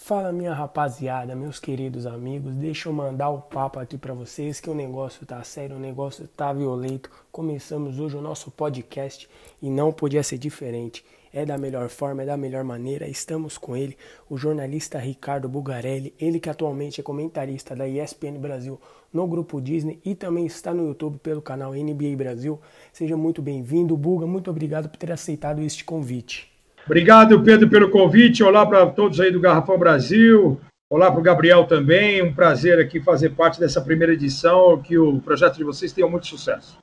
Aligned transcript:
Fala 0.00 0.32
minha 0.32 0.54
rapaziada, 0.54 1.36
meus 1.36 1.58
queridos 1.58 2.06
amigos, 2.06 2.54
deixa 2.54 2.88
eu 2.88 2.92
mandar 2.94 3.28
o 3.28 3.42
papo 3.42 3.78
aqui 3.78 3.98
para 3.98 4.14
vocês 4.14 4.58
que 4.58 4.70
o 4.70 4.74
negócio 4.74 5.26
tá 5.26 5.42
sério, 5.42 5.76
o 5.76 5.78
negócio 5.78 6.26
tá 6.28 6.50
violento. 6.50 7.10
Começamos 7.30 7.98
hoje 7.98 8.16
o 8.16 8.22
nosso 8.22 8.50
podcast 8.50 9.28
e 9.60 9.68
não 9.68 9.92
podia 9.92 10.22
ser 10.22 10.38
diferente. 10.38 11.04
É 11.30 11.44
da 11.44 11.58
melhor 11.58 11.90
forma, 11.90 12.22
é 12.22 12.26
da 12.26 12.38
melhor 12.38 12.64
maneira. 12.64 13.06
Estamos 13.06 13.58
com 13.58 13.76
ele, 13.76 13.98
o 14.30 14.38
jornalista 14.38 14.98
Ricardo 14.98 15.46
Bugarelli, 15.46 16.14
ele 16.18 16.40
que 16.40 16.48
atualmente 16.48 17.00
é 17.00 17.04
comentarista 17.04 17.76
da 17.76 17.86
ESPN 17.86 18.38
Brasil 18.38 18.80
no 19.12 19.26
grupo 19.26 19.60
Disney 19.60 20.00
e 20.04 20.14
também 20.14 20.46
está 20.46 20.72
no 20.72 20.86
YouTube 20.86 21.18
pelo 21.18 21.42
canal 21.42 21.74
NBA 21.74 22.16
Brasil. 22.16 22.58
Seja 22.94 23.16
muito 23.16 23.42
bem-vindo, 23.42 23.94
Buga, 23.94 24.26
muito 24.26 24.50
obrigado 24.50 24.88
por 24.88 24.96
ter 24.96 25.12
aceitado 25.12 25.60
este 25.60 25.84
convite. 25.84 26.47
Obrigado, 26.88 27.42
Pedro, 27.42 27.68
pelo 27.68 27.90
convite. 27.90 28.42
Olá 28.42 28.64
para 28.64 28.86
todos 28.86 29.20
aí 29.20 29.30
do 29.30 29.38
Garrafão 29.38 29.78
Brasil. 29.78 30.58
Olá 30.88 31.10
para 31.10 31.20
o 31.20 31.22
Gabriel 31.22 31.64
também. 31.66 32.22
Um 32.22 32.32
prazer 32.32 32.78
aqui 32.78 32.98
fazer 32.98 33.28
parte 33.32 33.60
dessa 33.60 33.78
primeira 33.78 34.14
edição. 34.14 34.80
Que 34.80 34.96
o 34.96 35.20
projeto 35.20 35.58
de 35.58 35.64
vocês 35.64 35.92
tenha 35.92 36.08
muito 36.08 36.26
sucesso. 36.26 36.78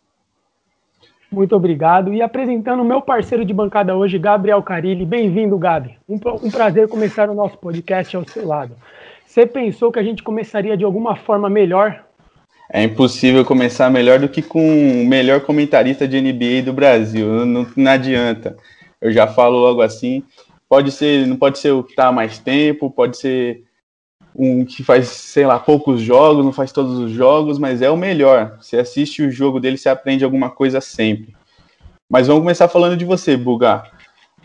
Muito 1.32 1.56
obrigado. 1.56 2.14
E 2.14 2.22
apresentando 2.22 2.84
o 2.84 2.86
meu 2.86 3.02
parceiro 3.02 3.44
de 3.44 3.52
bancada 3.52 3.96
hoje, 3.96 4.20
Gabriel 4.20 4.62
Carilli. 4.62 5.08
Bem-vindo, 5.08 5.58
Gabi. 5.58 5.98
Um, 6.08 6.20
um 6.44 6.52
prazer 6.52 6.88
começar 6.88 7.28
o 7.28 7.34
nosso 7.34 7.58
podcast 7.58 8.16
ao 8.16 8.28
seu 8.28 8.46
lado. 8.48 8.76
Você 9.26 9.48
pensou 9.48 9.92
que 9.92 9.98
a 9.98 10.04
gente 10.04 10.22
começaria 10.22 10.78
de 10.78 10.86
alguma 10.86 11.16
forma 11.16 11.50
melhor? 11.50 12.04
É 12.72 12.84
impossível 12.84 13.44
começar 13.44 13.90
melhor 13.90 14.20
do 14.20 14.30
que 14.30 14.44
com 14.44 15.02
o 15.02 15.08
melhor 15.08 15.42
comentarista 15.42 16.08
de 16.08 16.22
NBA 16.22 16.62
do 16.64 16.74
Brasil. 16.74 17.44
Não, 17.44 17.66
não 17.76 17.92
adianta 17.92 18.56
eu 19.06 19.12
já 19.12 19.28
falo 19.28 19.60
logo 19.60 19.84
assim. 19.84 20.24
Pode 20.68 20.92
ser, 20.92 21.28
não 21.28 21.38
pode 21.38 21.60
ser 21.60 21.72
o 21.72 21.84
que 21.84 21.92
está 21.92 22.12
mais 22.12 22.40
tempo, 22.40 22.90
pode 22.90 23.18
ser 23.18 23.64
um 24.36 24.66
que 24.66 24.84
faz, 24.84 25.08
sei 25.10 25.46
lá, 25.46 25.60
poucos 25.60 26.02
jogos, 26.02 26.44
não 26.44 26.52
faz 26.52 26.72
todos 26.72 26.98
os 26.98 27.12
jogos, 27.12 27.60
mas 27.60 27.84
é 27.84 27.90
o 27.90 27.96
melhor. 27.96 28.58
Você 28.60 28.78
assiste 28.78 29.22
o 29.22 29.32
jogo 29.32 29.60
dele, 29.60 29.78
você 29.78 29.90
aprende 29.90 30.26
alguma 30.26 30.50
coisa 30.50 30.82
sempre. 30.82 31.36
Mas 32.10 32.26
vamos 32.26 32.42
começar 32.42 32.68
falando 32.68 32.98
de 32.98 33.06
você, 33.06 33.38
Buga. 33.38 33.84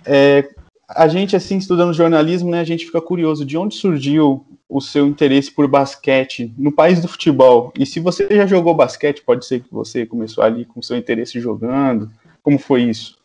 É, 0.04 0.46
a 0.86 1.08
gente, 1.08 1.34
assim, 1.34 1.56
estudando 1.56 1.94
jornalismo, 1.94 2.50
né, 2.50 2.60
a 2.60 2.64
gente 2.64 2.84
fica 2.84 3.00
curioso 3.00 3.44
de 3.44 3.56
onde 3.56 3.74
surgiu 3.74 4.44
o 4.68 4.80
seu 4.80 5.06
interesse 5.06 5.50
por 5.50 5.66
basquete 5.66 6.52
no 6.58 6.70
país 6.70 7.00
do 7.00 7.08
futebol. 7.08 7.72
E 7.78 7.86
se 7.86 7.98
você 7.98 8.28
já 8.30 8.46
jogou 8.46 8.74
basquete, 8.74 9.22
pode 9.22 9.46
ser 9.46 9.60
que 9.60 9.72
você 9.72 10.04
começou 10.04 10.44
ali 10.44 10.66
com 10.66 10.82
seu 10.82 10.98
interesse 10.98 11.40
jogando. 11.40 12.10
Como 12.42 12.58
foi 12.58 12.82
isso? 12.82 13.19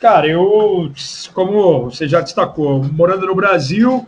Cara, 0.00 0.26
eu, 0.26 0.92
como 1.32 1.84
você 1.84 2.06
já 2.06 2.20
destacou, 2.20 2.82
morando 2.84 3.26
no 3.26 3.34
Brasil, 3.34 4.06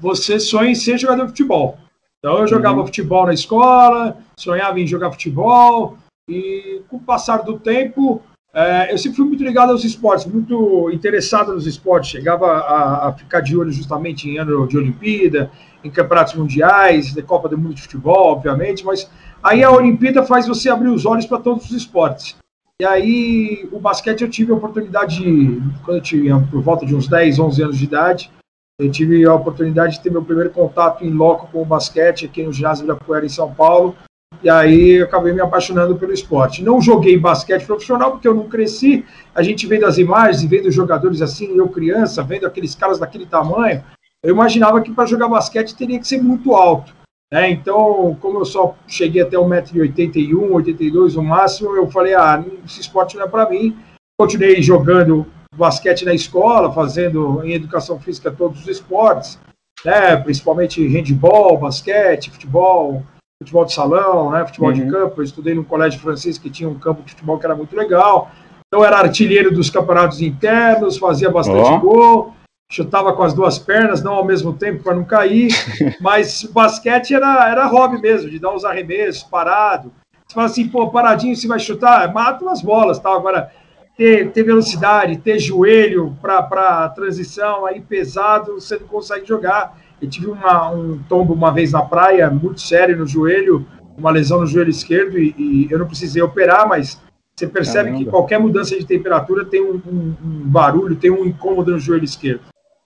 você 0.00 0.38
sonha 0.38 0.70
em 0.70 0.74
ser 0.74 0.98
jogador 0.98 1.24
de 1.24 1.28
futebol. 1.30 1.78
Então 2.18 2.38
eu 2.38 2.48
jogava 2.48 2.80
uhum. 2.80 2.86
futebol 2.86 3.26
na 3.26 3.34
escola, 3.34 4.16
sonhava 4.38 4.80
em 4.80 4.86
jogar 4.86 5.12
futebol, 5.12 5.98
e 6.28 6.80
com 6.88 6.96
o 6.96 7.00
passar 7.00 7.42
do 7.42 7.58
tempo, 7.58 8.22
é, 8.54 8.92
eu 8.92 8.96
sempre 8.96 9.16
fui 9.16 9.26
muito 9.26 9.44
ligado 9.44 9.72
aos 9.72 9.84
esportes, 9.84 10.24
muito 10.24 10.90
interessado 10.90 11.52
nos 11.52 11.66
esportes. 11.66 12.10
Chegava 12.10 12.46
a, 12.46 13.08
a, 13.08 13.12
ficar 13.12 13.40
de 13.40 13.56
olho 13.56 13.72
justamente 13.72 14.28
em 14.28 14.38
ano 14.38 14.66
de 14.66 14.78
Olimpíada, 14.78 15.50
em 15.82 15.90
campeonatos 15.90 16.34
mundiais, 16.34 17.12
de 17.12 17.22
Copa 17.22 17.48
do 17.48 17.58
Mundo 17.58 17.74
de 17.74 17.82
Futebol, 17.82 18.32
obviamente, 18.32 18.84
mas 18.84 19.10
aí 19.42 19.62
a 19.62 19.70
Olimpíada 19.70 20.22
faz 20.22 20.46
você 20.46 20.70
abrir 20.70 20.88
os 20.88 21.04
olhos 21.04 21.26
para 21.26 21.40
todos 21.40 21.66
os 21.66 21.72
esportes. 21.72 22.36
E 22.82 22.84
aí, 22.84 23.68
o 23.70 23.78
basquete 23.78 24.22
eu 24.22 24.28
tive 24.28 24.50
a 24.50 24.56
oportunidade, 24.56 25.22
de, 25.22 25.60
quando 25.84 25.98
eu 25.98 26.02
tinha 26.02 26.40
por 26.50 26.60
volta 26.60 26.84
de 26.84 26.92
uns 26.92 27.06
10, 27.06 27.38
11 27.38 27.62
anos 27.62 27.78
de 27.78 27.84
idade, 27.84 28.32
eu 28.80 28.90
tive 28.90 29.24
a 29.24 29.32
oportunidade 29.32 29.94
de 29.94 30.02
ter 30.02 30.10
meu 30.10 30.24
primeiro 30.24 30.50
contato 30.50 31.04
em 31.04 31.10
loco 31.10 31.46
com 31.52 31.62
o 31.62 31.64
basquete 31.64 32.26
aqui 32.26 32.42
no 32.42 32.52
ginásio 32.52 32.84
da 32.84 32.96
Poeira 32.96 33.24
em 33.24 33.28
São 33.28 33.54
Paulo. 33.54 33.94
E 34.42 34.50
aí 34.50 34.98
eu 34.98 35.04
acabei 35.04 35.32
me 35.32 35.40
apaixonando 35.40 35.94
pelo 35.94 36.12
esporte. 36.12 36.64
Não 36.64 36.80
joguei 36.80 37.16
basquete 37.16 37.64
profissional 37.64 38.10
porque 38.10 38.26
eu 38.26 38.34
não 38.34 38.48
cresci. 38.48 39.04
A 39.32 39.40
gente 39.40 39.68
vendo 39.68 39.86
as 39.86 39.96
imagens 39.96 40.42
e 40.42 40.48
vendo 40.48 40.68
jogadores 40.72 41.22
assim, 41.22 41.56
eu 41.56 41.68
criança, 41.68 42.24
vendo 42.24 42.44
aqueles 42.44 42.74
caras 42.74 42.98
daquele 42.98 43.26
tamanho, 43.26 43.84
eu 44.20 44.34
imaginava 44.34 44.80
que 44.80 44.90
para 44.90 45.06
jogar 45.06 45.28
basquete 45.28 45.76
teria 45.76 46.00
que 46.00 46.08
ser 46.08 46.20
muito 46.20 46.52
alto. 46.52 46.92
Né? 47.32 47.50
Então, 47.50 48.16
como 48.20 48.38
eu 48.38 48.44
só 48.44 48.76
cheguei 48.86 49.22
até 49.22 49.36
1,81m, 49.36 50.52
82 50.52 51.16
no 51.16 51.22
máximo, 51.22 51.74
eu 51.76 51.90
falei, 51.90 52.14
ah, 52.14 52.44
esse 52.64 52.80
esporte 52.80 53.16
não 53.16 53.24
é 53.24 53.28
para 53.28 53.48
mim. 53.48 53.76
Continuei 54.18 54.62
jogando 54.62 55.26
basquete 55.56 56.04
na 56.04 56.14
escola, 56.14 56.72
fazendo 56.72 57.42
em 57.44 57.52
educação 57.52 57.98
física 57.98 58.30
todos 58.30 58.62
os 58.62 58.68
esportes, 58.68 59.38
né? 59.84 60.16
principalmente 60.16 60.86
handball, 60.86 61.58
basquete, 61.58 62.30
futebol, 62.30 63.02
futebol 63.42 63.64
de 63.64 63.72
salão, 63.72 64.30
né? 64.30 64.46
futebol 64.46 64.70
uhum. 64.70 64.74
de 64.74 64.90
campo. 64.90 65.20
Eu 65.20 65.24
estudei 65.24 65.54
no 65.54 65.64
colégio 65.64 66.00
francês 66.00 66.38
que 66.38 66.50
tinha 66.50 66.68
um 66.68 66.78
campo 66.78 67.02
de 67.02 67.12
futebol 67.12 67.38
que 67.38 67.46
era 67.46 67.56
muito 67.56 67.74
legal. 67.74 68.30
Então, 68.66 68.84
era 68.84 68.98
artilheiro 68.98 69.52
dos 69.52 69.70
campeonatos 69.70 70.20
internos, 70.20 70.98
fazia 70.98 71.30
bastante 71.30 71.70
oh. 71.70 71.80
gol 71.80 72.34
chutava 72.74 73.12
com 73.12 73.22
as 73.22 73.32
duas 73.32 73.56
pernas, 73.56 74.02
não 74.02 74.14
ao 74.14 74.24
mesmo 74.24 74.52
tempo 74.52 74.82
para 74.82 74.94
não 74.94 75.04
cair, 75.04 75.48
mas 76.00 76.42
basquete 76.42 77.14
era, 77.14 77.48
era 77.48 77.66
hobby 77.66 78.00
mesmo, 78.00 78.28
de 78.28 78.40
dar 78.40 78.52
uns 78.52 78.64
arremessos, 78.64 79.22
parado. 79.22 79.92
Você 80.26 80.34
fala 80.34 80.46
assim, 80.46 80.66
pô, 80.66 80.90
paradinho 80.90 81.36
você 81.36 81.46
vai 81.46 81.60
chutar, 81.60 82.12
mata 82.12 82.44
umas 82.44 82.60
bolas, 82.60 82.98
tal. 82.98 83.16
Agora, 83.16 83.52
ter, 83.96 84.32
ter 84.32 84.42
velocidade, 84.42 85.18
ter 85.18 85.38
joelho 85.38 86.16
para 86.20 86.88
transição 86.88 87.64
aí 87.64 87.80
pesado, 87.80 88.54
você 88.54 88.76
não 88.76 88.88
consegue 88.88 89.24
jogar. 89.24 89.78
Eu 90.02 90.08
tive 90.08 90.26
uma, 90.26 90.70
um 90.70 90.98
tombo 91.08 91.32
uma 91.32 91.52
vez 91.52 91.70
na 91.70 91.82
praia, 91.82 92.28
muito 92.28 92.60
sério 92.60 92.96
no 92.96 93.06
joelho, 93.06 93.64
uma 93.96 94.10
lesão 94.10 94.40
no 94.40 94.46
joelho 94.46 94.70
esquerdo, 94.70 95.16
e, 95.16 95.32
e 95.38 95.68
eu 95.70 95.78
não 95.78 95.86
precisei 95.86 96.20
operar, 96.20 96.68
mas 96.68 97.00
você 97.36 97.46
percebe 97.46 97.90
Caramba. 97.90 98.04
que 98.04 98.10
qualquer 98.10 98.40
mudança 98.40 98.76
de 98.76 98.84
temperatura 98.84 99.44
tem 99.44 99.62
um, 99.62 99.80
um, 99.86 100.14
um, 100.24 100.48
barulho, 100.48 100.96
tem 100.96 101.12
um 101.12 101.24
incômodo 101.24 101.70
no 101.70 101.78
joelho 101.78 102.04
esquerdo. 102.04 102.42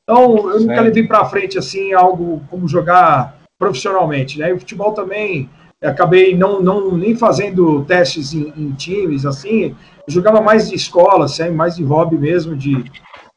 Então, 0.08 0.50
eu 0.50 0.60
nunca 0.60 0.80
levei 0.80 1.06
para 1.06 1.26
frente 1.26 1.58
assim 1.58 1.92
algo 1.92 2.42
como 2.48 2.66
jogar 2.66 3.36
profissionalmente, 3.58 4.38
né? 4.38 4.48
E 4.48 4.54
o 4.54 4.58
futebol 4.58 4.92
também 4.92 5.50
acabei 5.82 6.34
não, 6.34 6.62
não 6.62 6.96
nem 6.96 7.14
fazendo 7.14 7.84
testes 7.84 8.32
em, 8.32 8.50
em 8.56 8.72
times 8.72 9.26
assim. 9.26 9.76
Eu 10.06 10.14
jogava 10.14 10.40
mais 10.40 10.70
de 10.70 10.76
escola, 10.76 11.26
assim, 11.26 11.50
mais 11.50 11.76
de 11.76 11.84
hobby 11.84 12.16
mesmo 12.16 12.56
de 12.56 12.90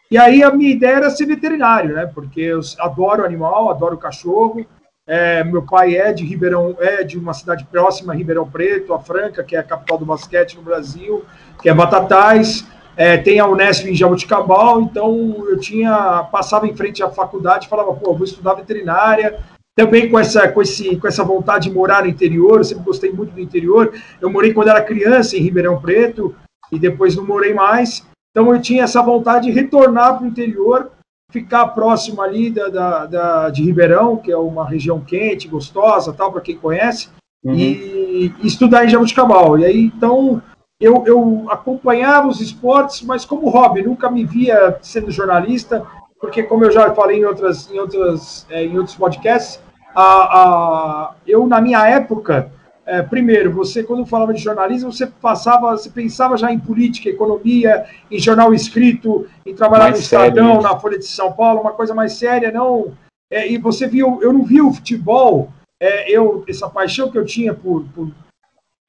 e 0.10 0.18
aí 0.18 0.44
a 0.44 0.52
minha 0.52 0.72
ideia 0.72 0.98
era 0.98 1.10
ser 1.10 1.26
veterinário, 1.26 1.96
né? 1.96 2.06
Porque 2.06 2.42
eu 2.42 2.62
adoro 2.80 3.26
animal, 3.26 3.70
adoro 3.70 3.98
cachorro. 3.98 4.66
É, 5.08 5.44
meu 5.44 5.64
pai 5.64 5.96
é 5.96 6.14
de 6.14 6.26
Ribeirão, 6.26 6.76
é 6.80 7.04
de 7.04 7.18
uma 7.18 7.34
cidade 7.34 7.66
próxima, 7.66 8.14
Ribeirão 8.14 8.50
Preto, 8.50 8.94
a 8.94 9.00
Franca, 9.00 9.44
que 9.44 9.56
é 9.56 9.60
a 9.60 9.64
capital 9.64 9.98
do 9.98 10.06
basquete 10.06 10.56
no 10.56 10.62
Brasil, 10.62 11.26
que 11.62 11.70
é 11.70 11.74
Batatais. 11.74 12.66
É, 12.96 13.18
tem 13.18 13.40
a 13.40 13.47
Unesp 13.47 13.85
em 13.85 13.96
Jaboticabal, 13.96 14.81
então 14.81 15.46
eu 15.47 15.57
tinha 15.57 16.28
passava 16.31 16.68
em 16.68 16.75
frente 16.75 17.02
à 17.02 17.09
faculdade, 17.09 17.68
falava, 17.68 17.94
pô, 17.94 18.13
vou 18.13 18.25
estudar 18.25 18.53
veterinária. 18.53 19.40
Também 19.75 20.09
com 20.09 20.19
essa, 20.19 20.47
com, 20.50 20.62
esse, 20.62 20.97
com 20.97 21.07
essa 21.07 21.24
vontade 21.24 21.69
de 21.69 21.75
morar 21.75 22.03
no 22.03 22.09
interior, 22.09 22.57
eu 22.57 22.63
sempre 22.63 22.84
gostei 22.84 23.12
muito 23.12 23.34
do 23.34 23.40
interior. 23.40 23.94
Eu 24.19 24.30
morei 24.30 24.53
quando 24.53 24.68
era 24.68 24.84
criança 24.84 25.38
em 25.38 25.41
Ribeirão 25.41 25.80
Preto 25.80 26.35
e 26.72 26.78
depois 26.78 27.16
não 27.16 27.25
morei 27.25 27.53
mais. 27.53 28.06
Então 28.31 28.53
eu 28.53 28.62
tinha 28.62 28.84
essa 28.84 29.01
vontade 29.01 29.47
de 29.47 29.51
retornar 29.51 30.18
para 30.18 30.25
o 30.25 30.28
interior, 30.28 30.91
ficar 31.31 31.68
próximo 31.68 32.22
ali 32.22 32.50
da, 32.50 32.68
da, 32.69 33.06
da, 33.06 33.50
de 33.50 33.63
Ribeirão, 33.63 34.18
que 34.18 34.31
é 34.31 34.38
uma 34.38 34.68
região 34.68 35.00
quente, 35.00 35.47
gostosa, 35.47 36.13
tal, 36.13 36.31
para 36.31 36.41
quem 36.41 36.57
conhece, 36.57 37.09
uhum. 37.44 37.56
e, 37.56 38.34
e, 38.41 38.47
estudar 38.47 38.85
em 38.85 38.90
Jaboticabal. 38.90 39.57
E 39.57 39.66
aí, 39.66 39.91
então, 39.96 40.41
eu, 40.81 41.03
eu 41.06 41.46
acompanhava 41.50 42.28
os 42.28 42.42
esportes, 42.42 43.03
mas 43.03 43.24
como 43.24 43.50
hobby, 43.50 43.84
nunca 43.84 44.09
me 44.09 44.25
via 44.25 44.80
sendo 44.81 45.12
jornalista, 45.12 45.86
porque 46.19 46.42
como 46.42 46.66
eu 46.66 46.72
já 46.72 46.94
falei 46.94 47.19
em, 47.19 47.25
outras, 47.25 47.69
em, 47.72 47.80
outras, 47.80 48.48
é, 48.50 48.66
em 48.66 48.78
outros 48.78 48.95
podcasts, 48.95 49.62
a, 49.95 50.04
a, 50.04 51.16
eu 51.28 51.45
na 51.45 51.62
minha 51.62 51.88
época, 51.88 52.51
é, 52.83 53.01
primeiro, 53.04 53.51
você 53.51 53.83
quando 53.83 54.06
falava 54.07 54.33
de 54.33 54.42
jornalismo, 54.42 54.92
você 54.92 55.06
passava, 55.06 55.72
você 55.72 55.89
pensava 55.89 56.36
já 56.36 56.51
em 56.51 56.60
política, 56.60 57.10
economia, 57.10 57.86
em 58.10 58.18
jornal 58.18 58.51
escrito, 58.51 59.28
em 59.45 59.54
trabalhar 59.54 59.92
mais 59.92 59.98
no 59.98 60.01
Estadão, 60.01 60.62
na 60.62 60.80
Folha 60.80 60.98
de 60.98 61.06
São 61.06 61.31
Paulo, 61.31 61.62
uma 61.62 61.74
coisa 61.74 61.94
mais 61.94 62.13
séria, 62.13 62.51
não. 62.51 62.92
É, 63.31 63.48
e 63.50 63.57
você 63.60 63.88
viu, 63.88 64.19
eu 64.22 64.33
não 64.33 64.44
vi 64.44 64.62
o 64.62 64.74
futebol, 64.74 65.50
é, 65.80 66.12
eu 66.12 66.44
essa 66.48 66.68
paixão 66.68 67.10
que 67.12 67.18
eu 67.18 67.25
tinha 67.25 67.54
por, 67.54 67.86
por 67.95 68.12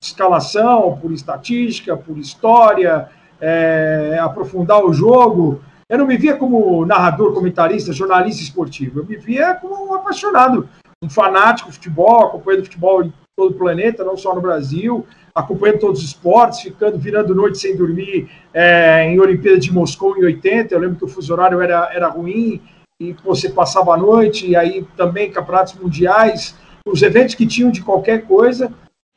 escalação, 0.03 0.99
por 1.01 1.13
estatística, 1.13 1.97
por 1.97 2.19
história, 2.19 3.09
é, 3.41 4.19
aprofundar 4.21 4.85
o 4.85 4.93
jogo. 4.93 5.63
Eu 5.89 5.99
não 5.99 6.07
me 6.07 6.17
via 6.17 6.37
como 6.37 6.85
narrador, 6.85 7.33
comentarista, 7.33 7.93
jornalista 7.93 8.43
esportivo. 8.43 9.01
Eu 9.01 9.07
me 9.07 9.17
via 9.17 9.55
como 9.55 9.91
um 9.91 9.95
apaixonado, 9.95 10.69
um 11.03 11.09
fanático 11.09 11.71
de 11.71 11.77
futebol, 11.77 12.27
acompanhando 12.27 12.65
futebol 12.65 13.05
em 13.05 13.13
todo 13.37 13.53
o 13.53 13.59
planeta, 13.59 14.05
não 14.05 14.17
só 14.17 14.35
no 14.35 14.41
Brasil, 14.41 15.07
acompanhando 15.35 15.81
todos 15.81 16.01
os 16.01 16.07
esportes, 16.07 16.61
ficando 16.61 16.99
virando 16.99 17.35
noite 17.35 17.59
sem 17.59 17.77
dormir 17.77 18.29
é, 18.53 19.05
em 19.05 19.21
Olimpíada 19.21 19.59
de 19.59 19.73
Moscou 19.73 20.17
em 20.17 20.25
80. 20.25 20.75
Eu 20.75 20.81
lembro 20.81 20.97
que 20.97 21.05
o 21.05 21.09
fuso 21.09 21.33
horário 21.33 21.61
era, 21.61 21.91
era 21.93 22.09
ruim 22.09 22.61
e 23.01 23.15
você 23.25 23.49
passava 23.49 23.95
a 23.95 23.97
noite, 23.97 24.47
e 24.47 24.55
aí 24.55 24.87
também 24.97 25.31
campeonatos 25.31 25.75
mundiais, 25.75 26.55
os 26.87 27.03
eventos 27.03 27.35
que 27.35 27.47
tinham 27.47 27.71
de 27.71 27.83
qualquer 27.83 28.27
coisa. 28.27 28.73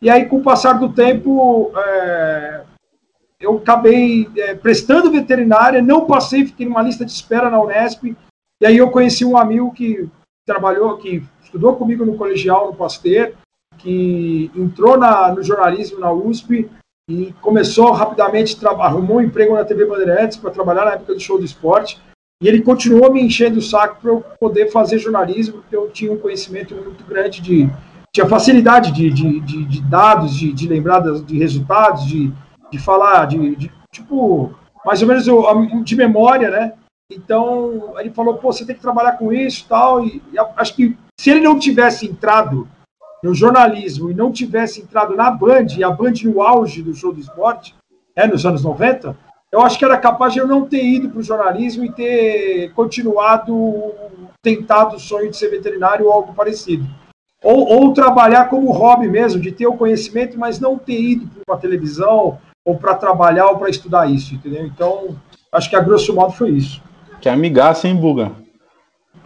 E 0.06 0.10
aí, 0.12 0.28
com 0.28 0.38
o 0.38 0.44
passar 0.44 0.74
do 0.74 0.94
tempo, 0.94 1.72
é, 1.76 2.62
eu 3.40 3.58
acabei 3.58 4.30
é, 4.38 4.54
prestando 4.54 5.12
veterinária, 5.12 5.82
não 5.82 6.06
passei, 6.06 6.46
fiquei 6.46 6.68
numa 6.68 6.84
lista 6.84 7.04
de 7.04 7.12
espera 7.12 7.50
na 7.50 7.60
Unesp. 7.60 8.16
E 8.62 8.66
aí 8.68 8.78
eu 8.78 8.92
conheci 8.92 9.26
um 9.26 9.36
amigo 9.36 9.74
que 9.74 10.08
trabalhou, 10.46 10.96
que 10.98 11.24
estudou 11.42 11.76
comigo 11.76 12.06
no 12.06 12.18
colegial, 12.18 12.68
no 12.68 12.76
Pasteur, 12.76 13.34
que 13.80 14.52
entrou 14.56 14.96
na, 14.96 15.34
no 15.34 15.42
jornalismo 15.42 16.00
na 16.00 16.12
USP 16.12 16.70
e 17.10 17.34
começou 17.42 17.92
rapidamente, 17.92 18.64
arrumou 18.64 19.18
um 19.18 19.22
emprego 19.22 19.56
na 19.56 19.66
TV 19.66 19.88
Bandeirantes 19.88 20.38
para 20.38 20.52
trabalhar 20.52 20.86
na 20.86 20.92
época 20.92 21.16
do 21.16 21.20
show 21.20 21.40
do 21.40 21.46
esporte. 21.46 22.00
E 22.44 22.48
ele 22.48 22.62
continuou 22.62 23.12
me 23.12 23.24
enchendo 23.24 23.58
o 23.58 23.62
saco 23.64 24.00
para 24.00 24.12
eu 24.12 24.24
poder 24.40 24.72
fazer 24.72 25.00
jornalismo, 25.00 25.62
porque 25.62 25.76
eu 25.76 25.90
tinha 25.90 26.12
um 26.12 26.20
conhecimento 26.20 26.76
muito 26.76 27.04
grande 27.06 27.42
de. 27.42 27.68
Tinha 28.16 28.26
facilidade 28.30 28.94
de, 28.94 29.10
de, 29.10 29.42
de, 29.42 29.66
de 29.66 29.82
dados, 29.82 30.34
de, 30.34 30.54
de 30.54 30.70
lembrar 30.70 31.02
de 31.02 31.38
resultados, 31.38 32.06
de, 32.06 32.32
de 32.72 32.80
falar, 32.80 33.26
de, 33.26 33.58
de, 33.58 33.70
tipo, 33.92 34.58
mais 34.86 35.02
ou 35.02 35.08
menos 35.10 35.26
de 35.84 35.96
memória, 35.98 36.50
né? 36.50 36.74
Então, 37.12 37.94
ele 38.00 38.12
falou, 38.12 38.36
pô, 38.36 38.54
você 38.54 38.66
tem 38.66 38.74
que 38.74 38.82
trabalhar 38.82 39.18
com 39.18 39.34
isso 39.34 39.66
tal. 39.68 40.06
E, 40.06 40.24
e 40.32 40.40
acho 40.56 40.76
que 40.78 40.98
se 41.20 41.30
ele 41.30 41.42
não 41.42 41.60
tivesse 41.60 42.08
entrado 42.08 42.66
no 43.22 43.36
jornalismo 43.36 44.10
e 44.10 44.14
não 44.14 44.32
tivesse 44.32 44.82
entrado 44.82 45.14
na 45.14 45.30
Band, 45.30 45.68
e 45.78 45.84
a 45.84 45.92
Band 45.92 46.14
no 46.24 46.42
auge 46.42 46.82
do 46.82 46.96
show 46.96 47.12
do 47.12 47.20
esporte, 47.20 47.76
é, 48.16 48.26
nos 48.26 48.46
anos 48.46 48.64
90, 48.64 49.14
eu 49.52 49.60
acho 49.60 49.78
que 49.78 49.84
era 49.84 49.98
capaz 49.98 50.32
de 50.32 50.40
eu 50.40 50.48
não 50.48 50.66
ter 50.66 50.86
ido 50.86 51.10
para 51.10 51.20
o 51.20 51.24
jornalismo 51.24 51.84
e 51.84 51.92
ter 51.92 52.72
continuado, 52.72 53.94
tentado 54.42 54.96
o 54.96 55.00
sonho 55.02 55.30
de 55.30 55.36
ser 55.36 55.50
veterinário 55.50 56.06
ou 56.06 56.14
algo 56.14 56.34
parecido. 56.34 56.88
Ou, 57.46 57.68
ou 57.68 57.94
trabalhar 57.94 58.46
como 58.46 58.72
hobby 58.72 59.08
mesmo, 59.08 59.40
de 59.40 59.52
ter 59.52 59.68
o 59.68 59.78
conhecimento, 59.78 60.36
mas 60.36 60.60
não 60.60 60.80
ter 60.80 61.00
ido 61.00 61.28
para 61.28 61.54
uma 61.54 61.62
televisão 61.62 62.40
ou 62.66 62.76
para 62.76 62.96
trabalhar 62.96 63.46
ou 63.46 63.60
para 63.60 63.70
estudar 63.70 64.10
isso, 64.10 64.34
entendeu? 64.34 64.66
Então, 64.66 65.16
acho 65.52 65.70
que 65.70 65.76
a 65.76 65.80
grosso 65.80 66.12
modo 66.16 66.34
foi 66.34 66.50
isso. 66.50 66.82
Que 67.22 67.30
amigaço, 67.30 67.86
hein, 67.86 67.96
Buga? 67.96 68.32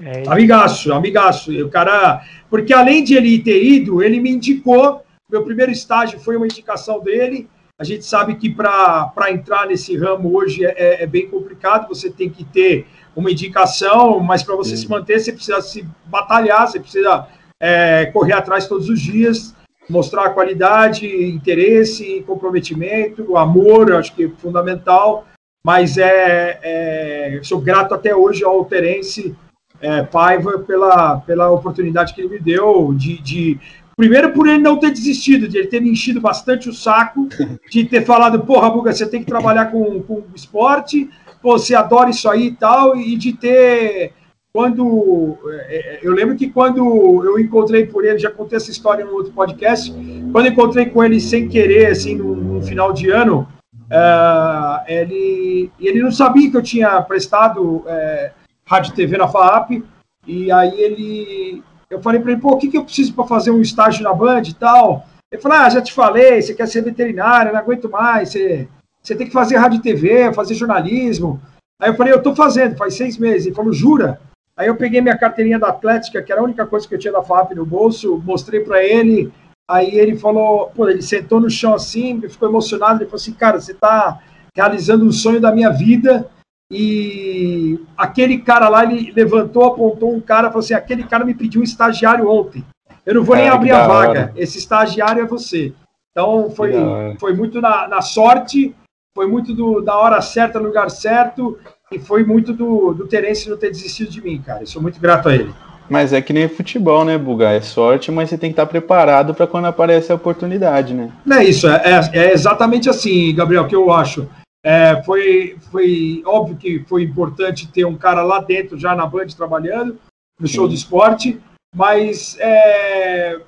É... 0.01 0.23
Amigaço, 0.27 0.91
amigaço. 0.91 1.49
o 1.65 1.69
cara. 1.69 2.21
Porque 2.49 2.73
além 2.73 3.05
de 3.05 3.15
ele 3.15 3.39
ter 3.39 3.63
ido, 3.63 4.03
ele 4.03 4.19
me 4.19 4.31
indicou. 4.31 5.01
Meu 5.31 5.45
primeiro 5.45 5.71
estágio 5.71 6.19
foi 6.19 6.35
uma 6.35 6.45
indicação 6.45 6.99
dele. 6.99 7.47
A 7.77 7.85
gente 7.85 8.03
sabe 8.03 8.35
que 8.35 8.49
para 8.49 9.31
entrar 9.31 9.65
nesse 9.65 9.95
ramo 9.95 10.35
hoje 10.35 10.65
é, 10.65 10.73
é, 10.75 11.03
é, 11.03 11.07
bem 11.07 11.29
complicado, 11.29 11.87
você 11.87 12.09
tem 12.09 12.29
que 12.29 12.43
ter 12.43 12.85
uma 13.15 13.31
indicação, 13.31 14.19
mas 14.19 14.43
para 14.43 14.57
você 14.57 14.75
Sim. 14.75 14.83
se 14.83 14.89
manter, 14.89 15.21
você 15.21 15.31
precisa 15.31 15.61
se 15.61 15.87
batalhar, 16.05 16.67
você 16.67 16.81
precisa 16.81 17.25
é, 17.59 18.05
correr 18.07 18.33
atrás 18.33 18.67
todos 18.67 18.89
os 18.89 18.99
dias, 18.99 19.55
mostrar 19.89 20.29
qualidade, 20.31 21.07
interesse, 21.07 22.23
comprometimento, 22.25 23.35
amor, 23.37 23.93
acho 23.93 24.13
que 24.15 24.25
é 24.25 24.29
fundamental. 24.29 25.25
Mas 25.65 25.97
é, 25.97 26.59
é 26.63 27.39
sou 27.43 27.59
grato 27.59 27.93
até 27.93 28.15
hoje 28.15 28.43
ao 28.43 28.63
Terence 28.65 29.35
é, 29.81 30.03
Paiva 30.03 30.59
pela, 30.59 31.17
pela 31.17 31.51
oportunidade 31.51 32.13
que 32.13 32.21
ele 32.21 32.29
me 32.29 32.39
deu 32.39 32.93
de, 32.93 33.21
de 33.21 33.59
Primeiro, 33.99 34.31
por 34.31 34.47
ele 34.47 34.59
não 34.59 34.77
ter 34.77 34.91
desistido, 34.91 35.45
de 35.45 35.57
ele 35.57 35.67
ter 35.67 35.81
me 35.81 35.89
enchido 35.89 36.21
bastante 36.21 36.69
o 36.69 36.73
saco, 36.73 37.27
de 37.69 37.83
ter 37.83 38.05
falado, 38.05 38.39
porra, 38.39 38.69
Buga, 38.69 38.93
você 38.93 39.05
tem 39.05 39.19
que 39.19 39.25
trabalhar 39.25 39.65
com, 39.65 40.01
com 40.03 40.23
esporte, 40.33 41.09
pô, 41.41 41.59
você 41.59 41.75
adora 41.75 42.09
isso 42.09 42.29
aí 42.29 42.47
e 42.47 42.55
tal, 42.55 42.95
e 42.95 43.17
de 43.17 43.33
ter. 43.33 44.13
Quando. 44.53 45.37
É, 45.67 45.75
é, 45.75 45.99
eu 46.01 46.13
lembro 46.13 46.35
que 46.35 46.49
quando 46.49 47.23
eu 47.23 47.39
encontrei 47.39 47.85
por 47.85 48.03
ele, 48.03 48.17
já 48.17 48.31
contei 48.31 48.57
essa 48.57 48.71
história 48.71 49.05
no 49.05 49.13
outro 49.13 49.31
podcast, 49.31 49.93
quando 50.31 50.47
encontrei 50.47 50.87
com 50.87 51.03
ele 51.03 51.19
sem 51.19 51.47
querer, 51.47 51.87
assim, 51.87 52.15
no, 52.15 52.35
no 52.35 52.61
final 52.61 52.91
de 52.91 53.09
ano, 53.09 53.47
uh, 53.73 54.83
ele, 54.87 55.71
ele 55.79 56.01
não 56.01 56.11
sabia 56.11 56.49
que 56.49 56.57
eu 56.57 56.63
tinha 56.63 57.01
prestado 57.01 57.77
uh, 57.77 58.31
rádio 58.65 58.93
TV 58.93 59.17
na 59.17 59.27
FAAP, 59.27 59.83
e 60.25 60.51
aí 60.51 60.81
ele 60.81 61.63
eu 61.89 62.01
falei 62.01 62.19
para 62.19 62.31
ele, 62.31 62.41
pô, 62.41 62.51
o 62.51 62.57
que, 62.57 62.67
que 62.67 62.77
eu 62.77 62.85
preciso 62.85 63.13
para 63.13 63.25
fazer 63.25 63.49
um 63.49 63.61
estágio 63.61 64.03
na 64.03 64.13
Band 64.13 64.43
e 64.43 64.53
tal? 64.53 65.07
Ele 65.31 65.41
falou, 65.41 65.57
ah, 65.57 65.69
já 65.69 65.81
te 65.81 65.91
falei, 65.91 66.39
você 66.39 66.53
quer 66.53 66.67
ser 66.67 66.83
veterinário, 66.83 67.51
não 67.51 67.59
aguento 67.59 67.89
mais, 67.89 68.29
você, 68.29 68.67
você 69.01 69.15
tem 69.15 69.25
que 69.25 69.33
fazer 69.33 69.57
rádio 69.57 69.81
TV, 69.81 70.31
fazer 70.33 70.53
jornalismo. 70.53 71.41
Aí 71.81 71.89
eu 71.89 71.95
falei, 71.95 72.13
eu 72.13 72.17
estou 72.17 72.35
fazendo, 72.35 72.77
faz 72.77 72.93
seis 72.93 73.17
meses. 73.17 73.47
Ele 73.47 73.55
falou, 73.55 73.73
jura? 73.73 74.21
Aí 74.59 74.67
eu 74.67 74.75
peguei 74.75 74.99
minha 74.99 75.17
carteirinha 75.17 75.57
da 75.57 75.69
Atlética, 75.69 76.21
que 76.21 76.33
era 76.33 76.41
a 76.41 76.43
única 76.43 76.65
coisa 76.65 76.85
que 76.85 76.93
eu 76.93 76.99
tinha 76.99 77.13
da 77.13 77.23
FAP 77.23 77.55
no 77.55 77.65
bolso, 77.65 78.21
mostrei 78.25 78.59
para 78.59 78.83
ele, 78.83 79.31
aí 79.65 79.97
ele 79.97 80.17
falou, 80.17 80.69
pô, 80.75 80.89
ele 80.89 81.01
sentou 81.01 81.39
no 81.39 81.49
chão 81.49 81.73
assim, 81.73 82.19
ficou 82.27 82.49
emocionado, 82.49 83.01
ele 83.01 83.09
falou 83.09 83.21
assim, 83.21 83.31
cara, 83.31 83.61
você 83.61 83.71
está 83.71 84.19
realizando 84.53 85.05
um 85.05 85.13
sonho 85.13 85.39
da 85.39 85.49
minha 85.49 85.69
vida, 85.69 86.29
e 86.69 87.79
aquele 87.97 88.39
cara 88.39 88.67
lá, 88.67 88.83
ele 88.83 89.13
levantou, 89.13 89.63
apontou 89.63 90.13
um 90.13 90.19
cara, 90.19 90.49
falou 90.49 90.59
assim: 90.59 90.75
aquele 90.75 91.03
cara 91.03 91.25
me 91.25 91.33
pediu 91.33 91.61
um 91.61 91.63
estagiário 91.63 92.29
ontem. 92.29 92.63
Eu 93.05 93.15
não 93.15 93.23
vou 93.23 93.35
nem 93.35 93.49
abrir 93.49 93.71
a 93.71 93.87
vaga. 93.87 94.09
Hora. 94.09 94.33
Esse 94.35 94.59
estagiário 94.59 95.23
é 95.23 95.25
você. 95.25 95.73
Então 96.11 96.51
foi, 96.51 96.73
foi 97.19 97.33
muito 97.33 97.59
na, 97.59 97.87
na 97.87 98.01
sorte, 98.01 98.75
foi 99.15 99.25
muito 99.25 99.53
do, 99.53 99.81
da 99.81 99.97
hora 99.97 100.21
certa, 100.21 100.59
no 100.59 100.67
lugar 100.67 100.91
certo, 100.91 101.57
e 101.91 101.99
foi 101.99 102.23
muito 102.23 102.53
do, 102.53 102.93
do 102.93 103.07
Terence 103.07 103.49
não 103.49 103.57
ter 103.57 103.71
desistido 103.71 104.11
de 104.11 104.21
mim, 104.21 104.41
cara. 104.41 104.63
Eu 104.63 104.67
sou 104.67 104.81
muito 104.81 104.99
grato 104.99 105.29
a 105.29 105.35
ele. 105.35 105.53
Mas 105.89 106.13
é 106.13 106.21
que 106.21 106.31
nem 106.31 106.47
futebol, 106.47 107.03
né, 107.03 107.17
Buga? 107.17 107.49
É 107.49 107.61
sorte, 107.61 108.11
mas 108.11 108.29
você 108.29 108.37
tem 108.37 108.51
que 108.51 108.53
estar 108.53 108.67
preparado 108.67 109.33
para 109.33 109.47
quando 109.47 109.65
aparece 109.65 110.11
a 110.11 110.15
oportunidade, 110.15 110.93
né? 110.93 111.11
Não 111.25 111.37
é 111.37 111.45
isso, 111.45 111.67
é, 111.67 111.81
é, 111.83 112.19
é 112.19 112.33
exatamente 112.33 112.87
assim, 112.89 113.33
Gabriel, 113.33 113.67
que 113.67 113.75
eu 113.75 113.91
acho. 113.91 114.27
É, 114.63 115.01
foi, 115.03 115.57
foi 115.71 116.21
óbvio 116.25 116.57
que 116.57 116.83
foi 116.87 117.03
importante 117.03 117.71
ter 117.71 117.85
um 117.85 117.95
cara 117.95 118.21
lá 118.21 118.39
dentro, 118.39 118.77
já 118.77 118.95
na 118.95 119.07
Band, 119.07 119.27
trabalhando, 119.35 119.97
no 120.39 120.47
show 120.47 120.65
Sim. 120.65 120.69
do 120.69 120.75
esporte, 120.75 121.41
mas, 121.75 122.37
é, 122.39 123.39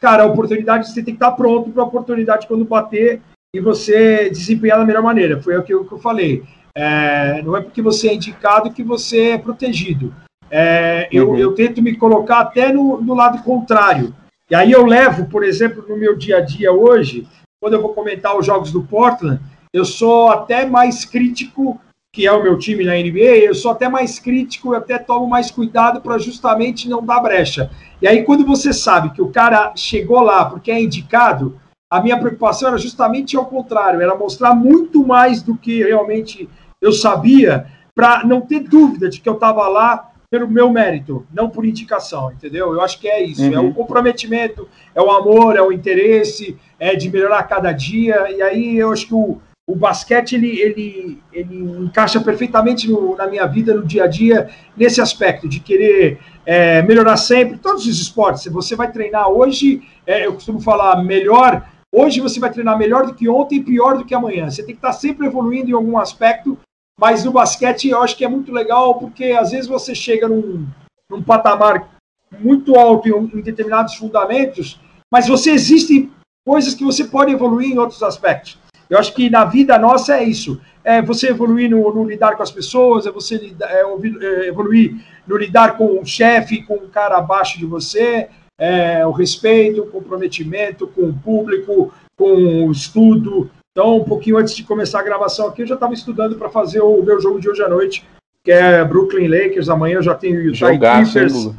cara, 0.00 0.24
a 0.24 0.26
oportunidade, 0.26 0.88
você 0.88 1.02
tem 1.04 1.14
que 1.14 1.22
estar 1.22 1.32
pronto 1.32 1.70
para 1.70 1.82
a 1.82 1.86
oportunidade 1.86 2.48
quando 2.48 2.64
bater 2.64 3.20
e 3.54 3.60
você 3.60 4.28
desempenhar 4.28 4.78
da 4.78 4.84
melhor 4.84 5.02
maneira. 5.02 5.40
Foi 5.40 5.54
aquilo 5.54 5.84
que 5.84 5.92
eu 5.92 5.98
falei. 5.98 6.42
É, 6.74 7.42
não 7.42 7.56
é 7.56 7.60
porque 7.60 7.82
você 7.82 8.08
é 8.08 8.14
indicado 8.14 8.72
que 8.72 8.82
você 8.82 9.30
é 9.30 9.38
protegido. 9.38 10.14
É, 10.50 11.08
eu, 11.10 11.30
uhum. 11.30 11.36
eu, 11.36 11.54
tento 11.54 11.82
me 11.82 11.96
colocar 11.96 12.40
até 12.40 12.72
no, 12.72 13.00
no 13.00 13.14
lado 13.14 13.42
contrário. 13.42 14.14
E 14.50 14.54
aí 14.54 14.70
eu 14.70 14.84
levo, 14.84 15.26
por 15.26 15.42
exemplo, 15.42 15.84
no 15.88 15.96
meu 15.96 16.16
dia 16.16 16.38
a 16.38 16.40
dia 16.40 16.72
hoje, 16.72 17.26
quando 17.60 17.74
eu 17.74 17.80
vou 17.80 17.94
comentar 17.94 18.36
os 18.36 18.44
jogos 18.44 18.70
do 18.70 18.82
Portland, 18.82 19.40
eu 19.72 19.84
sou 19.84 20.28
até 20.28 20.66
mais 20.66 21.04
crítico, 21.04 21.80
que 22.14 22.26
é 22.26 22.32
o 22.32 22.42
meu 22.42 22.58
time 22.58 22.84
na 22.84 22.92
NBA, 22.92 23.46
eu 23.46 23.54
sou 23.54 23.70
até 23.70 23.88
mais 23.88 24.18
crítico, 24.18 24.74
eu 24.74 24.78
até 24.78 24.98
tomo 24.98 25.26
mais 25.26 25.50
cuidado 25.50 26.02
para 26.02 26.18
justamente 26.18 26.88
não 26.88 27.04
dar 27.04 27.20
brecha. 27.20 27.70
E 28.02 28.06
aí, 28.06 28.22
quando 28.22 28.44
você 28.44 28.72
sabe 28.72 29.10
que 29.10 29.22
o 29.22 29.30
cara 29.30 29.72
chegou 29.74 30.20
lá 30.20 30.44
porque 30.44 30.70
é 30.70 30.82
indicado, 30.82 31.58
a 31.90 32.02
minha 32.02 32.18
preocupação 32.18 32.68
era 32.68 32.78
justamente 32.78 33.36
ao 33.36 33.46
contrário, 33.46 34.00
era 34.00 34.14
mostrar 34.14 34.54
muito 34.54 35.06
mais 35.06 35.42
do 35.42 35.56
que 35.56 35.82
realmente 35.82 36.48
eu 36.82 36.92
sabia, 36.92 37.66
para 37.94 38.24
não 38.24 38.40
ter 38.40 38.60
dúvida 38.60 39.08
de 39.08 39.20
que 39.20 39.28
eu 39.28 39.34
estava 39.34 39.66
lá 39.68 40.12
pelo 40.30 40.48
meu 40.48 40.70
mérito, 40.70 41.26
não 41.32 41.48
por 41.50 41.64
indicação, 41.64 42.32
entendeu? 42.32 42.72
Eu 42.72 42.80
acho 42.80 42.98
que 42.98 43.06
é 43.06 43.22
isso, 43.22 43.42
uhum. 43.42 43.54
é 43.54 43.60
o 43.60 43.72
comprometimento, 43.74 44.66
é 44.94 45.00
o 45.00 45.10
amor, 45.10 45.56
é 45.56 45.62
o 45.62 45.70
interesse, 45.70 46.56
é 46.80 46.96
de 46.96 47.10
melhorar 47.10 47.42
cada 47.42 47.70
dia, 47.70 48.30
e 48.30 48.40
aí 48.40 48.78
eu 48.78 48.90
acho 48.90 49.06
que 49.06 49.14
o, 49.14 49.38
o 49.66 49.76
basquete 49.76 50.34
ele, 50.34 50.58
ele, 50.58 51.18
ele 51.32 51.84
encaixa 51.84 52.18
perfeitamente 52.18 52.90
no, 52.90 53.14
na 53.14 53.26
minha 53.26 53.46
vida, 53.46 53.74
no 53.74 53.84
dia 53.84 54.04
a 54.04 54.06
dia, 54.06 54.48
nesse 54.74 55.02
aspecto 55.02 55.46
de 55.46 55.60
querer 55.60 56.18
é, 56.46 56.80
melhorar 56.82 57.18
sempre. 57.18 57.58
Todos 57.58 57.86
os 57.86 58.00
esportes, 58.00 58.46
você 58.46 58.74
vai 58.74 58.90
treinar 58.90 59.28
hoje, 59.28 59.82
é, 60.06 60.26
eu 60.26 60.32
costumo 60.32 60.60
falar 60.60 61.04
melhor, 61.04 61.62
hoje 61.94 62.20
você 62.20 62.40
vai 62.40 62.50
treinar 62.50 62.78
melhor 62.78 63.06
do 63.06 63.14
que 63.14 63.28
ontem 63.28 63.56
e 63.56 63.62
pior 63.62 63.98
do 63.98 64.04
que 64.06 64.14
amanhã. 64.14 64.50
Você 64.50 64.62
tem 64.62 64.74
que 64.74 64.78
estar 64.78 64.92
sempre 64.92 65.26
evoluindo 65.26 65.70
em 65.70 65.74
algum 65.74 65.98
aspecto, 65.98 66.58
mas 66.98 67.24
no 67.24 67.32
basquete 67.32 67.88
eu 67.88 68.02
acho 68.02 68.16
que 68.16 68.24
é 68.24 68.28
muito 68.28 68.52
legal, 68.52 68.98
porque 68.98 69.26
às 69.26 69.50
vezes 69.50 69.66
você 69.66 69.94
chega 69.94 70.28
num, 70.28 70.66
num 71.10 71.22
patamar 71.22 71.90
muito 72.38 72.76
alto 72.76 73.08
em, 73.08 73.38
em 73.38 73.42
determinados 73.42 73.94
fundamentos, 73.94 74.80
mas 75.10 75.28
você 75.28 75.50
existe 75.50 76.10
coisas 76.44 76.74
que 76.74 76.84
você 76.84 77.04
pode 77.04 77.32
evoluir 77.32 77.70
em 77.70 77.78
outros 77.78 78.02
aspectos. 78.02 78.58
Eu 78.88 78.98
acho 78.98 79.14
que 79.14 79.30
na 79.30 79.44
vida 79.44 79.78
nossa 79.78 80.16
é 80.16 80.24
isso. 80.24 80.60
É 80.84 81.00
você 81.00 81.28
evoluir 81.28 81.70
no, 81.70 81.94
no 81.94 82.04
lidar 82.04 82.36
com 82.36 82.42
as 82.42 82.50
pessoas, 82.50 83.06
é 83.06 83.10
você 83.10 83.54
é, 83.62 83.82
é, 84.26 84.48
evoluir 84.48 84.96
no 85.26 85.36
lidar 85.36 85.76
com 85.76 86.00
o 86.00 86.04
chefe, 86.04 86.62
com 86.62 86.74
o 86.74 86.88
cara 86.88 87.16
abaixo 87.16 87.58
de 87.58 87.64
você, 87.64 88.28
é, 88.58 89.06
o 89.06 89.12
respeito, 89.12 89.82
o 89.82 89.86
comprometimento 89.86 90.86
com 90.86 91.02
o 91.02 91.14
público, 91.14 91.92
com 92.16 92.66
o 92.66 92.72
estudo. 92.72 93.50
Então, 93.72 93.96
um 93.96 94.04
pouquinho 94.04 94.36
antes 94.36 94.54
de 94.54 94.64
começar 94.64 95.00
a 95.00 95.02
gravação 95.02 95.48
aqui, 95.48 95.62
eu 95.62 95.66
já 95.66 95.74
estava 95.74 95.94
estudando 95.94 96.36
para 96.36 96.50
fazer 96.50 96.80
o 96.80 97.02
meu 97.02 97.20
jogo 97.20 97.40
de 97.40 97.48
hoje 97.48 97.62
à 97.62 97.68
noite 97.68 98.04
que 98.44 98.50
é 98.50 98.84
Brooklyn 98.84 99.28
Lakers. 99.28 99.68
Amanhã 99.68 99.96
eu 99.96 100.02
já 100.02 100.14
tenho 100.14 100.38
o 100.38 100.42
Utah 100.42 100.72
Jogaço, 100.72 101.12
Clippers. 101.12 101.50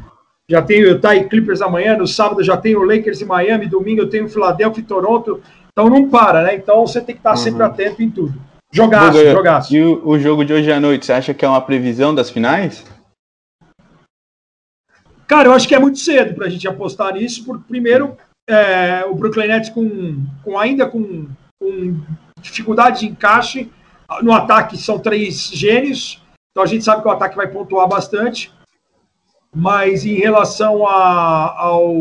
Já 0.49 0.61
tenho 0.61 0.87
o 0.87 0.89
Utah 0.91 1.23
Clippers 1.23 1.61
amanhã. 1.61 1.97
No 1.97 2.07
sábado 2.07 2.43
já 2.43 2.57
tenho 2.57 2.79
o 2.79 2.83
Lakers 2.83 3.21
em 3.21 3.25
Miami. 3.25 3.67
Domingo 3.67 4.01
eu 4.01 4.09
tenho 4.09 4.25
o 4.25 4.29
Philadelphia 4.29 4.81
e 4.81 4.85
Toronto. 4.85 5.41
Então 5.71 5.89
não 5.89 6.09
para, 6.09 6.43
né? 6.43 6.55
Então 6.55 6.85
você 6.85 6.99
tem 6.99 7.15
que 7.15 7.19
estar 7.19 7.31
uhum. 7.31 7.37
sempre 7.37 7.63
atento 7.63 8.03
em 8.03 8.09
tudo. 8.09 8.33
Jogaço, 8.71 9.17
Buga, 9.17 9.31
jogaço. 9.31 9.75
E 9.75 9.83
o, 9.83 10.07
o, 10.07 10.19
jogo 10.19 10.43
de 10.43 10.51
hoje 10.51 10.71
à 10.71 10.79
noite, 10.79 11.05
você 11.05 11.13
acha 11.13 11.33
que 11.33 11.45
é 11.45 11.47
uma 11.47 11.61
previsão 11.61 12.13
das 12.13 12.31
finais? 12.31 12.83
Cara, 15.27 15.47
eu 15.47 15.53
acho 15.53 15.67
que 15.67 15.75
é 15.75 15.79
muito 15.79 15.99
cedo 15.99 16.33
para 16.33 16.47
a 16.47 16.49
gente 16.49 16.67
apostar 16.67 17.13
nisso, 17.13 17.45
porque 17.45 17.63
primeiro 17.67 18.17
é, 18.49 19.05
o 19.05 19.13
Brooklyn 19.13 19.47
Nets 19.47 19.69
com, 19.69 20.25
com 20.43 20.57
ainda 20.57 20.87
com, 20.87 21.27
com 21.63 21.95
dificuldade 22.41 23.01
de 23.01 23.07
encaixe 23.07 23.71
no 24.21 24.33
ataque 24.33 24.77
são 24.77 24.99
três 24.99 25.49
gênios, 25.53 26.21
então 26.51 26.63
a 26.63 26.67
gente 26.67 26.83
sabe 26.83 27.01
que 27.01 27.07
o 27.07 27.11
ataque 27.11 27.35
vai 27.35 27.47
pontuar 27.47 27.87
bastante, 27.87 28.51
mas 29.55 30.05
em 30.05 30.15
relação 30.15 30.85
a, 30.85 31.55
ao, 31.57 31.95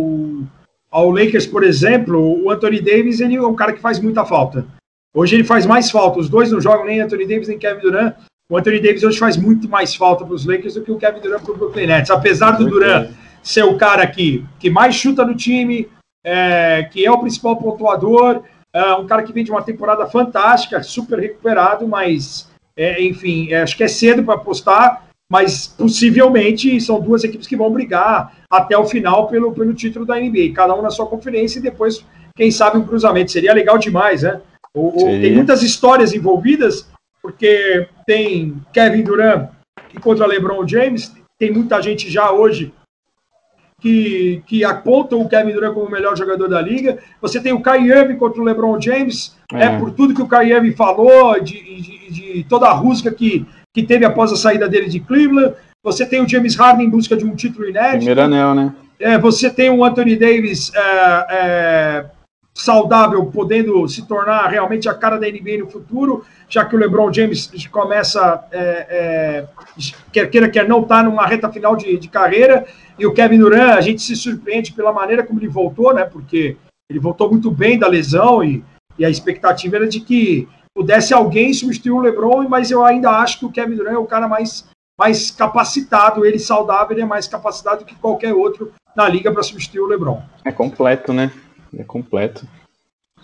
ao 0.91 1.11
Lakers, 1.11 1.47
por 1.47 1.63
exemplo, 1.63 2.43
o 2.43 2.51
Anthony 2.51 2.81
Davis 2.81 3.21
ele 3.21 3.37
é 3.37 3.43
um 3.43 3.55
cara 3.55 3.73
que 3.73 3.81
faz 3.81 4.01
muita 4.01 4.25
falta. 4.25 4.67
Hoje 5.15 5.37
ele 5.37 5.45
faz 5.45 5.67
mais 5.67 5.91
falta. 5.91 6.19
Os 6.19 6.29
dois 6.29 6.51
não 6.51 6.61
jogam 6.61 6.87
nem 6.87 7.01
Anthony 7.01 7.27
Davis 7.27 7.49
nem 7.49 7.59
Kevin 7.59 7.81
Durant. 7.83 8.15
O 8.51 8.57
Anthony 8.57 8.81
Davis 8.81 9.03
hoje 9.03 9.19
faz 9.19 9.37
muito 9.37 9.69
mais 9.69 9.95
falta 9.95 10.25
para 10.25 10.35
os 10.35 10.47
Lakers 10.47 10.75
do 10.75 10.83
que 10.83 10.91
o 10.91 10.99
Kevin 10.99 11.21
Durant 11.21 11.43
para 11.43 11.53
o 11.53 11.57
Brooklyn 11.57 11.87
Nets. 11.87 12.11
Apesar 12.11 12.53
do 12.53 12.67
Durant 12.67 13.11
ser 13.43 13.65
o 13.65 13.77
cara 13.77 14.07
que, 14.07 14.45
que 14.59 14.71
mais 14.71 14.95
chuta 14.95 15.25
no 15.25 15.35
time, 15.35 15.89
é, 16.25 16.85
que 16.85 17.05
é 17.05 17.11
o 17.11 17.19
principal 17.19 17.57
pontuador, 17.57 18.43
é 18.75 18.95
um 18.95 19.07
cara 19.07 19.23
que 19.23 19.33
vem 19.33 19.45
de 19.45 19.51
uma 19.51 19.63
temporada 19.63 20.07
fantástica, 20.07 20.83
super 20.83 21.19
recuperado, 21.19 21.87
mas, 21.87 22.51
é, 22.77 23.03
enfim, 23.03 23.53
é, 23.53 23.63
acho 23.63 23.77
que 23.77 23.85
é 23.85 23.89
cedo 23.89 24.23
para 24.23 24.35
apostar, 24.35 25.07
mas 25.31 25.67
possivelmente 25.67 26.81
são 26.81 27.01
duas 27.01 27.23
equipes 27.25 27.47
que 27.47 27.57
vão 27.57 27.71
brigar 27.71 28.35
até 28.51 28.77
o 28.77 28.87
final 28.87 29.29
pelo, 29.29 29.53
pelo 29.53 29.75
título 29.75 30.07
da 30.07 30.19
NBA, 30.19 30.53
cada 30.55 30.75
um 30.75 30.83
na 30.83 30.91
sua 30.91 31.07
conferência 31.07 31.59
e 31.59 31.63
depois, 31.63 32.05
quem 32.35 32.51
sabe, 32.51 32.79
um 32.79 32.87
cruzamento. 32.87 33.31
Seria 33.31 33.53
legal 33.55 33.79
demais, 33.79 34.23
né? 34.23 34.41
O, 34.75 34.91
tem 34.91 35.35
muitas 35.35 35.63
histórias 35.63 36.15
envolvidas, 36.15 36.89
porque 37.23 37.87
tem 38.07 38.57
Kevin 38.73 39.03
Durant 39.03 39.51
contra 40.01 40.27
LeBron 40.27 40.67
James, 40.67 41.15
tem 41.39 41.53
muita 41.53 41.81
gente 41.83 42.11
já 42.11 42.31
hoje 42.31 42.73
que, 43.83 44.43
que 44.47 44.65
aponta 44.65 45.17
o 45.17 45.29
Kevin 45.29 45.53
Durant 45.53 45.75
como 45.75 45.87
o 45.87 45.91
melhor 45.91 46.17
jogador 46.17 46.49
da 46.49 46.61
liga. 46.63 46.99
Você 47.21 47.41
tem 47.41 47.53
o 47.53 47.61
Kyrie 47.61 48.15
contra 48.17 48.41
o 48.41 48.45
LeBron 48.45 48.81
James, 48.81 49.37
é. 49.53 49.65
é 49.65 49.79
por 49.79 49.91
tudo 49.91 50.15
que 50.15 50.23
o 50.23 50.29
Kyrie 50.29 50.73
falou, 50.73 51.39
de, 51.41 51.61
de, 51.61 52.11
de, 52.11 52.47
toda 52.49 52.69
a 52.69 52.73
rusga 52.73 53.11
que, 53.11 53.45
que 53.75 53.83
teve 53.83 54.05
após 54.05 54.33
a 54.33 54.37
saída 54.37 54.69
dele 54.69 54.89
de 54.89 55.01
Cleveland. 55.01 55.55
Você 55.83 56.07
tem 56.07 56.23
o 56.23 56.29
James 56.29 56.55
Harden 56.55 56.87
em 56.87 56.91
busca 56.91 57.17
de 57.17 57.25
um 57.25 57.35
título 57.35 57.69
inédito. 57.69 57.97
Primeiro 57.97 58.23
anel, 58.23 58.55
né? 58.55 58.73
É, 59.01 59.19
você 59.19 59.51
tem 59.51 59.69
o 59.69 59.85
Anthony 59.85 60.15
Davis 60.15 60.71
é, 60.73 61.27
é, 61.29 62.05
saudável, 62.55 63.25
podendo 63.27 63.89
se 63.89 64.07
tornar 64.07 64.47
realmente 64.49 64.89
a 64.89 64.95
cara 64.95 65.19
da 65.19 65.27
NBA 65.27 65.59
no 65.59 65.71
futuro, 65.71 66.25
já 66.49 66.65
que 66.65 66.77
o 66.77 66.79
LeBron 66.79 67.13
James 67.13 67.51
começa, 67.69 68.45
é, 68.53 68.87
é, 68.91 69.49
quer 70.13 70.31
queira, 70.31 70.51
quer 70.51 70.69
não, 70.69 70.83
tá 70.85 71.03
numa 71.03 71.27
reta 71.27 71.51
final 71.51 71.75
de, 71.75 71.97
de, 71.97 72.09
carreira, 72.09 72.67
e 72.99 73.07
o 73.07 73.15
Kevin 73.15 73.39
Durant, 73.39 73.77
a 73.77 73.81
gente 73.81 74.03
se 74.03 74.15
surpreende 74.15 74.73
pela 74.73 74.93
maneira 74.93 75.23
como 75.23 75.41
ele 75.41 75.49
voltou, 75.49 75.95
né, 75.95 76.05
porque 76.05 76.57
ele 76.91 76.99
voltou 76.99 77.31
muito 77.31 77.51
bem 77.51 77.79
da 77.79 77.89
lesão, 77.89 78.45
e, 78.45 78.63
e 78.99 79.05
a 79.05 79.11
expectativa 79.11 79.77
era 79.77 79.89
de 79.89 80.01
que 80.01 80.47
pudesse 80.75 81.15
alguém 81.15 81.55
substituir 81.55 81.93
o 81.93 82.01
LeBron, 82.01 82.49
mas 82.49 82.71
eu 82.71 82.85
ainda 82.85 83.11
acho 83.11 83.39
que 83.39 83.47
o 83.47 83.53
Kevin 83.53 83.77
Durant 83.77 83.95
é 83.95 83.99
o 83.99 84.07
cara 84.07 84.29
mais, 84.29 84.69
mais 84.99 85.31
capacitado, 85.31 86.25
ele 86.27 86.39
saudável, 86.39 86.93
ele 86.93 87.03
é 87.03 87.07
mais 87.07 87.27
capacitado 87.27 87.85
que 87.85 87.95
qualquer 87.95 88.35
outro 88.35 88.73
na 88.95 89.09
liga 89.09 89.33
para 89.33 89.43
substituir 89.43 89.81
o 89.81 89.87
LeBron. 89.87 90.23
É 90.45 90.53
completo, 90.53 91.15
né? 91.15 91.31
É 91.79 91.85
completo. 91.85 92.47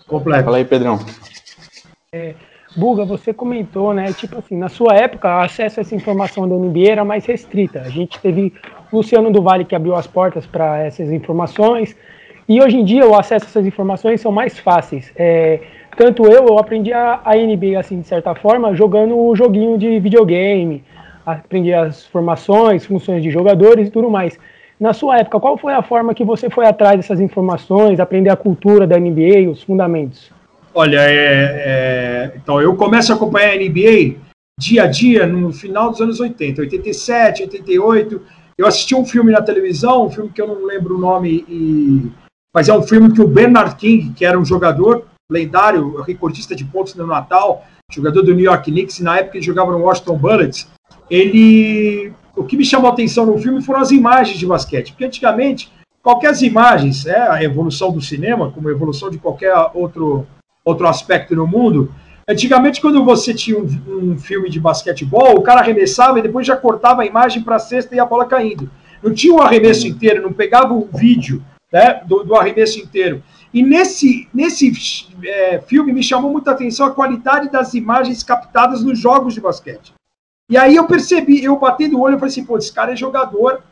Completo. 0.07 0.45
Fala 0.45 0.57
aí, 0.57 0.65
Pedrão. 0.65 0.99
É, 2.13 2.35
Buga, 2.77 3.05
você 3.05 3.33
comentou, 3.33 3.93
né? 3.93 4.13
Tipo 4.13 4.39
assim, 4.39 4.57
na 4.57 4.69
sua 4.69 4.95
época, 4.95 5.29
o 5.29 5.41
acesso 5.41 5.81
a 5.81 5.83
essa 5.83 5.95
informação 5.95 6.49
da 6.49 6.55
NBA 6.55 6.91
era 6.91 7.05
mais 7.05 7.25
restrita. 7.27 7.81
A 7.81 7.89
gente 7.89 8.19
teve 8.21 8.53
Luciano 8.93 9.31
do 9.31 9.43
Vale 9.43 9.65
que 9.65 9.75
abriu 9.75 9.95
as 9.95 10.07
portas 10.07 10.47
para 10.47 10.79
essas 10.79 11.11
informações. 11.11 11.97
E 12.49 12.63
hoje 12.63 12.79
em 12.79 12.85
dia 12.85 13.07
o 13.07 13.15
acesso 13.15 13.47
a 13.47 13.49
essas 13.49 13.67
informações 13.67 14.21
são 14.21 14.33
mais 14.33 14.59
fáceis. 14.59 15.13
É, 15.17 15.61
tanto 15.97 16.25
eu, 16.27 16.47
eu 16.47 16.59
aprendi 16.59 16.93
a, 16.93 17.21
a 17.25 17.35
NBA, 17.35 17.79
assim, 17.79 18.01
de 18.01 18.07
certa 18.07 18.35
forma, 18.35 18.75
jogando 18.75 19.19
o 19.19 19.35
joguinho 19.35 19.77
de 19.77 19.99
videogame. 19.99 20.83
Aprendi 21.27 21.75
as 21.75 22.07
formações, 22.07 22.87
funções 22.87 23.23
de 23.23 23.31
jogadores 23.31 23.89
e 23.89 23.91
tudo 23.91 24.11
mais. 24.11 24.39
Na 24.81 24.93
sua 24.93 25.19
época, 25.19 25.41
qual 25.41 25.59
foi 25.59 25.73
a 25.75 25.83
forma 25.83 26.15
que 26.15 26.25
você 26.25 26.49
foi 26.49 26.67
atrás 26.67 26.97
dessas 26.97 27.21
informações, 27.21 27.99
aprender 27.99 28.31
a 28.31 28.37
cultura 28.37 28.87
da 28.87 28.99
NBA, 28.99 29.51
os 29.51 29.63
fundamentos? 29.63 30.31
Olha, 30.75 31.01
é, 31.01 31.11
é, 31.11 32.33
então 32.37 32.61
eu 32.61 32.77
começo 32.77 33.13
a 33.13 33.17
acompanhar 33.17 33.53
a 33.53 33.57
NBA 33.57 34.17
dia 34.59 34.83
a 34.83 34.87
dia 34.87 35.27
no 35.27 35.53
final 35.53 35.91
dos 35.91 36.01
anos 36.01 36.21
80, 36.21 36.63
87, 36.63 37.43
88. 37.43 38.23
Eu 38.57 38.67
assisti 38.67 38.95
um 38.95 39.05
filme 39.05 39.33
na 39.33 39.41
televisão, 39.41 40.07
um 40.07 40.11
filme 40.11 40.31
que 40.31 40.43
eu 40.43 40.49
não 40.49 40.65
lembro 40.65 40.97
o 40.97 41.01
nome, 41.01 41.45
e, 41.49 42.11
mas 42.55 42.69
é 42.69 42.75
um 42.75 42.83
filme 42.83 43.13
que 43.13 43.21
o 43.21 43.29
Bernard 43.29 43.77
King, 43.77 44.13
que 44.13 44.25
era 44.25 44.39
um 44.39 44.45
jogador 44.45 45.07
lendário, 45.31 46.01
recordista 46.03 46.57
de 46.57 46.65
pontos 46.65 46.95
no 46.97 47.07
Natal, 47.07 47.65
jogador 47.91 48.23
do 48.23 48.35
New 48.35 48.45
York 48.45 48.71
Knicks, 48.71 48.99
na 49.01 49.19
época 49.19 49.37
ele 49.37 49.47
jogava 49.47 49.71
no 49.71 49.79
Washington 49.79 50.19
Bullets, 50.19 50.69
ele 51.09 52.13
o 52.39 52.45
que 52.45 52.57
me 52.57 52.65
chamou 52.65 52.89
a 52.89 52.93
atenção 52.93 53.27
no 53.27 53.39
filme 53.39 53.61
foram 53.63 53.81
as 53.81 53.91
imagens 53.91 54.39
de 54.39 54.47
basquete, 54.47 54.93
porque 54.93 55.05
antigamente 55.05 55.71
qualquer 56.03 56.41
imagens, 56.43 57.05
é 57.05 57.21
a 57.21 57.43
evolução 57.43 57.93
do 57.93 58.01
cinema, 58.01 58.51
como 58.51 58.69
a 58.69 58.73
evolução 58.73 59.11
de 59.11 59.19
qualquer 59.19 59.55
outro, 59.75 60.27
outro 60.65 60.87
aspecto 60.87 61.35
no 61.37 61.47
mundo. 61.47 61.93
Antigamente, 62.27 62.81
quando 62.81 63.05
você 63.05 63.35
tinha 63.35 63.59
um, 63.59 63.67
um 63.89 64.19
filme 64.19 64.49
de 64.49 64.61
basquetebol, 64.61 65.37
o 65.37 65.43
cara 65.43 65.61
arremessava 65.61 66.19
e 66.19 66.23
depois 66.23 66.47
já 66.47 66.57
cortava 66.57 67.03
a 67.03 67.07
imagem 67.07 67.43
para 67.43 67.57
a 67.57 67.59
cesta 67.59 67.95
e 67.95 68.01
a 68.01 68.07
bola 68.07 68.27
caindo. 68.27 68.71
Não 69.03 69.13
tinha 69.13 69.35
o 69.35 69.41
arremesso 69.41 69.87
inteiro, 69.87 70.23
não 70.23 70.33
pegava 70.33 70.73
o 70.73 70.89
vídeo 70.95 71.43
né, 71.73 72.01
do, 72.07 72.25
do 72.25 72.35
arremesso 72.35 72.79
inteiro. 72.79 73.23
E 73.53 73.63
nesse, 73.63 74.29
nesse 74.33 74.73
é, 75.25 75.61
filme 75.61 75.93
me 75.93 76.03
chamou 76.03 76.31
muita 76.31 76.51
atenção 76.51 76.87
a 76.87 76.91
qualidade 76.91 77.51
das 77.51 77.75
imagens 77.75 78.23
captadas 78.23 78.83
nos 78.83 78.99
jogos 78.99 79.35
de 79.35 79.41
basquete. 79.41 79.93
E 80.51 80.57
aí 80.57 80.77
eu 80.77 80.87
percebi, 80.87 81.45
eu 81.45 81.59
bati 81.59 81.89
do 81.89 82.01
olho 82.01 82.17
e 82.17 82.19
falei 82.19 82.31
assim, 82.31 82.45
pô, 82.45 82.57
esse 82.57 82.73
cara 82.73 82.93
é 82.93 82.97
jogador. 82.97 83.63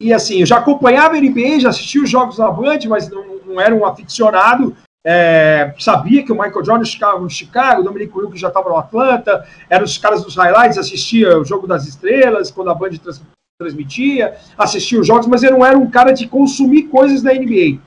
E 0.00 0.12
assim, 0.12 0.40
eu 0.40 0.46
já 0.46 0.58
acompanhava 0.58 1.16
a 1.16 1.20
NBA, 1.20 1.60
já 1.60 1.70
assistia 1.70 2.02
os 2.02 2.08
jogos 2.08 2.38
na 2.38 2.50
Band, 2.50 2.78
mas 2.88 3.10
não, 3.10 3.24
não 3.44 3.60
era 3.60 3.74
um 3.74 3.84
aficionado. 3.84 4.74
É, 5.04 5.74
sabia 5.78 6.22
que 6.22 6.30
o 6.30 6.34
Michael 6.34 6.64
Jordan 6.64 6.84
ficava 6.84 7.18
no 7.18 7.30
Chicago, 7.30 7.80
o 7.80 7.84
Dominic 7.84 8.16
Wilkes 8.16 8.40
já 8.40 8.48
estava 8.48 8.68
no 8.68 8.76
Atlanta, 8.76 9.46
eram 9.68 9.84
os 9.84 9.96
caras 9.96 10.22
dos 10.22 10.36
highlights, 10.36 10.76
assistia 10.76 11.38
o 11.38 11.44
Jogo 11.44 11.66
das 11.66 11.86
Estrelas, 11.86 12.50
quando 12.50 12.70
a 12.70 12.74
Band 12.74 12.90
trans, 13.02 13.22
transmitia, 13.58 14.36
assistia 14.56 15.00
os 15.00 15.06
jogos, 15.06 15.26
mas 15.26 15.42
eu 15.42 15.50
não 15.50 15.64
era 15.64 15.76
um 15.76 15.90
cara 15.90 16.12
de 16.12 16.26
consumir 16.26 16.84
coisas 16.84 17.22
da 17.22 17.32
NBA. 17.32 17.78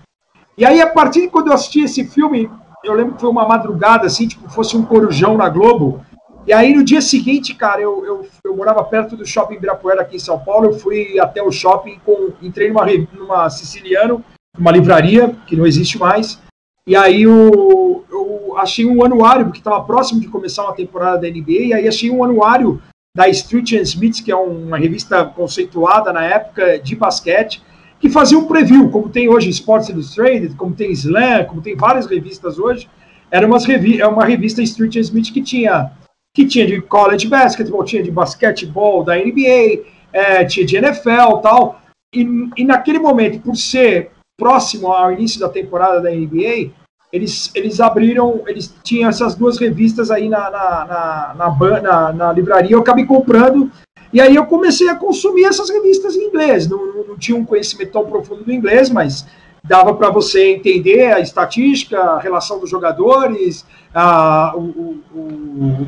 E 0.55 0.65
aí, 0.65 0.81
a 0.81 0.87
partir 0.87 1.21
de 1.21 1.27
quando 1.29 1.47
eu 1.47 1.53
assisti 1.53 1.83
esse 1.83 2.05
filme, 2.05 2.49
eu 2.83 2.93
lembro 2.93 3.15
que 3.15 3.21
foi 3.21 3.29
uma 3.29 3.47
madrugada, 3.47 4.05
assim, 4.05 4.27
tipo, 4.27 4.47
fosse 4.49 4.77
um 4.77 4.85
corujão 4.85 5.35
na 5.35 5.49
Globo, 5.49 6.05
e 6.45 6.53
aí 6.53 6.73
no 6.73 6.83
dia 6.83 7.01
seguinte, 7.01 7.53
cara, 7.55 7.81
eu, 7.81 8.05
eu, 8.05 8.27
eu, 8.43 8.55
morava 8.55 8.83
perto 8.83 9.15
do 9.15 9.25
shopping 9.25 9.55
Ibirapuera 9.55 10.01
aqui 10.01 10.17
em 10.17 10.19
São 10.19 10.39
Paulo, 10.39 10.67
eu 10.67 10.73
fui 10.73 11.19
até 11.19 11.41
o 11.41 11.51
shopping, 11.51 11.99
com, 12.05 12.31
entrei 12.41 12.69
numa, 12.69 12.85
numa 13.13 13.49
Siciliano, 13.49 14.23
uma 14.57 14.71
livraria, 14.71 15.35
que 15.47 15.55
não 15.55 15.65
existe 15.65 15.97
mais, 15.97 16.39
e 16.85 16.95
aí 16.95 17.23
eu, 17.23 18.03
eu 18.11 18.57
achei 18.57 18.85
um 18.85 19.03
anuário, 19.03 19.45
porque 19.45 19.59
estava 19.59 19.83
próximo 19.83 20.19
de 20.19 20.27
começar 20.27 20.63
uma 20.63 20.75
temporada 20.75 21.21
da 21.21 21.29
NBA, 21.29 21.51
e 21.51 21.73
aí 21.73 21.87
achei 21.87 22.11
um 22.11 22.23
anuário 22.23 22.81
da 23.15 23.29
Street 23.29 23.73
and 23.73 23.83
Smith, 23.83 24.23
que 24.23 24.31
é 24.31 24.35
uma 24.35 24.77
revista 24.77 25.23
conceituada 25.23 26.11
na 26.11 26.23
época 26.23 26.79
de 26.79 26.95
basquete, 26.95 27.61
que 27.99 28.09
fazia 28.09 28.37
um 28.37 28.47
preview, 28.47 28.89
como 28.89 29.07
tem 29.07 29.29
hoje 29.29 29.49
Sports 29.49 29.87
Illustrated, 29.87 30.55
como 30.55 30.75
tem 30.75 30.91
Slam, 30.91 31.45
como 31.45 31.61
tem 31.61 31.73
várias 31.75 32.05
revistas 32.05 32.59
hoje. 32.59 32.89
Era 33.31 33.47
uma, 33.47 33.57
revi 33.59 34.01
é 34.01 34.07
uma 34.07 34.25
revista 34.25 34.61
Street 34.61 34.97
and 34.97 35.01
Smith 35.01 35.31
que 35.31 35.41
tinha 35.41 35.91
que 36.33 36.45
tinha 36.45 36.65
de 36.65 36.81
college 36.81 37.27
basketball, 37.27 37.83
tinha 37.83 38.01
de 38.01 38.09
basquetebol 38.09 39.03
da 39.03 39.15
NBA, 39.15 39.83
é, 40.11 40.43
tinha 40.45 40.65
de 40.65 40.77
NFL 40.77 41.37
tal. 41.41 41.79
E, 42.13 42.27
e 42.57 42.63
naquele 42.63 42.99
momento, 42.99 43.39
por 43.39 43.55
ser 43.55 44.11
próximo 44.37 44.91
ao 44.91 45.11
início 45.11 45.39
da 45.39 45.47
temporada 45.47 46.01
da 46.01 46.09
NBA, 46.09 46.71
eles, 47.11 47.51
eles 47.53 47.79
abriram, 47.79 48.41
eles 48.47 48.73
tinham 48.83 49.07
essas 49.07 49.35
duas 49.35 49.59
revistas 49.59 50.09
aí 50.09 50.27
na, 50.27 50.49
na, 50.49 51.35
na, 51.37 51.81
na, 51.81 52.13
na, 52.13 52.33
livraria, 52.33 52.75
eu 52.75 52.79
acabei 52.79 53.05
comprando, 53.05 53.71
e 54.11 54.19
aí 54.19 54.35
eu 54.35 54.45
comecei 54.47 54.89
a 54.89 54.95
consumir 54.95 55.45
essas 55.45 55.69
revistas 55.69 56.15
em 56.15 56.27
inglês. 56.27 56.67
Não, 56.67 56.93
não, 56.93 57.07
não 57.09 57.17
tinha 57.17 57.37
um 57.37 57.45
conhecimento 57.45 57.91
tão 57.91 58.05
profundo 58.05 58.43
do 58.43 58.51
inglês, 58.51 58.89
mas 58.89 59.27
dava 59.63 59.93
para 59.93 60.09
você 60.09 60.53
entender 60.55 61.13
a 61.13 61.19
estatística, 61.19 61.99
a 61.99 62.19
relação 62.19 62.59
dos 62.59 62.69
jogadores, 62.69 63.65
a, 63.93 64.53
o, 64.55 65.01
o, 65.13 65.87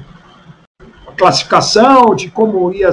classificação, 1.18 2.16
de 2.16 2.30
como 2.30 2.72
ia 2.74 2.92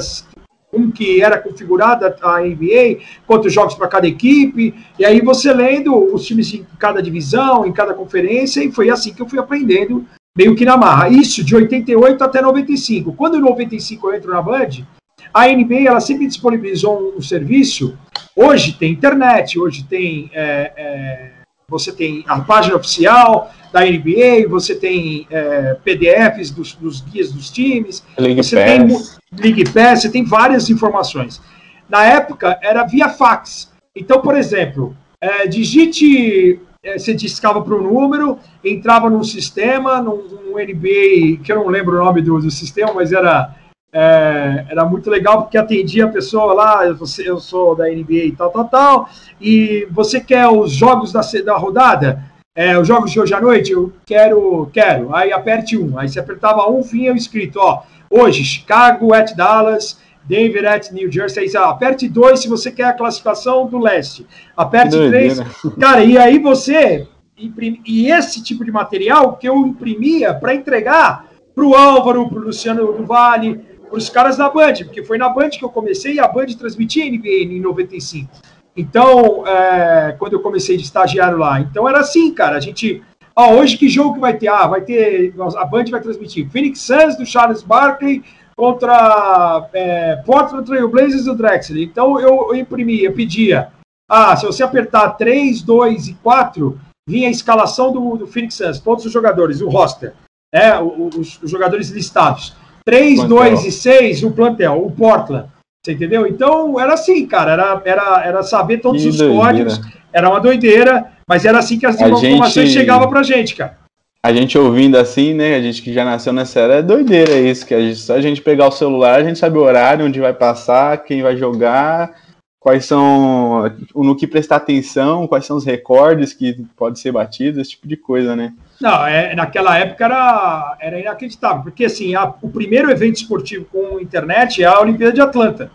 como 0.70 0.90
que 0.90 1.20
era 1.20 1.36
configurada 1.36 2.16
a 2.22 2.40
NBA, 2.40 3.00
quantos 3.26 3.52
jogos 3.52 3.74
para 3.74 3.88
cada 3.88 4.08
equipe, 4.08 4.74
e 4.98 5.04
aí 5.04 5.20
você 5.20 5.52
lendo 5.52 5.94
os 6.14 6.24
times 6.24 6.54
em 6.54 6.66
cada 6.78 7.02
divisão, 7.02 7.66
em 7.66 7.72
cada 7.72 7.92
conferência, 7.92 8.64
e 8.64 8.72
foi 8.72 8.88
assim 8.88 9.12
que 9.12 9.20
eu 9.20 9.28
fui 9.28 9.38
aprendendo 9.38 10.06
meio 10.34 10.54
que 10.54 10.64
na 10.64 10.78
marra. 10.78 11.10
Isso 11.10 11.44
de 11.44 11.54
88 11.54 12.24
até 12.24 12.40
95. 12.40 13.12
Quando 13.12 13.36
em 13.36 13.40
95 13.42 14.08
eu 14.08 14.14
entro 14.14 14.32
na 14.32 14.40
Band, 14.40 14.86
a 15.32 15.46
NBA 15.46 15.86
ela 15.86 16.00
sempre 16.00 16.26
disponibilizou 16.26 17.14
um, 17.16 17.20
serviço. 17.20 17.96
Hoje 18.34 18.72
tem 18.72 18.92
internet, 18.92 19.58
hoje 19.58 19.84
tem 19.84 20.30
é, 20.32 20.72
é, 20.76 21.30
você 21.72 21.90
tem 21.90 22.22
a 22.28 22.38
página 22.40 22.76
oficial 22.76 23.50
da 23.72 23.80
NBA, 23.80 24.46
você 24.48 24.74
tem 24.74 25.26
é, 25.30 25.74
PDFs 25.82 26.50
dos, 26.50 26.74
dos, 26.74 27.00
guias 27.00 27.32
dos 27.32 27.50
times, 27.50 28.04
League 28.18 28.42
você 28.42 28.56
Pass. 28.56 29.18
tem 29.30 29.42
League 29.42 29.70
Pass, 29.70 30.02
você 30.02 30.10
tem 30.10 30.24
várias 30.24 30.68
informações. 30.68 31.40
Na 31.88 32.04
época 32.04 32.58
era 32.62 32.84
via 32.84 33.08
fax. 33.08 33.72
Então, 33.96 34.20
por 34.20 34.36
exemplo, 34.36 34.94
é, 35.20 35.46
digite 35.46 36.60
é, 36.84 36.98
você 36.98 37.14
discava 37.14 37.62
para 37.62 37.74
o 37.74 37.82
número, 37.82 38.38
entrava 38.62 39.08
num 39.08 39.24
sistema, 39.24 40.02
num, 40.02 40.28
num, 40.28 40.58
NBA, 40.58 41.42
que 41.42 41.50
eu 41.50 41.56
não 41.56 41.68
lembro 41.68 41.96
o 41.96 42.04
nome 42.04 42.20
do, 42.20 42.38
do 42.38 42.50
sistema, 42.50 42.92
mas 42.92 43.12
era, 43.12 43.54
é, 43.92 44.64
era 44.70 44.84
muito 44.86 45.10
legal 45.10 45.42
porque 45.42 45.58
atendia 45.58 46.06
a 46.06 46.08
pessoa 46.08 46.54
lá, 46.54 46.86
eu, 46.86 46.96
você, 46.96 47.28
eu 47.28 47.38
sou 47.38 47.76
da 47.76 47.84
NBA 47.84 48.24
e 48.24 48.32
tal, 48.32 48.50
tal, 48.50 48.64
tal, 48.68 49.08
e 49.40 49.86
você 49.90 50.18
quer 50.18 50.48
os 50.48 50.72
jogos 50.72 51.12
da, 51.12 51.20
da 51.44 51.56
rodada? 51.56 52.24
É, 52.54 52.78
os 52.78 52.88
jogos 52.88 53.10
de 53.10 53.20
hoje 53.20 53.34
à 53.34 53.40
noite? 53.40 53.72
Eu 53.72 53.92
quero, 54.04 54.68
quero. 54.72 55.14
Aí 55.14 55.32
aperte 55.32 55.76
um. 55.76 55.98
Aí 55.98 56.08
você 56.08 56.20
apertava 56.20 56.68
um, 56.70 56.82
vinha 56.82 57.12
o 57.12 57.16
escrito, 57.16 57.58
ó, 57.58 57.82
hoje, 58.10 58.44
Chicago 58.44 59.14
at 59.14 59.34
Dallas, 59.34 59.98
Denver 60.24 60.66
at 60.66 60.90
New 60.90 61.10
Jersey. 61.10 61.44
Aí, 61.44 61.56
aperte 61.56 62.08
dois 62.08 62.40
se 62.40 62.48
você 62.48 62.70
quer 62.70 62.84
a 62.84 62.92
classificação 62.92 63.66
do 63.66 63.78
leste. 63.78 64.26
Aperte 64.56 64.96
três. 65.08 65.40
Cara, 65.80 66.04
e 66.04 66.18
aí 66.18 66.38
você. 66.38 67.06
Imprime, 67.38 67.80
e 67.86 68.10
esse 68.10 68.42
tipo 68.42 68.64
de 68.64 68.70
material 68.70 69.36
que 69.36 69.48
eu 69.48 69.56
imprimia 69.66 70.32
para 70.34 70.54
entregar 70.54 71.26
para 71.54 71.64
o 71.64 71.74
Álvaro, 71.74 72.28
para 72.28 72.38
o 72.38 72.44
Luciano 72.44 72.92
do 72.92 73.04
Vale, 73.04 73.60
para 73.92 73.98
os 73.98 74.08
caras 74.08 74.38
da 74.38 74.48
Band, 74.48 74.72
porque 74.84 75.04
foi 75.04 75.18
na 75.18 75.28
Band 75.28 75.50
que 75.50 75.62
eu 75.62 75.68
comecei 75.68 76.14
e 76.14 76.20
a 76.20 76.26
Band 76.26 76.46
transmitia 76.58 77.04
NBA 77.04 77.44
em 77.44 77.60
95. 77.60 78.30
Então, 78.74 79.46
é, 79.46 80.16
quando 80.18 80.32
eu 80.32 80.40
comecei 80.40 80.78
de 80.78 80.82
estagiário 80.82 81.36
lá. 81.36 81.60
Então 81.60 81.86
era 81.86 82.00
assim, 82.00 82.32
cara. 82.32 82.56
A 82.56 82.60
gente. 82.60 83.02
Ó, 83.36 83.52
hoje 83.52 83.76
que 83.76 83.88
jogo 83.90 84.14
que 84.14 84.20
vai 84.20 84.34
ter? 84.34 84.48
Ah, 84.48 84.66
vai 84.66 84.80
ter. 84.80 85.34
A 85.58 85.64
Band 85.66 85.84
vai 85.90 86.00
transmitir 86.00 86.50
Phoenix 86.50 86.80
Suns 86.80 87.18
do 87.18 87.26
Charles 87.26 87.62
Barkley 87.62 88.24
contra 88.56 89.68
é, 89.74 90.16
Portland 90.24 90.64
Trail 90.64 90.88
Blazers 90.88 91.24
do 91.26 91.34
Drexler. 91.34 91.82
Então 91.82 92.18
eu, 92.18 92.48
eu 92.48 92.54
imprimia, 92.54 93.08
eu 93.08 93.12
pedia. 93.12 93.68
Ah, 94.10 94.34
se 94.36 94.46
você 94.46 94.62
apertar 94.62 95.10
3, 95.10 95.60
2 95.60 96.08
e 96.08 96.14
4, 96.14 96.80
vinha 97.06 97.28
a 97.28 97.30
escalação 97.30 97.92
do, 97.92 98.16
do 98.16 98.26
Phoenix 98.26 98.54
Suns, 98.54 98.80
todos 98.80 99.04
os 99.04 99.12
jogadores, 99.12 99.60
o 99.60 99.68
roster, 99.68 100.14
né, 100.52 100.78
os, 100.80 101.42
os 101.42 101.50
jogadores 101.50 101.90
listados. 101.90 102.54
3, 102.84 103.20
plantel. 103.20 103.36
2 103.36 103.64
e 103.64 103.72
6, 103.72 104.22
o 104.24 104.30
plantel, 104.30 104.84
o 104.84 104.90
Portland. 104.90 105.48
Você 105.84 105.92
entendeu? 105.92 106.26
Então 106.26 106.78
era 106.78 106.94
assim, 106.94 107.26
cara, 107.26 107.52
era, 107.52 107.82
era, 107.84 108.22
era 108.24 108.42
saber 108.42 108.78
todos 108.78 109.02
que 109.02 109.08
os 109.08 109.18
doideira. 109.18 109.42
códigos, 109.42 109.80
era 110.12 110.28
uma 110.28 110.40
doideira, 110.40 111.12
mas 111.26 111.44
era 111.44 111.58
assim 111.58 111.78
que 111.78 111.86
as 111.86 112.00
informações 112.00 112.68
gente... 112.68 112.72
chegavam 112.72 113.08
pra 113.08 113.22
gente, 113.22 113.56
cara 113.56 113.82
a 114.24 114.32
gente 114.32 114.56
ouvindo 114.56 114.96
assim, 114.96 115.34
né? 115.34 115.56
A 115.56 115.60
gente 115.60 115.82
que 115.82 115.92
já 115.92 116.04
nasceu 116.04 116.32
nessa 116.32 116.60
era, 116.60 116.74
é 116.74 116.82
doideira 116.82 117.34
isso, 117.40 117.66
que 117.66 117.74
a 117.74 117.80
gente, 117.80 117.98
só 117.98 118.14
a 118.14 118.20
gente 118.20 118.40
pegar 118.40 118.68
o 118.68 118.72
celular, 118.72 119.18
a 119.18 119.24
gente 119.24 119.38
sabe 119.38 119.58
o 119.58 119.62
horário, 119.62 120.06
onde 120.06 120.20
vai 120.20 120.32
passar, 120.32 121.02
quem 121.02 121.22
vai 121.22 121.36
jogar, 121.36 122.14
quais 122.60 122.84
são. 122.84 123.64
no 123.92 124.14
que 124.14 124.28
prestar 124.28 124.56
atenção, 124.56 125.26
quais 125.26 125.44
são 125.44 125.56
os 125.56 125.64
recordes 125.64 126.32
que 126.32 126.64
pode 126.76 127.00
ser 127.00 127.10
batidos, 127.10 127.60
esse 127.60 127.70
tipo 127.70 127.88
de 127.88 127.96
coisa, 127.96 128.36
né? 128.36 128.54
Não, 128.82 129.06
é, 129.06 129.32
naquela 129.36 129.78
época 129.78 130.04
era, 130.04 130.76
era 130.80 131.00
inacreditável, 131.00 131.62
porque 131.62 131.84
assim, 131.84 132.16
a, 132.16 132.34
o 132.42 132.50
primeiro 132.50 132.90
evento 132.90 133.14
esportivo 133.14 133.64
com 133.66 134.00
internet 134.00 134.60
é 134.60 134.66
a 134.66 134.80
Olimpíada 134.80 135.12
de 135.12 135.20
Atlanta. 135.20 135.70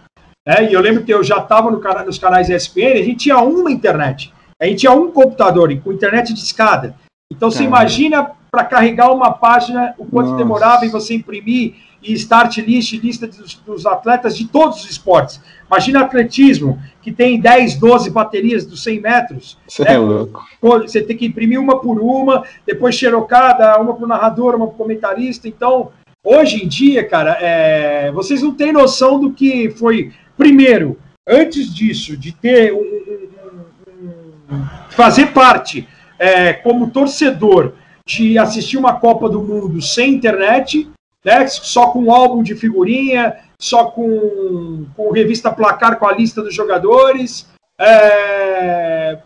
Né? 0.45 0.69
E 0.69 0.73
eu 0.73 0.81
lembro 0.81 1.05
que 1.05 1.13
eu 1.13 1.23
já 1.23 1.37
estava 1.37 1.71
no 1.71 1.81
nos 2.05 2.19
canais 2.19 2.49
ESPN, 2.49 2.99
a 2.99 3.03
gente 3.03 3.15
tinha 3.15 3.37
uma 3.37 3.71
internet, 3.71 4.33
a 4.61 4.65
gente 4.65 4.79
tinha 4.79 4.91
um 4.91 5.09
computador 5.09 5.73
com 5.79 5.93
internet 5.93 6.33
de 6.33 6.39
escada. 6.41 6.95
Então, 7.31 7.49
você 7.49 7.63
imagina 7.63 8.31
para 8.51 8.65
carregar 8.65 9.11
uma 9.11 9.31
página 9.31 9.93
o 9.97 10.05
quanto 10.05 10.27
Nossa. 10.31 10.37
demorava 10.37 10.85
em 10.85 10.89
você 10.89 11.13
imprimir 11.13 11.75
e 12.01 12.13
start 12.13 12.57
list, 12.57 12.93
lista 12.93 13.27
dos, 13.27 13.55
dos, 13.55 13.85
atletas 13.85 14.37
de 14.37 14.47
todos 14.47 14.83
os 14.83 14.89
esportes. 14.89 15.41
Imagina 15.67 16.01
atletismo, 16.01 16.79
que 17.01 17.11
tem 17.11 17.39
10, 17.39 17.75
12 17.75 18.09
baterias 18.09 18.65
dos 18.65 18.83
100 18.83 19.01
metros. 19.01 19.57
Você 19.67 19.83
né? 19.83 19.93
é 19.93 19.97
louco. 19.97 20.45
Você 20.61 21.01
tem 21.01 21.17
que 21.17 21.25
imprimir 21.25 21.59
uma 21.59 21.79
por 21.79 21.99
uma, 21.99 22.43
depois 22.65 22.95
xerocada, 22.95 23.79
uma 23.79 23.93
para 23.93 24.05
o 24.05 24.07
narrador, 24.07 24.55
uma 24.55 24.67
para 24.67 24.75
o 24.75 24.77
comentarista. 24.77 25.47
Então, 25.47 25.91
hoje 26.23 26.63
em 26.63 26.67
dia, 26.67 27.03
cara, 27.03 27.37
é... 27.41 28.11
vocês 28.11 28.41
não 28.41 28.53
têm 28.53 28.71
noção 28.71 29.19
do 29.19 29.33
que 29.33 29.69
foi. 29.71 30.11
Primeiro, 30.37 30.97
antes 31.27 31.73
disso, 31.73 32.15
de 32.15 32.31
ter 32.31 32.71
um, 32.71 32.77
um, 32.79 34.55
um 34.55 34.65
fazer 34.89 35.27
parte 35.27 35.87
é, 36.19 36.53
como 36.53 36.89
torcedor 36.89 37.73
de 38.05 38.37
assistir 38.37 38.77
uma 38.77 38.93
Copa 38.93 39.29
do 39.29 39.41
Mundo 39.41 39.81
sem 39.81 40.13
internet, 40.13 40.89
né, 41.27 41.45
só 41.45 41.87
com 41.87 42.03
um 42.03 42.11
álbum 42.11 42.41
de 42.41 42.55
figurinha, 42.55 43.35
só 43.59 43.91
com, 43.91 44.85
com 44.95 45.11
revista 45.11 45.51
placar 45.51 45.99
com 45.99 46.07
a 46.07 46.13
lista 46.13 46.41
dos 46.41 46.55
jogadores. 46.55 47.49
É, 47.77 49.19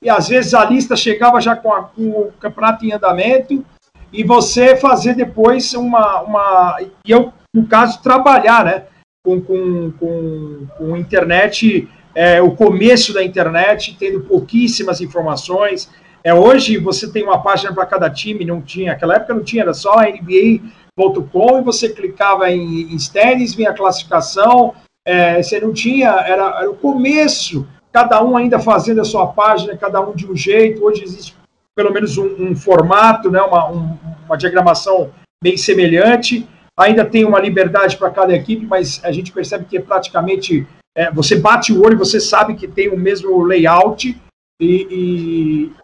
e 0.00 0.08
às 0.08 0.28
vezes 0.28 0.54
a 0.54 0.64
lista 0.64 0.94
chegava 0.94 1.40
já 1.40 1.56
com, 1.56 1.72
a, 1.72 1.82
com, 1.82 2.10
o 2.10 2.32
campeonato 2.38 2.86
em 2.86 2.92
andamento 2.92 3.64
e 4.12 4.22
você 4.22 4.76
fazer 4.76 5.16
depois 5.16 5.74
uma. 5.74 6.20
uma 6.20 6.78
e 7.04 7.10
eu, 7.10 7.32
no 7.52 7.66
caso, 7.66 8.00
trabalhar 8.00 8.64
né, 8.64 8.84
com, 9.24 9.40
com, 9.40 9.90
com, 9.98 10.66
com 10.78 10.96
internet, 10.96 11.88
é, 12.14 12.40
o 12.40 12.52
começo 12.52 13.12
da 13.12 13.24
internet, 13.24 13.96
tendo 13.98 14.20
pouquíssimas 14.20 15.00
informações, 15.00 15.90
é, 16.22 16.32
hoje 16.32 16.78
você 16.78 17.10
tem 17.10 17.24
uma 17.24 17.42
página 17.42 17.74
para 17.74 17.84
cada 17.84 18.08
time, 18.08 18.44
não 18.44 18.62
tinha, 18.62 18.92
naquela 18.92 19.16
época 19.16 19.34
não 19.34 19.42
tinha, 19.42 19.64
era 19.64 19.74
só 19.74 20.00
NBA.com 20.02 20.81
e 20.98 21.62
você 21.62 21.88
clicava 21.88 22.50
em, 22.50 22.92
em 22.92 22.96
standings, 22.96 23.54
vinha 23.54 23.70
a 23.70 23.74
classificação, 23.74 24.74
é, 25.06 25.42
você 25.42 25.58
não 25.60 25.72
tinha, 25.72 26.10
era, 26.10 26.60
era 26.60 26.70
o 26.70 26.76
começo, 26.76 27.66
cada 27.90 28.22
um 28.22 28.36
ainda 28.36 28.58
fazendo 28.58 29.00
a 29.00 29.04
sua 29.04 29.26
página, 29.28 29.76
cada 29.76 30.00
um 30.00 30.14
de 30.14 30.30
um 30.30 30.36
jeito, 30.36 30.84
hoje 30.84 31.02
existe 31.02 31.34
pelo 31.74 31.92
menos 31.92 32.18
um, 32.18 32.26
um 32.38 32.54
formato, 32.54 33.30
né, 33.30 33.40
uma, 33.40 33.70
um, 33.70 33.98
uma 34.26 34.36
diagramação 34.36 35.10
bem 35.42 35.56
semelhante, 35.56 36.46
ainda 36.78 37.04
tem 37.04 37.24
uma 37.24 37.40
liberdade 37.40 37.96
para 37.96 38.10
cada 38.10 38.34
equipe, 38.34 38.66
mas 38.66 39.00
a 39.02 39.10
gente 39.10 39.32
percebe 39.32 39.64
que 39.64 39.78
é 39.78 39.80
praticamente 39.80 40.66
é, 40.94 41.10
você 41.10 41.36
bate 41.36 41.72
o 41.72 41.82
olho 41.82 41.96
você 41.96 42.20
sabe 42.20 42.54
que 42.54 42.68
tem 42.68 42.90
o 42.90 42.98
mesmo 42.98 43.42
layout, 43.42 44.20
e, 44.60 44.86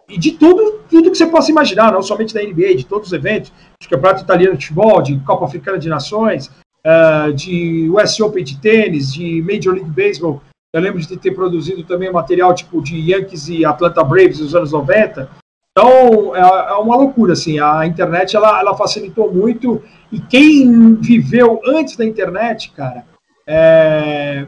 e, 0.07 0.13
e, 0.15 0.17
de 0.17 0.31
tudo, 0.31 0.79
tudo 0.89 1.11
que 1.11 1.17
você 1.17 1.27
possa 1.27 1.51
imaginar, 1.51 1.91
não 1.91 2.01
somente 2.01 2.33
da 2.33 2.41
NBA, 2.41 2.75
de 2.75 2.85
todos 2.85 3.07
os 3.07 3.13
eventos, 3.13 3.51
de 3.81 3.89
Campeonato 3.89 4.23
Italiano 4.23 4.57
de 4.57 4.67
Futebol, 4.67 5.01
de 5.01 5.19
Copa 5.19 5.45
Africana 5.45 5.77
de 5.77 5.89
Nações, 5.89 6.47
uh, 6.85 7.33
de 7.33 7.89
US 7.89 8.19
Open 8.19 8.43
de 8.43 8.57
tênis, 8.59 9.13
de 9.13 9.41
Major 9.41 9.73
League 9.73 9.89
Baseball. 9.89 10.41
Eu 10.73 10.81
lembro 10.81 10.99
de 10.99 11.17
ter 11.17 11.31
produzido 11.31 11.83
também 11.83 12.11
material 12.11 12.53
tipo 12.53 12.81
de 12.81 12.95
Yankees 13.11 13.49
e 13.49 13.65
Atlanta 13.65 14.03
Braves 14.03 14.39
nos 14.39 14.55
anos 14.55 14.71
90. 14.71 15.29
Então, 15.71 16.35
é, 16.35 16.39
é 16.39 16.73
uma 16.73 16.95
loucura, 16.95 17.33
assim, 17.33 17.59
a 17.59 17.85
internet, 17.85 18.35
ela, 18.35 18.59
ela 18.59 18.75
facilitou 18.75 19.33
muito, 19.33 19.81
e 20.11 20.19
quem 20.19 20.95
viveu 20.95 21.61
antes 21.65 21.95
da 21.95 22.05
internet, 22.05 22.71
cara, 22.71 23.05
é, 23.47 24.45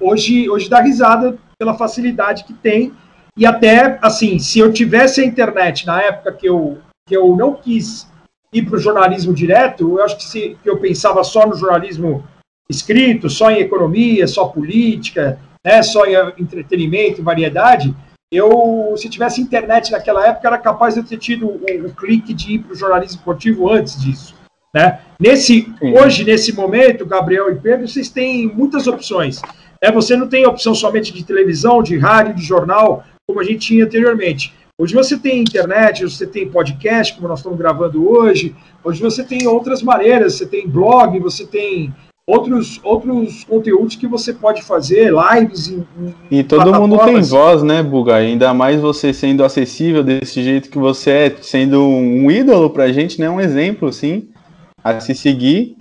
hoje, 0.00 0.48
hoje 0.48 0.68
dá 0.68 0.80
risada 0.80 1.36
pela 1.62 1.74
facilidade 1.74 2.42
que 2.42 2.52
tem 2.52 2.92
e 3.38 3.46
até, 3.46 3.96
assim, 4.02 4.40
se 4.40 4.58
eu 4.58 4.72
tivesse 4.72 5.20
a 5.20 5.24
internet 5.24 5.86
na 5.86 6.02
época 6.02 6.32
que 6.32 6.48
eu, 6.48 6.78
que 7.06 7.16
eu 7.16 7.36
não 7.36 7.54
quis 7.54 8.10
ir 8.52 8.62
para 8.62 8.74
o 8.74 8.80
jornalismo 8.80 9.32
direto, 9.32 9.96
eu 9.96 10.04
acho 10.04 10.16
que, 10.16 10.24
se, 10.24 10.58
que 10.60 10.68
eu 10.68 10.78
pensava 10.78 11.22
só 11.22 11.46
no 11.46 11.54
jornalismo 11.54 12.26
escrito, 12.68 13.30
só 13.30 13.48
em 13.48 13.60
economia, 13.60 14.26
só 14.26 14.46
política, 14.46 15.38
né, 15.64 15.82
só 15.82 16.04
em 16.04 16.16
entretenimento 16.36 17.22
variedade, 17.22 17.94
eu, 18.30 18.94
se 18.96 19.08
tivesse 19.08 19.40
internet 19.40 19.92
naquela 19.92 20.26
época, 20.26 20.48
era 20.48 20.58
capaz 20.58 20.94
de 20.94 21.00
eu 21.00 21.04
ter 21.04 21.18
tido 21.18 21.46
o, 21.46 21.60
o 21.86 21.94
clique 21.94 22.34
de 22.34 22.54
ir 22.54 22.58
para 22.58 22.72
o 22.72 22.76
jornalismo 22.76 23.18
esportivo 23.18 23.70
antes 23.70 24.00
disso. 24.02 24.34
Né? 24.74 25.00
Nesse, 25.20 25.72
hoje, 25.80 26.24
nesse 26.24 26.52
momento, 26.52 27.06
Gabriel 27.06 27.52
e 27.52 27.60
Pedro, 27.60 27.86
vocês 27.86 28.08
têm 28.08 28.46
muitas 28.46 28.86
opções. 28.86 29.40
É, 29.82 29.90
você 29.90 30.16
não 30.16 30.28
tem 30.28 30.46
opção 30.46 30.76
somente 30.76 31.12
de 31.12 31.24
televisão, 31.24 31.82
de 31.82 31.98
rádio, 31.98 32.36
de 32.36 32.42
jornal, 32.44 33.02
como 33.26 33.40
a 33.40 33.44
gente 33.44 33.66
tinha 33.66 33.84
anteriormente. 33.84 34.54
Hoje 34.78 34.94
você 34.94 35.18
tem 35.18 35.40
internet, 35.40 36.04
você 36.04 36.24
tem 36.24 36.48
podcast, 36.48 37.14
como 37.14 37.26
nós 37.26 37.40
estamos 37.40 37.58
gravando 37.58 38.08
hoje. 38.08 38.54
Hoje 38.84 39.02
você 39.02 39.24
tem 39.24 39.44
outras 39.48 39.82
maneiras, 39.82 40.34
você 40.34 40.46
tem 40.46 40.68
blog, 40.68 41.18
você 41.18 41.44
tem 41.44 41.92
outros, 42.24 42.80
outros 42.84 43.42
conteúdos 43.42 43.96
que 43.96 44.06
você 44.06 44.32
pode 44.32 44.62
fazer, 44.62 45.12
lives. 45.12 45.68
Em, 45.68 45.84
em 46.00 46.14
e 46.38 46.44
todo 46.44 46.72
mundo 46.74 46.96
tem 47.04 47.20
voz, 47.20 47.64
né, 47.64 47.82
Buga? 47.82 48.14
Ainda 48.14 48.54
mais 48.54 48.80
você 48.80 49.12
sendo 49.12 49.44
acessível 49.44 50.04
desse 50.04 50.44
jeito 50.44 50.70
que 50.70 50.78
você 50.78 51.10
é, 51.10 51.36
sendo 51.42 51.82
um 51.82 52.30
ídolo 52.30 52.70
pra 52.70 52.92
gente, 52.92 53.20
né? 53.20 53.28
Um 53.28 53.40
exemplo, 53.40 53.88
assim, 53.88 54.28
a 54.82 55.00
se 55.00 55.12
seguir. 55.12 55.76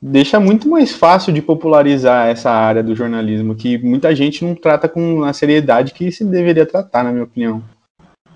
Deixa 0.00 0.38
muito 0.38 0.68
mais 0.68 0.92
fácil 0.92 1.32
de 1.32 1.42
popularizar 1.42 2.28
essa 2.28 2.50
área 2.50 2.82
do 2.82 2.94
jornalismo, 2.94 3.54
que 3.54 3.78
muita 3.78 4.14
gente 4.14 4.44
não 4.44 4.54
trata 4.54 4.88
com 4.88 5.24
a 5.24 5.32
seriedade 5.32 5.92
que 5.92 6.12
se 6.12 6.24
deveria 6.24 6.64
tratar, 6.64 7.02
na 7.02 7.10
minha 7.10 7.24
opinião. 7.24 7.62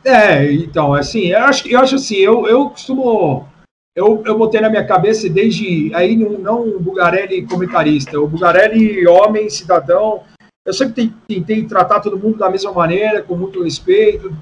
É, 0.04 0.52
então, 0.52 0.92
assim, 0.92 1.26
eu 1.26 1.38
acho, 1.44 1.68
eu 1.68 1.78
acho 1.78 1.94
assim, 1.94 2.16
eu, 2.16 2.48
eu 2.48 2.68
costumo 2.70 3.46
eu, 3.94 4.22
eu 4.24 4.38
botei 4.38 4.60
na 4.60 4.70
minha 4.70 4.86
cabeça 4.86 5.28
desde 5.28 5.94
aí 5.94 6.16
não 6.16 6.66
o 6.66 6.80
Bugarelli 6.80 7.46
comentarista, 7.46 8.18
o 8.18 8.26
Bugarelli 8.26 9.06
homem, 9.06 9.50
cidadão. 9.50 10.22
Eu 10.64 10.72
sempre 10.72 11.12
tentei 11.28 11.64
tratar 11.66 12.00
todo 12.00 12.18
mundo 12.18 12.38
da 12.38 12.48
mesma 12.48 12.72
maneira, 12.72 13.22
com 13.22 13.36
muito 13.36 13.62
respeito, 13.62 14.34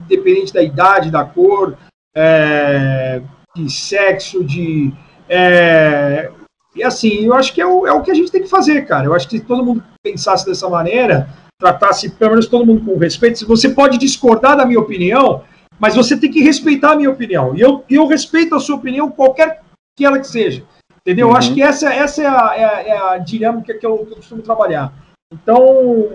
independente 0.00 0.52
da 0.52 0.62
idade, 0.62 1.10
da 1.10 1.24
cor, 1.24 1.76
é, 2.14 3.20
de 3.56 3.68
sexo, 3.72 4.44
de. 4.44 4.92
É, 5.28 6.30
e 6.74 6.82
assim, 6.82 7.24
eu 7.26 7.34
acho 7.34 7.52
que 7.52 7.60
é 7.60 7.66
o, 7.66 7.86
é 7.86 7.92
o 7.92 8.02
que 8.02 8.10
a 8.10 8.14
gente 8.14 8.30
tem 8.30 8.42
que 8.42 8.48
fazer, 8.48 8.86
cara. 8.86 9.06
Eu 9.06 9.14
acho 9.14 9.28
que 9.28 9.38
se 9.38 9.44
todo 9.44 9.64
mundo 9.64 9.84
pensasse 10.02 10.46
dessa 10.46 10.68
maneira, 10.68 11.28
tratasse 11.58 12.10
pelo 12.10 12.30
menos 12.30 12.46
todo 12.46 12.66
mundo 12.66 12.84
com 12.84 12.98
respeito, 12.98 13.38
se 13.38 13.44
você 13.44 13.68
pode 13.68 13.98
discordar 13.98 14.56
da 14.56 14.64
minha 14.64 14.80
opinião, 14.80 15.42
mas 15.78 15.94
você 15.94 16.16
tem 16.16 16.30
que 16.30 16.42
respeitar 16.42 16.92
a 16.92 16.96
minha 16.96 17.10
opinião. 17.10 17.54
E 17.56 17.60
eu, 17.60 17.84
eu 17.90 18.06
respeito 18.06 18.54
a 18.54 18.60
sua 18.60 18.76
opinião, 18.76 19.10
qualquer 19.10 19.62
que 19.96 20.04
ela 20.04 20.18
que 20.18 20.26
seja. 20.26 20.64
Entendeu? 21.00 21.26
Uhum. 21.26 21.32
Eu 21.32 21.36
acho 21.36 21.52
que 21.52 21.62
essa, 21.62 21.92
essa 21.92 22.22
é, 22.22 22.26
a, 22.26 22.54
é, 22.56 22.64
a, 22.64 22.82
é 22.82 22.98
a 23.14 23.18
dinâmica 23.18 23.74
que 23.74 23.84
eu, 23.84 23.98
que 23.98 24.12
eu, 24.12 24.16
costumo 24.16 24.42
trabalhar. 24.42 24.92
Então, 25.32 26.10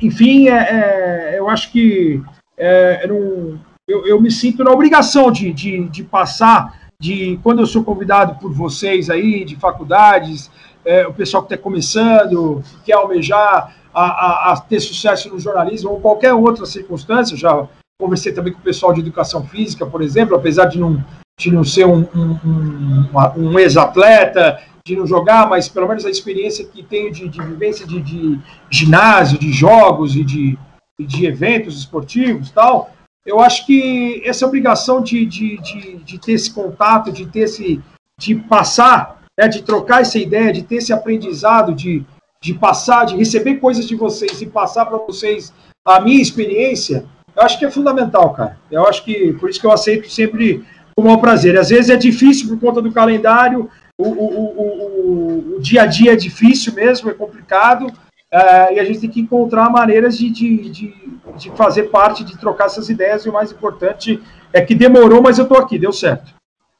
enfim, 0.00 0.48
é, 0.48 1.34
é 1.34 1.38
eu 1.38 1.48
acho 1.48 1.70
que 1.70 2.22
é, 2.56 3.04
eu, 3.04 3.58
eu, 3.86 4.06
eu, 4.06 4.20
me 4.20 4.30
sinto 4.30 4.64
na 4.64 4.70
obrigação 4.70 5.30
de, 5.30 5.52
de, 5.52 5.88
de, 5.88 6.02
passar, 6.02 6.79
de 7.00 7.40
quando 7.42 7.60
eu 7.60 7.66
sou 7.66 7.82
convidado 7.82 8.36
por 8.38 8.52
vocês 8.52 9.10
aí, 9.10 9.44
de 9.44 9.56
faculdades, 9.56 10.50
é, 10.84 11.06
o 11.06 11.12
pessoal 11.12 11.42
que 11.42 11.52
está 11.52 11.62
começando, 11.62 12.62
que 12.62 12.86
quer 12.86 12.92
almejar 12.92 13.74
a, 13.92 14.02
a, 14.02 14.52
a, 14.52 14.60
ter 14.60 14.78
sucesso 14.78 15.30
no 15.30 15.40
jornalismo 15.40 15.90
ou 15.90 16.00
qualquer 16.00 16.34
outra 16.34 16.66
circunstância, 16.66 17.36
já 17.36 17.66
Conversei 18.00 18.32
também 18.32 18.50
com 18.50 18.58
o 18.58 18.62
pessoal 18.62 18.94
de 18.94 19.00
educação 19.00 19.46
física, 19.46 19.84
por 19.84 20.00
exemplo, 20.00 20.34
apesar 20.34 20.64
de 20.64 20.80
não, 20.80 21.04
de 21.38 21.50
não 21.50 21.62
ser 21.62 21.86
um, 21.86 22.08
um, 22.16 22.38
um, 22.42 23.06
um 23.36 23.58
ex-atleta, 23.58 24.58
de 24.86 24.96
não 24.96 25.06
jogar, 25.06 25.46
mas 25.46 25.68
pelo 25.68 25.86
menos 25.86 26.06
a 26.06 26.10
experiência 26.10 26.64
que 26.64 26.82
tenho 26.82 27.12
de, 27.12 27.28
de 27.28 27.42
vivência 27.42 27.86
de, 27.86 28.00
de, 28.00 28.40
ginásio, 28.70 29.38
de 29.38 29.52
jogos 29.52 30.16
e 30.16 30.24
de, 30.24 30.58
de 30.98 31.26
eventos 31.26 31.78
esportivos 31.78 32.50
tal, 32.50 32.90
eu 33.26 33.40
acho 33.40 33.66
que 33.66 34.22
essa 34.24 34.46
obrigação 34.46 35.02
de, 35.02 35.26
de, 35.26 35.58
de, 35.58 35.96
de 35.96 36.18
ter 36.18 36.32
esse 36.32 36.52
contato, 36.52 37.12
de 37.12 37.26
ter 37.26 37.40
esse, 37.40 37.80
de 38.18 38.34
passar, 38.34 39.22
né, 39.38 39.46
de 39.46 39.62
trocar 39.62 40.00
essa 40.00 40.18
ideia, 40.18 40.52
de 40.52 40.62
ter 40.62 40.76
esse 40.76 40.92
aprendizado, 40.92 41.74
de, 41.74 42.04
de 42.42 42.54
passar, 42.54 43.04
de 43.04 43.16
receber 43.16 43.56
coisas 43.56 43.86
de 43.86 43.94
vocês 43.94 44.40
e 44.40 44.46
passar 44.46 44.86
para 44.86 44.98
vocês 44.98 45.52
a 45.86 46.00
minha 46.00 46.20
experiência, 46.20 47.04
eu 47.36 47.42
acho 47.42 47.58
que 47.58 47.64
é 47.64 47.70
fundamental, 47.70 48.32
cara. 48.32 48.58
Eu 48.70 48.86
acho 48.86 49.04
que 49.04 49.32
por 49.34 49.48
isso 49.48 49.60
que 49.60 49.66
eu 49.66 49.72
aceito 49.72 50.10
sempre 50.10 50.64
com 50.96 51.02
um 51.02 51.18
prazer. 51.18 51.58
Às 51.58 51.70
vezes 51.70 51.90
é 51.90 51.96
difícil 51.96 52.48
por 52.48 52.58
conta 52.58 52.82
do 52.82 52.92
calendário, 52.92 53.70
o, 53.98 54.08
o, 54.08 55.54
o, 55.54 55.56
o 55.56 55.60
dia 55.60 55.82
a 55.82 55.86
dia 55.86 56.12
é 56.12 56.16
difícil 56.16 56.72
mesmo, 56.74 57.10
é 57.10 57.14
complicado, 57.14 57.92
é, 58.32 58.74
e 58.74 58.80
a 58.80 58.84
gente 58.84 59.00
tem 59.00 59.10
que 59.10 59.20
encontrar 59.20 59.70
maneiras 59.70 60.16
de, 60.16 60.30
de, 60.30 60.70
de, 60.70 60.94
de, 61.36 61.50
fazer 61.50 61.84
parte, 61.84 62.24
de 62.24 62.38
trocar 62.38 62.66
essas 62.66 62.88
ideias, 62.88 63.24
e 63.24 63.28
o 63.28 63.32
mais 63.32 63.50
importante 63.50 64.20
é 64.52 64.60
que 64.60 64.74
demorou, 64.74 65.20
mas 65.20 65.38
eu 65.38 65.44
estou 65.44 65.58
aqui, 65.58 65.78
deu 65.78 65.92
certo. 65.92 66.32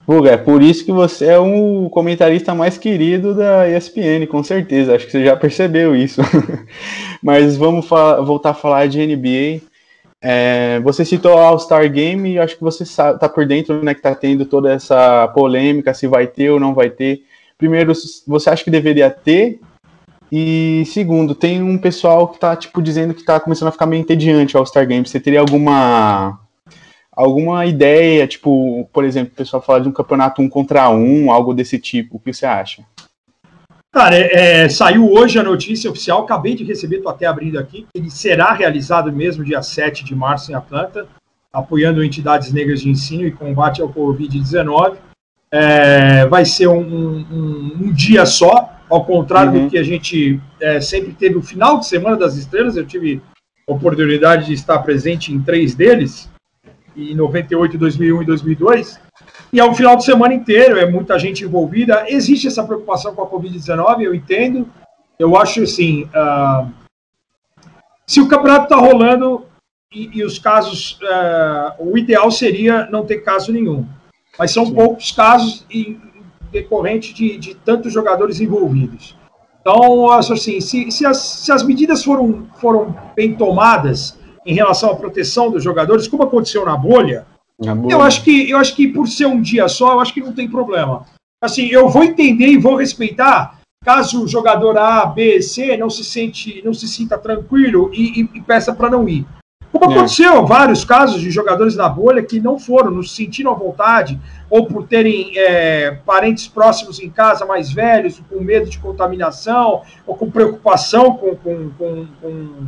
Puga, 0.07 0.31
é 0.31 0.37
por 0.37 0.63
isso 0.63 0.85
que 0.85 0.93
você 0.93 1.27
é 1.27 1.39
o 1.39 1.89
comentarista 1.91 2.55
mais 2.55 2.79
querido 2.79 3.35
da 3.35 3.69
ESPN, 3.69 4.27
com 4.29 4.43
certeza. 4.43 4.95
Acho 4.95 5.07
que 5.07 5.13
você 5.13 5.25
já 5.25 5.37
percebeu 5.37 5.95
isso. 5.95 6.21
mas 7.23 7.57
vamos 7.57 7.87
voltar 7.87 8.51
a 8.51 8.55
falar 8.55 8.89
de 8.89 9.07
NBA. 9.07 9.63
É, 10.23 10.81
você 10.81 11.05
citou 11.05 11.35
o 11.35 11.39
All-Star 11.39 11.89
Game 11.91 12.33
e 12.33 12.39
acho 12.39 12.57
que 12.57 12.63
você 12.63 12.83
está 12.83 13.29
por 13.29 13.47
dentro, 13.47 13.83
né, 13.85 13.95
que 13.95 14.01
está 14.01 14.15
tendo 14.15 14.45
toda 14.45 14.73
essa 14.73 15.29
polêmica, 15.29 15.95
se 15.95 16.07
vai 16.07 16.27
ter 16.27 16.51
ou 16.51 16.59
não 16.59 16.75
vai 16.75 16.91
ter. 16.91 17.23
Primeiro, 17.57 17.93
você 18.27 18.51
acha 18.51 18.65
que 18.65 18.71
deveria 18.71 19.11
ter? 19.11 19.61
E 20.31 20.85
segundo, 20.87 21.35
tem 21.35 21.63
um 21.63 21.77
pessoal 21.77 22.29
que 22.29 22.37
está 22.37 22.55
tipo, 22.55 22.81
dizendo 22.81 23.15
que 23.15 23.21
está 23.21 23.41
começando 23.41 23.69
a 23.69 23.73
ficar 23.73 23.87
meio 23.87 24.01
entediante 24.01 24.57
o 24.57 24.59
All-Star 24.59 24.87
Game. 24.87 25.07
Você 25.07 25.19
teria 25.19 25.41
alguma 25.41 26.39
alguma 27.13 27.67
ideia, 27.67 28.27
tipo, 28.27 28.89
por 28.93 29.05
exemplo, 29.05 29.33
o 29.33 29.37
pessoal 29.37 29.61
fala 29.61 29.81
de 29.81 29.89
um 29.89 29.93
campeonato 29.93 30.41
um 30.41 30.49
contra 30.49 30.89
um, 30.89 31.31
algo 31.31 31.53
desse 31.53 31.79
tipo. 31.79 32.17
O 32.17 32.21
que 32.21 32.33
você 32.33 32.47
acha? 32.47 32.83
Cara, 33.93 34.17
é, 34.17 34.63
é, 34.63 34.69
saiu 34.69 35.13
hoje 35.13 35.39
a 35.39 35.43
notícia 35.43 35.91
oficial, 35.91 36.23
acabei 36.23 36.55
de 36.55 36.63
receber, 36.63 36.99
estou 36.99 37.11
até 37.11 37.27
abrindo 37.27 37.59
aqui, 37.59 37.89
ele 37.93 38.09
será 38.09 38.53
realizado 38.53 39.13
mesmo 39.13 39.45
dia 39.45 39.63
7 39.63 40.05
de 40.05 40.15
março 40.15 40.53
em 40.53 40.55
Atlanta, 40.55 41.09
apoiando 41.53 42.05
entidades 42.05 42.53
negras 42.53 42.81
de 42.81 42.89
ensino 42.89 43.25
e 43.25 43.33
combate 43.33 43.83
ao 43.83 43.93
Covid-19. 43.93 44.97
É, 45.53 46.25
vai 46.27 46.45
ser 46.45 46.69
um, 46.69 46.81
um, 46.81 47.77
um, 47.81 47.93
dia 47.93 48.25
só, 48.25 48.73
ao 48.91 49.05
contrário 49.05 49.53
uhum. 49.53 49.65
do 49.65 49.71
que 49.71 49.79
a 49.79 49.85
gente 49.85 50.41
é, 50.61 50.81
sempre 50.81 51.13
teve 51.13 51.37
o 51.37 51.43
final 51.43 51.79
de 51.79 51.87
Semana 51.87 52.17
das 52.17 52.37
Estrelas, 52.37 52.77
eu 52.77 52.85
tive 52.85 53.23
a 53.69 53.73
oportunidade 53.73 54.47
de 54.47 54.55
estar 54.55 54.81
presente 54.81 55.33
em 55.33 55.41
três 55.41 55.75
deles, 55.75 56.29
em 56.97 57.15
98, 57.15 57.79
2001 57.79 58.23
e 58.23 58.27
2002. 58.27 59.01
E 59.53 59.61
é 59.61 59.65
um 59.65 59.75
final 59.75 59.97
de 59.97 60.05
semana 60.05 60.35
inteiro, 60.35 60.77
é 60.79 60.91
muita 60.91 61.19
gente 61.19 61.45
envolvida. 61.45 62.05
Existe 62.09 62.49
essa 62.49 62.65
preocupação 62.65 63.15
com 63.15 63.23
a 63.23 63.31
Covid-19, 63.31 64.03
eu 64.03 64.15
entendo. 64.15 64.69
Eu 65.19 65.37
acho 65.37 65.63
assim: 65.63 66.05
uh, 66.05 66.69
se 68.07 68.21
o 68.21 68.29
campeonato 68.29 68.65
está 68.65 68.77
rolando 68.77 69.47
e, 69.93 70.19
e, 70.19 70.25
os 70.25 70.39
casos, 70.39 70.99
uh, 71.03 71.75
o 71.79 71.97
ideal 71.97 72.31
seria 72.31 72.87
não 72.87 73.05
ter 73.05 73.19
caso 73.19 73.53
nenhum. 73.53 73.87
Mas 74.39 74.53
são 74.53 74.67
Sim. 74.67 74.75
poucos 74.75 75.13
casos 75.13 75.67
em, 75.71 76.01
decorrente 76.51 77.15
de, 77.15 77.37
de 77.39 77.55
tantos 77.55 77.93
jogadores 77.93 78.41
envolvidos. 78.41 79.17
Então, 79.61 80.11
acho 80.11 80.33
assim: 80.33 80.61
se, 80.61 80.91
se, 80.91 81.07
as, 81.07 81.19
se 81.19 81.53
as 81.53 81.63
medidas 81.63 82.03
foram, 82.03 82.47
foram 82.61 82.95
bem 83.15 83.35
tomadas 83.35 84.19
em 84.47 84.55
relação 84.55 84.91
à 84.91 84.97
proteção 84.97 85.51
dos 85.51 85.63
jogadores, 85.63 86.09
como 86.09 86.23
aconteceu 86.23 86.65
na 86.65 86.77
bolha, 86.77 87.27
eu 87.89 88.01
acho 88.01 88.25
que 88.25 88.51
eu 88.51 88.57
acho 88.57 88.75
que 88.75 88.89
por 88.89 89.07
ser 89.07 89.27
um 89.27 89.41
dia 89.41 89.69
só, 89.69 89.93
eu 89.93 90.01
acho 90.01 90.15
que 90.15 90.21
não 90.21 90.33
tem 90.33 90.49
problema. 90.49 91.05
Assim, 91.43 91.67
eu 91.67 91.89
vou 91.89 92.03
entender 92.03 92.47
e 92.47 92.59
vou 92.59 92.77
respeitar 92.77 93.61
caso 93.83 94.25
o 94.25 94.29
jogador 94.29 94.77
A, 94.77 95.07
B, 95.07 95.41
C 95.41 95.77
não 95.77 95.89
se 95.89 96.05
sente, 96.05 96.63
não 96.65 96.75
se 96.75 96.87
sinta 96.87 97.17
tranquilo 97.19 97.91
e, 97.93 98.23
e, 98.23 98.31
e 98.35 98.41
peça 98.41 98.75
para 98.75 98.91
não 98.91 99.09
ir. 99.09 99.27
Como 99.73 99.91
é. 99.91 99.95
aconteceu 99.95 100.45
vários 100.47 100.85
casos 100.85 101.21
de 101.21 101.31
jogadores 101.31 101.77
na 101.77 101.89
bolha 101.89 102.23
que 102.23 102.41
não 102.41 102.59
foram, 102.59 102.91
não 102.91 103.03
se 103.03 103.15
sentiram 103.15 103.53
à 103.53 103.55
vontade, 103.55 104.21
ou 104.51 104.67
por 104.67 104.87
terem 104.87 105.33
é, 105.39 105.93
parentes 106.05 106.49
próximos 106.49 107.01
em 107.01 107.09
casa 107.09 107.47
mais 107.47 107.73
velhos, 107.73 108.21
com 108.29 108.41
medo 108.41 108.69
de 108.69 108.79
contaminação, 108.79 109.83
ou 110.07 110.17
com 110.17 110.31
preocupação 110.31 111.17
com, 111.17 111.37
com, 111.37 111.71
com, 111.79 112.07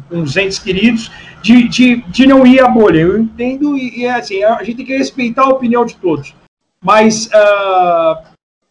com 0.08 0.20
os 0.20 0.36
entes 0.36 0.60
queridos, 0.60 1.10
de, 1.42 1.68
de, 1.68 1.96
de 2.02 2.26
não 2.26 2.46
ir 2.46 2.60
à 2.60 2.68
bolha. 2.68 3.00
Eu 3.00 3.18
entendo 3.18 3.76
e, 3.76 4.06
é 4.06 4.12
assim, 4.12 4.44
a 4.44 4.62
gente 4.62 4.76
tem 4.76 4.86
que 4.86 4.96
respeitar 4.96 5.42
a 5.42 5.50
opinião 5.50 5.84
de 5.84 5.96
todos. 5.96 6.34
Mas 6.80 7.26
uh, 7.26 8.22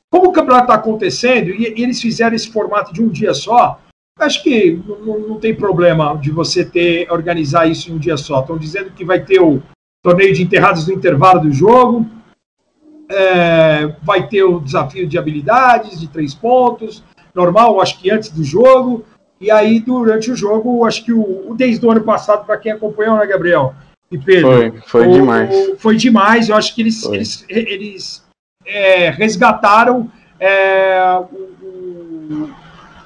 como 0.09 0.29
o 0.29 0.31
campeonato 0.31 0.63
está 0.63 0.75
acontecendo 0.75 1.49
e, 1.49 1.73
e 1.77 1.83
eles 1.83 2.01
fizeram 2.01 2.35
esse 2.35 2.49
formato 2.49 2.93
de 2.93 3.03
um 3.03 3.09
dia 3.09 3.33
só, 3.33 3.79
Acho 4.19 4.43
que 4.43 4.79
não, 4.85 5.19
não, 5.19 5.39
tem 5.39 5.55
problema 5.55 6.15
de 6.15 6.29
você 6.29 6.63
ter 6.63 7.11
organizar 7.11 7.65
isso 7.65 7.89
em 7.89 7.95
um 7.95 7.97
dia 7.97 8.17
só. 8.17 8.41
Estão 8.41 8.55
dizendo 8.55 8.91
que 8.91 9.03
vai 9.03 9.19
ter 9.19 9.41
o 9.41 9.63
torneio 10.03 10.33
de 10.33 10.43
enterrados 10.43 10.87
no 10.87 10.93
intervalo 10.93 11.41
do 11.41 11.51
jogo, 11.51 12.05
é, 13.11 13.93
vai 14.01 14.27
ter 14.27 14.43
o 14.43 14.59
desafio 14.59 15.07
de 15.07 15.17
habilidades 15.17 15.99
de 15.99 16.07
três 16.07 16.33
pontos, 16.33 17.03
normal, 17.35 17.81
acho 17.81 17.99
que 17.99 18.09
antes 18.09 18.29
do 18.29 18.43
jogo, 18.43 19.05
e 19.39 19.51
aí 19.51 19.79
durante 19.79 20.31
o 20.31 20.35
jogo, 20.35 20.85
acho 20.85 21.03
que 21.03 21.11
o, 21.11 21.53
desde 21.55 21.85
o 21.85 21.91
ano 21.91 22.01
passado, 22.01 22.45
para 22.45 22.57
quem 22.57 22.71
acompanhou, 22.71 23.17
né, 23.17 23.25
Gabriel 23.25 23.73
e 24.11 24.17
Pedro? 24.17 24.51
Foi, 24.51 24.81
foi 24.85 25.07
o, 25.07 25.13
demais. 25.13 25.71
foi 25.77 25.97
demais, 25.97 26.49
eu 26.49 26.55
acho 26.55 26.73
que 26.73 26.81
eles, 26.81 27.03
eles, 27.05 27.45
eles 27.49 28.25
é, 28.65 29.09
resgataram 29.09 30.09
é, 30.39 31.19
o, 31.31 32.49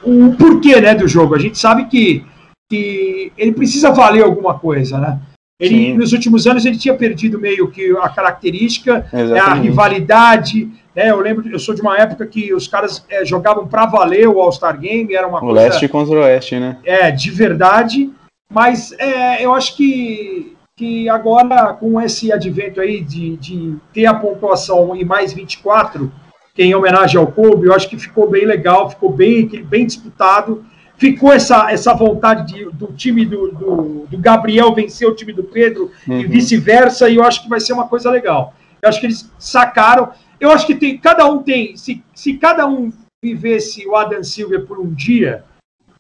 o 0.04 0.36
porquê 0.38 0.80
né, 0.80 0.94
do 0.94 1.08
jogo. 1.08 1.36
A 1.36 1.39
gente 1.39 1.58
sabe 1.58 1.86
que, 1.86 2.24
que 2.70 3.32
ele 3.38 3.52
precisa 3.52 3.91
valer 3.91 4.24
alguma 4.24 4.58
coisa, 4.60 4.98
né? 5.00 5.20
Ele, 5.60 5.94
nos 5.94 6.12
últimos 6.12 6.46
anos, 6.48 6.65
ele 6.65 6.78
tinha 6.78 6.94
perdido 6.94 7.39
meio 7.39 7.70
que 7.72 7.96
a 7.98 8.10
característica, 8.10 9.08
é 9.13 9.39
a 9.39 9.54
rivalidade, 9.54 10.70
Né? 10.94 11.12
Eu 11.12 11.20
lembro, 11.20 11.48
eu 11.48 11.60
sou 11.60 11.74
de 11.74 11.82
uma 11.82 11.98
época 11.98 12.26
que 12.26 12.54
os 12.54 12.68
caras 12.68 13.06
é, 13.10 13.24
jogavam 13.24 13.65
para 13.65 13.86
valer 13.86 14.28
o 14.28 14.39
All-Star 14.41 14.78
Game, 14.78 15.13
era 15.13 15.28
uma 15.28 15.38
o 15.38 15.41
coisa. 15.41 15.62
Leste 15.62 15.88
contra 15.88 16.15
o 16.15 16.20
oeste, 16.20 16.60
né? 16.60 16.78
É, 16.84 17.10
de 17.10 17.32
verdade. 17.32 18.12
Mas 18.52 18.91
é, 19.00 19.44
eu 19.44 19.54
acho 19.54 19.76
que, 19.78 20.56
que 20.78 21.10
agora, 21.10 21.74
com 21.74 22.00
esse 22.02 22.32
advento 22.32 22.82
aí 22.82 23.02
de, 23.02 23.38
de 23.38 23.76
ter 23.94 24.06
a 24.06 24.13
pontuação 24.13 24.96
em 24.96 25.06
mais 25.06 25.34
24, 25.34 26.12
que 26.54 26.62
é 26.62 26.65
em 26.65 26.76
homenagem 26.76 27.20
ao 27.20 27.28
Kobe, 27.28 27.68
eu 27.68 27.74
acho 27.74 27.89
que 27.89 27.98
ficou 27.98 28.30
bem 28.30 28.46
legal, 28.46 28.89
ficou 28.89 29.12
bem, 29.12 29.48
bem 29.63 29.86
disputado. 29.86 30.65
Ficou 30.97 31.34
essa, 31.34 31.71
essa 31.71 31.93
vontade 31.93 32.53
de, 32.53 32.65
do 32.71 32.88
time 32.93 33.25
do, 33.25 33.51
do, 33.51 34.08
do, 34.10 34.17
Gabriel 34.17 34.73
vencer 34.73 35.08
o 35.08 35.15
time 35.15 35.34
do 35.34 35.43
Pedro 35.43 35.91
uhum. 36.08 36.21
e 36.21 36.25
vice-versa, 36.25 37.10
e 37.10 37.17
eu 37.17 37.23
acho 37.23 37.43
que 37.43 37.49
vai 37.49 37.60
ser 37.60 37.73
uma 37.73 37.88
coisa 37.88 38.10
legal. 38.10 38.53
Eu 38.81 38.89
acho 38.89 38.99
que 38.99 39.08
eles 39.08 39.29
sacaram. 39.38 40.12
Eu 40.39 40.51
acho 40.51 40.65
que 40.65 40.75
tem, 40.75 40.97
cada 40.97 41.25
um 41.25 41.43
tem, 41.43 41.75
se, 41.75 42.03
se 42.13 42.36
cada 42.36 42.65
um 42.65 42.91
vivesse 43.21 43.86
o 43.88 43.95
Adam 43.95 44.23
Silver 44.23 44.65
por 44.65 44.79
um 44.79 44.93
dia, 44.93 45.43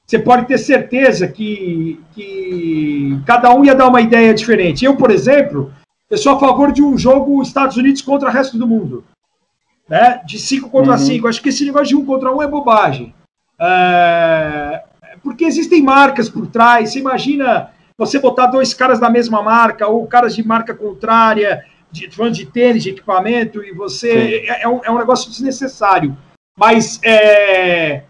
você 0.05 0.19
pode 0.19 0.45
ter 0.45 0.59
certeza 0.59 1.27
que, 1.27 1.99
que 2.13 3.19
cada 3.25 3.53
um 3.53 3.65
ia 3.65 3.73
dar 3.73 3.87
uma 3.87 4.01
ideia 4.01 4.33
diferente. 4.33 4.85
Eu, 4.85 4.95
por 4.95 5.09
exemplo, 5.09 5.73
eu 6.09 6.17
sou 6.17 6.33
a 6.33 6.39
favor 6.39 6.71
de 6.71 6.83
um 6.83 6.97
jogo 6.97 7.41
Estados 7.41 7.75
Unidos 7.75 8.01
contra 8.01 8.29
o 8.29 8.31
resto 8.31 8.57
do 8.57 8.67
mundo. 8.67 9.03
Né? 9.89 10.21
De 10.25 10.37
5 10.37 10.69
contra 10.69 10.97
5. 10.97 11.23
Uhum. 11.23 11.29
Acho 11.29 11.41
que 11.41 11.49
esse 11.49 11.65
negócio 11.65 11.87
de 11.87 11.95
um 11.95 12.05
contra 12.05 12.33
um 12.33 12.41
é 12.41 12.47
bobagem. 12.47 13.13
É... 13.59 14.64
Porque 15.25 15.43
existem 15.43 15.81
marcas 15.81 16.29
por 16.29 16.45
trás. 16.45 16.93
Você 16.93 16.99
imagina 16.99 17.71
você 17.97 18.19
botar 18.19 18.45
dois 18.45 18.75
caras 18.75 18.99
da 18.99 19.09
mesma 19.09 19.41
marca 19.41 19.87
ou 19.87 20.05
caras 20.05 20.35
de 20.35 20.45
marca 20.45 20.71
contrária 20.71 21.65
de, 21.91 22.07
de 22.07 22.45
tênis, 22.45 22.83
de 22.83 22.91
equipamento, 22.91 23.63
e 23.63 23.73
você. 23.73 24.45
É, 24.47 24.61
é, 24.61 24.67
um, 24.67 24.81
é 24.83 24.91
um 24.91 24.99
negócio 24.99 25.31
desnecessário. 25.31 26.15
Mas 26.55 26.99
é, 27.03 28.03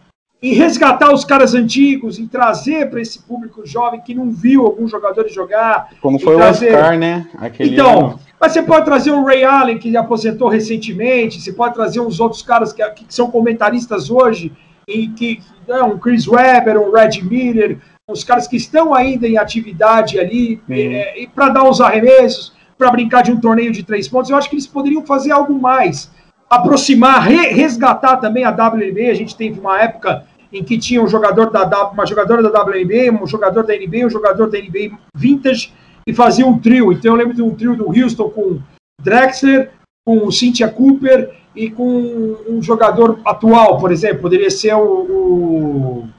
em 0.43 0.53
resgatar 0.53 1.13
os 1.13 1.23
caras 1.23 1.55
antigos, 1.55 2.19
em 2.19 2.27
trazer 2.27 2.89
para 2.89 2.99
esse 2.99 3.19
público 3.19 3.65
jovem 3.65 4.01
que 4.01 4.13
não 4.13 4.29
viu 4.29 4.65
alguns 4.65 4.91
jogadores 4.91 5.33
jogar. 5.33 5.91
Como 6.01 6.19
foi 6.19 6.35
trazer... 6.35 6.73
o 6.73 6.75
Oscar, 6.75 6.99
né? 6.99 7.29
Aquele 7.37 7.75
então, 7.75 7.99
ano. 8.07 8.19
mas 8.37 8.51
você 8.51 8.61
pode 8.61 8.83
trazer 8.83 9.11
o 9.11 9.23
Ray 9.23 9.45
Allen, 9.45 9.77
que 9.77 9.95
aposentou 9.95 10.49
recentemente, 10.49 11.39
você 11.39 11.53
pode 11.53 11.73
trazer 11.73 12.01
uns 12.01 12.19
outros 12.19 12.41
caras 12.41 12.73
que, 12.73 12.83
que 12.89 13.05
são 13.07 13.31
comentaristas 13.31 14.11
hoje, 14.11 14.51
e 14.87 15.07
que 15.09 15.41
né, 15.67 15.81
um 15.81 15.97
Chris 15.97 16.27
Webber, 16.27 16.79
um 16.79 16.91
Red 16.91 17.21
Miller, 17.23 17.79
os 18.09 18.23
caras 18.23 18.47
que 18.47 18.55
estão 18.55 18.93
ainda 18.93 19.27
em 19.27 19.37
atividade 19.37 20.19
ali, 20.19 20.61
é, 20.69 21.21
e 21.21 21.27
para 21.27 21.49
dar 21.49 21.63
uns 21.63 21.81
arremessos 21.81 22.53
para 22.77 22.91
brincar 22.91 23.23
de 23.23 23.31
um 23.31 23.39
torneio 23.39 23.71
de 23.71 23.83
três 23.83 24.07
pontos. 24.07 24.29
Eu 24.29 24.37
acho 24.37 24.49
que 24.49 24.55
eles 24.55 24.67
poderiam 24.67 25.05
fazer 25.05 25.31
algo 25.31 25.53
mais, 25.59 26.11
aproximar, 26.49 27.21
re 27.21 27.47
resgatar 27.47 28.17
também 28.17 28.43
a 28.43 28.51
WNBA. 28.51 29.11
A 29.11 29.15
gente 29.15 29.35
teve 29.35 29.59
uma 29.59 29.81
época 29.81 30.25
em 30.51 30.63
que 30.63 30.77
tinha 30.77 31.01
um 31.01 31.07
jogador 31.07 31.49
da 31.49 31.89
uma 31.89 32.05
jogadora 32.05 32.43
da 32.43 32.61
WNBA, 32.61 33.11
um 33.21 33.27
jogador 33.27 33.63
da 33.65 33.73
NBA, 33.73 34.05
um 34.05 34.09
jogador 34.09 34.49
da 34.49 34.59
NBA 34.59 34.97
vintage 35.15 35.73
e 36.07 36.13
fazia 36.13 36.45
um 36.45 36.59
trio. 36.59 36.91
Então 36.91 37.13
eu 37.13 37.17
lembro 37.17 37.33
de 37.33 37.41
um 37.41 37.55
trio 37.55 37.75
do 37.75 37.87
Houston 37.87 38.29
com 38.29 38.59
Drexler, 39.01 39.71
com 40.05 40.29
Cynthia 40.31 40.69
Cooper 40.69 41.33
e 41.55 41.69
com 41.69 42.37
um 42.47 42.61
jogador 42.61 43.19
atual, 43.25 43.79
por 43.79 43.91
exemplo, 43.91 44.23
poderia 44.23 44.49
ser 44.51 44.73
o, 44.75 44.81
o. 44.81 46.09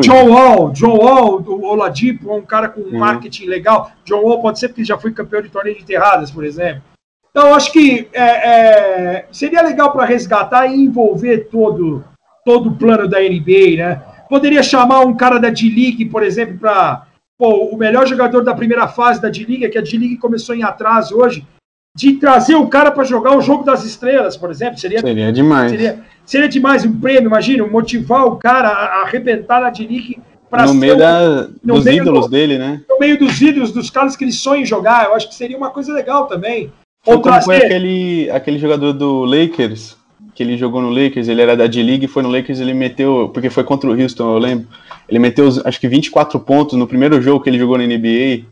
John 0.00 0.28
Wall, 0.28 0.70
John 0.72 0.96
Wall, 0.96 1.40
do 1.40 1.62
Oladipo, 1.62 2.34
um 2.34 2.42
cara 2.42 2.68
com 2.68 2.80
uhum. 2.80 2.98
marketing 2.98 3.46
legal. 3.46 3.92
John 4.04 4.22
Wall 4.22 4.42
pode 4.42 4.58
ser 4.58 4.68
porque 4.68 4.84
já 4.84 4.98
foi 4.98 5.12
campeão 5.12 5.40
de 5.40 5.48
torneio 5.48 5.76
de 5.76 5.82
enterradas, 5.82 6.32
por 6.32 6.44
exemplo. 6.44 6.82
Então, 7.30 7.54
acho 7.54 7.70
que 7.70 8.08
é, 8.12 8.24
é, 8.24 9.26
seria 9.30 9.62
legal 9.62 9.92
para 9.92 10.04
resgatar 10.04 10.66
e 10.66 10.74
envolver 10.74 11.48
todo, 11.48 12.04
todo 12.44 12.70
o 12.70 12.74
plano 12.74 13.08
da 13.08 13.20
NBA, 13.20 13.76
né? 13.76 14.02
Poderia 14.28 14.64
chamar 14.64 15.00
um 15.00 15.16
cara 15.16 15.38
da 15.38 15.48
D-League, 15.48 16.06
por 16.06 16.24
exemplo, 16.24 16.58
para 16.58 17.06
o 17.38 17.76
melhor 17.76 18.06
jogador 18.06 18.42
da 18.42 18.54
primeira 18.54 18.88
fase 18.88 19.22
da 19.22 19.28
D-League, 19.28 19.68
que 19.68 19.78
a 19.78 19.82
D-League 19.82 20.18
começou 20.18 20.56
em 20.56 20.64
atraso 20.64 21.16
hoje, 21.16 21.46
de 21.96 22.14
trazer 22.14 22.54
o 22.54 22.68
cara 22.68 22.90
para 22.90 23.04
jogar 23.04 23.36
o 23.36 23.40
jogo 23.40 23.64
das 23.64 23.84
estrelas, 23.84 24.36
por 24.36 24.50
exemplo. 24.50 24.78
Seria, 24.78 25.00
seria 25.00 25.32
demais. 25.32 25.70
Seria, 25.70 25.98
seria 26.24 26.48
demais 26.48 26.84
um 26.84 27.00
prêmio, 27.00 27.26
imagina, 27.26 27.66
motivar 27.66 28.26
o 28.26 28.36
cara 28.36 28.68
a, 28.68 29.02
arrebentar 29.02 29.60
na 29.60 29.70
D-League 29.70 30.20
para 30.48 30.66
No 30.66 30.74
meio 30.74 30.96
da, 30.96 31.48
no 31.62 31.74
dos 31.74 31.84
meio 31.84 32.02
ídolos 32.02 32.26
do, 32.26 32.30
dele, 32.30 32.58
né? 32.58 32.82
No 32.88 32.98
meio 32.98 33.18
dos 33.18 33.40
ídolos, 33.40 33.72
dos 33.72 33.90
caras 33.90 34.16
que 34.16 34.24
ele 34.24 34.32
sonha 34.32 34.62
em 34.62 34.66
jogar. 34.66 35.04
Eu 35.04 35.14
acho 35.14 35.28
que 35.28 35.34
seria 35.34 35.56
uma 35.56 35.70
coisa 35.70 35.92
legal 35.92 36.26
também. 36.26 36.72
Ou 37.06 37.14
Como 37.14 37.22
trazer... 37.22 37.44
foi 37.44 37.56
aquele, 37.56 38.30
aquele 38.30 38.58
jogador 38.58 38.92
do 38.92 39.24
Lakers, 39.24 39.96
que 40.34 40.42
ele 40.42 40.56
jogou 40.56 40.82
no 40.82 40.90
Lakers, 40.90 41.28
ele 41.28 41.40
era 41.40 41.56
da 41.56 41.66
D-League, 41.66 42.06
foi 42.08 42.22
no 42.22 42.30
Lakers, 42.30 42.60
ele 42.60 42.74
meteu, 42.74 43.30
porque 43.32 43.48
foi 43.48 43.64
contra 43.64 43.88
o 43.88 44.00
Houston, 44.00 44.34
eu 44.34 44.38
lembro, 44.38 44.66
ele 45.08 45.18
meteu 45.18 45.48
acho 45.64 45.80
que 45.80 45.88
24 45.88 46.38
pontos 46.40 46.78
no 46.78 46.86
primeiro 46.86 47.20
jogo 47.22 47.42
que 47.42 47.48
ele 47.48 47.58
jogou 47.58 47.78
na 47.78 47.84
NBA, 47.84 48.44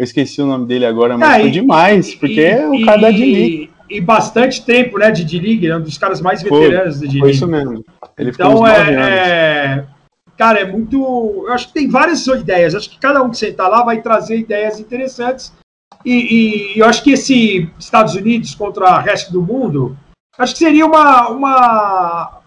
eu 0.00 0.04
esqueci 0.04 0.40
o 0.40 0.46
nome 0.46 0.64
dele 0.64 0.86
agora, 0.86 1.18
mas 1.18 1.28
ah, 1.28 1.40
foi 1.40 1.50
demais, 1.50 2.14
porque 2.14 2.40
e, 2.40 2.44
é 2.44 2.66
o 2.66 2.84
cara 2.86 3.02
da 3.02 3.10
D-League. 3.10 3.70
E 3.90 4.00
bastante 4.00 4.64
tempo, 4.64 4.98
né, 4.98 5.10
de 5.10 5.26
D-League, 5.26 5.66
é 5.66 5.76
um 5.76 5.82
dos 5.82 5.98
caras 5.98 6.22
mais 6.22 6.42
veteranos 6.42 6.96
foi, 6.96 7.06
da 7.06 7.12
D-League. 7.12 7.20
Foi 7.20 7.30
isso 7.32 7.46
mesmo. 7.46 7.84
Ele 8.16 8.30
então, 8.30 8.66
é, 8.66 8.94
é, 8.94 9.84
Cara, 10.38 10.60
é 10.60 10.64
muito... 10.64 11.44
Eu 11.46 11.52
acho 11.52 11.68
que 11.68 11.74
tem 11.74 11.86
várias 11.86 12.26
ideias, 12.26 12.74
acho 12.74 12.88
que 12.88 12.98
cada 12.98 13.22
um 13.22 13.28
que 13.28 13.36
sentar 13.36 13.68
lá 13.68 13.84
vai 13.84 14.00
trazer 14.00 14.38
ideias 14.38 14.80
interessantes 14.80 15.52
e, 16.02 16.76
e 16.76 16.78
eu 16.78 16.86
acho 16.86 17.04
que 17.04 17.12
esse 17.12 17.70
Estados 17.78 18.14
Unidos 18.14 18.54
contra 18.54 19.00
o 19.00 19.00
resto 19.00 19.30
do 19.30 19.42
mundo, 19.42 19.98
acho 20.38 20.54
que 20.54 20.60
seria 20.60 20.86
uma, 20.86 21.28
uma, 21.28 22.40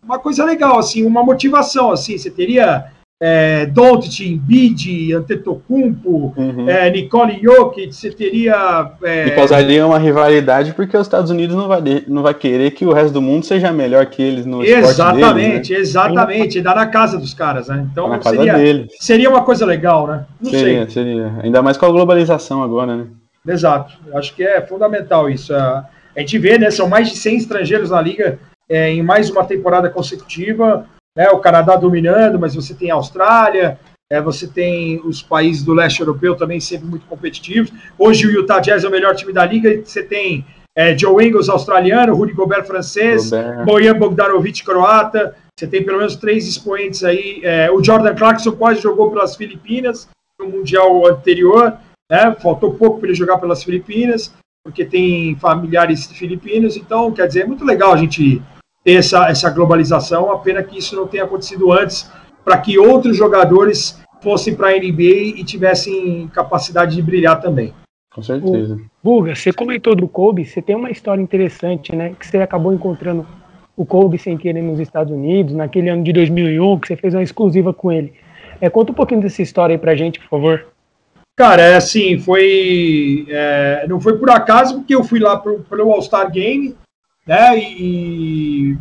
uma 0.00 0.18
coisa 0.20 0.44
legal, 0.44 0.78
assim, 0.78 1.04
uma 1.04 1.24
motivação, 1.24 1.90
assim, 1.90 2.16
você 2.16 2.30
teria 2.30 2.92
é, 3.22 3.66
Doncic, 3.66 4.26
Embiid, 4.26 5.12
Antetokounmpo, 5.12 6.32
uhum. 6.34 6.68
é, 6.68 6.90
Nicole 6.90 7.38
Jokic, 7.42 7.92
você 7.92 8.10
teria... 8.10 8.92
É... 9.02 9.26
E 9.26 9.30
causaria 9.32 9.86
uma 9.86 9.98
rivalidade 9.98 10.72
porque 10.72 10.96
os 10.96 11.06
Estados 11.06 11.30
Unidos 11.30 11.54
não 11.54 11.68
vai, 11.68 11.82
não 12.08 12.22
vai 12.22 12.32
querer 12.32 12.70
que 12.70 12.86
o 12.86 12.94
resto 12.94 13.12
do 13.12 13.20
mundo 13.20 13.44
seja 13.44 13.70
melhor 13.72 14.06
que 14.06 14.22
eles 14.22 14.46
no 14.46 14.64
Exatamente, 14.64 15.68
deles, 15.68 15.68
né? 15.68 15.76
exatamente, 15.76 16.62
dá 16.62 16.74
na 16.74 16.86
casa 16.86 17.18
dos 17.18 17.34
caras, 17.34 17.68
né? 17.68 17.86
Então 17.92 18.08
na 18.08 18.22
seria, 18.22 18.54
deles. 18.54 18.92
seria 18.98 19.28
uma 19.28 19.42
coisa 19.42 19.66
legal, 19.66 20.06
né? 20.06 20.24
Não 20.40 20.50
seria, 20.50 20.88
sei. 20.88 21.04
seria. 21.04 21.32
Ainda 21.42 21.60
mais 21.60 21.76
com 21.76 21.84
a 21.84 21.90
globalização 21.90 22.62
agora, 22.62 22.96
né? 22.96 23.06
Exato, 23.46 23.94
acho 24.14 24.34
que 24.34 24.42
é 24.42 24.62
fundamental 24.62 25.28
isso. 25.28 25.54
A 25.54 25.84
gente 26.16 26.38
vê, 26.38 26.58
né, 26.58 26.70
são 26.70 26.88
mais 26.88 27.10
de 27.10 27.16
100 27.16 27.36
estrangeiros 27.36 27.90
na 27.90 28.00
liga 28.00 28.38
é, 28.68 28.90
em 28.90 29.02
mais 29.02 29.30
uma 29.30 29.44
temporada 29.44 29.90
consecutiva, 29.90 30.86
né, 31.16 31.28
o 31.30 31.38
Canadá 31.38 31.76
dominando, 31.76 32.38
mas 32.38 32.54
você 32.54 32.74
tem 32.74 32.90
a 32.90 32.94
Austrália, 32.94 33.78
é, 34.10 34.20
você 34.20 34.46
tem 34.46 35.00
os 35.04 35.22
países 35.22 35.62
do 35.62 35.72
leste 35.72 36.00
europeu 36.00 36.34
também 36.34 36.60
sempre 36.60 36.88
muito 36.88 37.06
competitivos. 37.06 37.72
Hoje 37.98 38.26
o 38.26 38.30
Utah 38.30 38.60
Jazz 38.60 38.84
é 38.84 38.88
o 38.88 38.90
melhor 38.90 39.14
time 39.14 39.32
da 39.32 39.44
liga, 39.44 39.82
você 39.84 40.02
tem 40.02 40.44
é, 40.76 40.96
Joe 40.96 41.24
Ingles 41.24 41.48
australiano, 41.48 42.14
Rudy 42.14 42.32
Gobert 42.32 42.64
francês. 42.64 43.30
Bojan 43.64 43.98
Bogdanovic 43.98 44.64
croata, 44.64 45.36
você 45.58 45.66
tem 45.66 45.84
pelo 45.84 45.98
menos 45.98 46.16
três 46.16 46.48
expoentes 46.48 47.04
aí. 47.04 47.40
É, 47.44 47.70
o 47.70 47.82
Jordan 47.82 48.14
Clarkson 48.14 48.52
quase 48.52 48.80
jogou 48.80 49.10
pelas 49.10 49.36
Filipinas 49.36 50.08
no 50.38 50.48
Mundial 50.48 51.06
anterior, 51.06 51.76
né, 52.10 52.34
faltou 52.40 52.74
pouco 52.74 52.98
para 52.98 53.08
ele 53.08 53.16
jogar 53.16 53.38
pelas 53.38 53.62
Filipinas, 53.62 54.34
porque 54.64 54.84
tem 54.84 55.36
familiares 55.36 56.06
filipinos, 56.06 56.76
então, 56.76 57.12
quer 57.12 57.26
dizer, 57.26 57.42
é 57.42 57.46
muito 57.46 57.64
legal 57.64 57.92
a 57.92 57.96
gente 57.96 58.42
ter 58.84 58.94
essa, 58.94 59.28
essa 59.28 59.50
globalização, 59.50 60.30
a 60.30 60.38
pena 60.38 60.62
que 60.62 60.78
isso 60.78 60.96
não 60.96 61.06
tenha 61.06 61.24
acontecido 61.24 61.72
antes, 61.72 62.10
para 62.44 62.58
que 62.58 62.78
outros 62.78 63.16
jogadores 63.16 64.00
fossem 64.22 64.54
para 64.54 64.68
a 64.68 64.72
NBA 64.72 65.36
e 65.36 65.44
tivessem 65.44 66.28
capacidade 66.28 66.94
de 66.94 67.02
brilhar 67.02 67.40
também. 67.40 67.72
Com 68.12 68.22
certeza. 68.22 68.78
Buga, 69.02 69.34
você 69.34 69.52
comentou 69.52 69.94
do 69.94 70.08
Kobe, 70.08 70.44
você 70.44 70.60
tem 70.60 70.74
uma 70.74 70.90
história 70.90 71.22
interessante, 71.22 71.94
né? 71.94 72.14
Que 72.18 72.26
você 72.26 72.38
acabou 72.38 72.72
encontrando 72.72 73.26
o 73.76 73.86
Kobe 73.86 74.18
sem 74.18 74.36
querer 74.36 74.62
nos 74.62 74.80
Estados 74.80 75.12
Unidos, 75.12 75.54
naquele 75.54 75.88
ano 75.88 76.02
de 76.02 76.12
2001, 76.12 76.80
que 76.80 76.88
você 76.88 76.96
fez 76.96 77.14
uma 77.14 77.22
exclusiva 77.22 77.72
com 77.72 77.92
ele. 77.92 78.12
É, 78.60 78.68
conta 78.68 78.92
um 78.92 78.94
pouquinho 78.94 79.22
dessa 79.22 79.40
história 79.40 79.74
aí 79.74 79.78
pra 79.78 79.94
gente, 79.94 80.18
por 80.20 80.28
favor. 80.28 80.66
Cara, 81.38 81.62
é 81.62 81.76
assim, 81.76 82.18
foi. 82.18 83.24
É, 83.28 83.86
não 83.88 84.00
foi 84.00 84.18
por 84.18 84.28
acaso, 84.28 84.74
porque 84.74 84.94
eu 84.94 85.02
fui 85.02 85.18
lá 85.18 85.38
pro, 85.38 85.60
pro 85.60 85.90
All-Star 85.90 86.30
Game, 86.30 86.76
né? 87.26 87.58
E, 87.58 88.76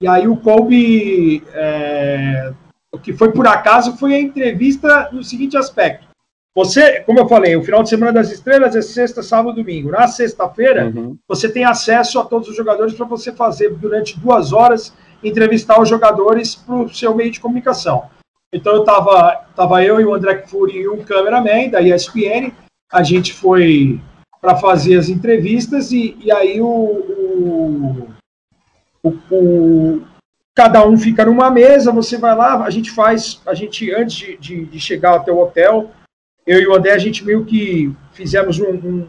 e 0.00 0.08
aí 0.08 0.28
o 0.28 0.36
Kobe, 0.36 1.42
é, 1.52 2.52
o 2.92 2.98
que 2.98 3.12
foi 3.12 3.32
por 3.32 3.46
acaso 3.46 3.96
foi 3.96 4.14
a 4.14 4.20
entrevista 4.20 5.10
no 5.12 5.22
seguinte 5.22 5.56
aspecto. 5.56 6.08
Você, 6.54 7.00
como 7.02 7.20
eu 7.20 7.28
falei, 7.28 7.54
o 7.54 7.62
final 7.62 7.84
de 7.84 7.88
semana 7.88 8.12
das 8.12 8.32
estrelas 8.32 8.74
é 8.74 8.82
sexta, 8.82 9.22
sábado, 9.22 9.54
domingo. 9.54 9.92
Na 9.92 10.08
sexta-feira, 10.08 10.86
uhum. 10.86 11.16
você 11.28 11.48
tem 11.48 11.64
acesso 11.64 12.18
a 12.18 12.24
todos 12.24 12.48
os 12.48 12.56
jogadores 12.56 12.94
para 12.94 13.06
você 13.06 13.32
fazer 13.32 13.70
durante 13.74 14.18
duas 14.18 14.52
horas 14.52 14.92
entrevistar 15.22 15.80
os 15.80 15.88
jogadores 15.88 16.56
para 16.56 16.74
o 16.74 16.88
seu 16.88 17.14
meio 17.14 17.30
de 17.30 17.40
comunicação. 17.40 18.08
Então 18.52 18.74
eu 18.74 18.84
tava, 18.84 19.44
tava 19.54 19.84
eu 19.84 20.00
e 20.00 20.04
o 20.04 20.14
André 20.14 20.46
Fury 20.46 20.78
e 20.78 20.88
um 20.88 21.04
cameraman 21.04 21.68
da 21.68 21.80
ESPN. 21.80 22.52
A 22.90 23.02
gente 23.02 23.32
foi 23.32 24.00
para 24.40 24.56
fazer 24.56 24.96
as 24.96 25.08
entrevistas 25.08 25.92
e, 25.92 26.16
e 26.20 26.30
aí 26.30 26.60
o, 26.60 26.68
o, 26.68 28.08
o, 29.02 29.08
o, 29.30 30.02
cada 30.54 30.86
um 30.86 30.96
fica 30.96 31.24
numa 31.24 31.50
mesa, 31.50 31.92
você 31.92 32.18
vai 32.18 32.34
lá, 32.34 32.64
a 32.64 32.70
gente 32.70 32.90
faz, 32.90 33.40
a 33.46 33.54
gente, 33.54 33.92
antes 33.92 34.16
de, 34.16 34.36
de, 34.36 34.64
de 34.66 34.80
chegar 34.80 35.16
até 35.16 35.32
o 35.32 35.38
hotel, 35.38 35.90
eu 36.46 36.60
e 36.60 36.66
o 36.66 36.74
André, 36.74 36.92
a 36.92 36.98
gente 36.98 37.24
meio 37.24 37.44
que 37.44 37.92
fizemos 38.12 38.58
um, 38.58 38.70
um, 38.70 39.08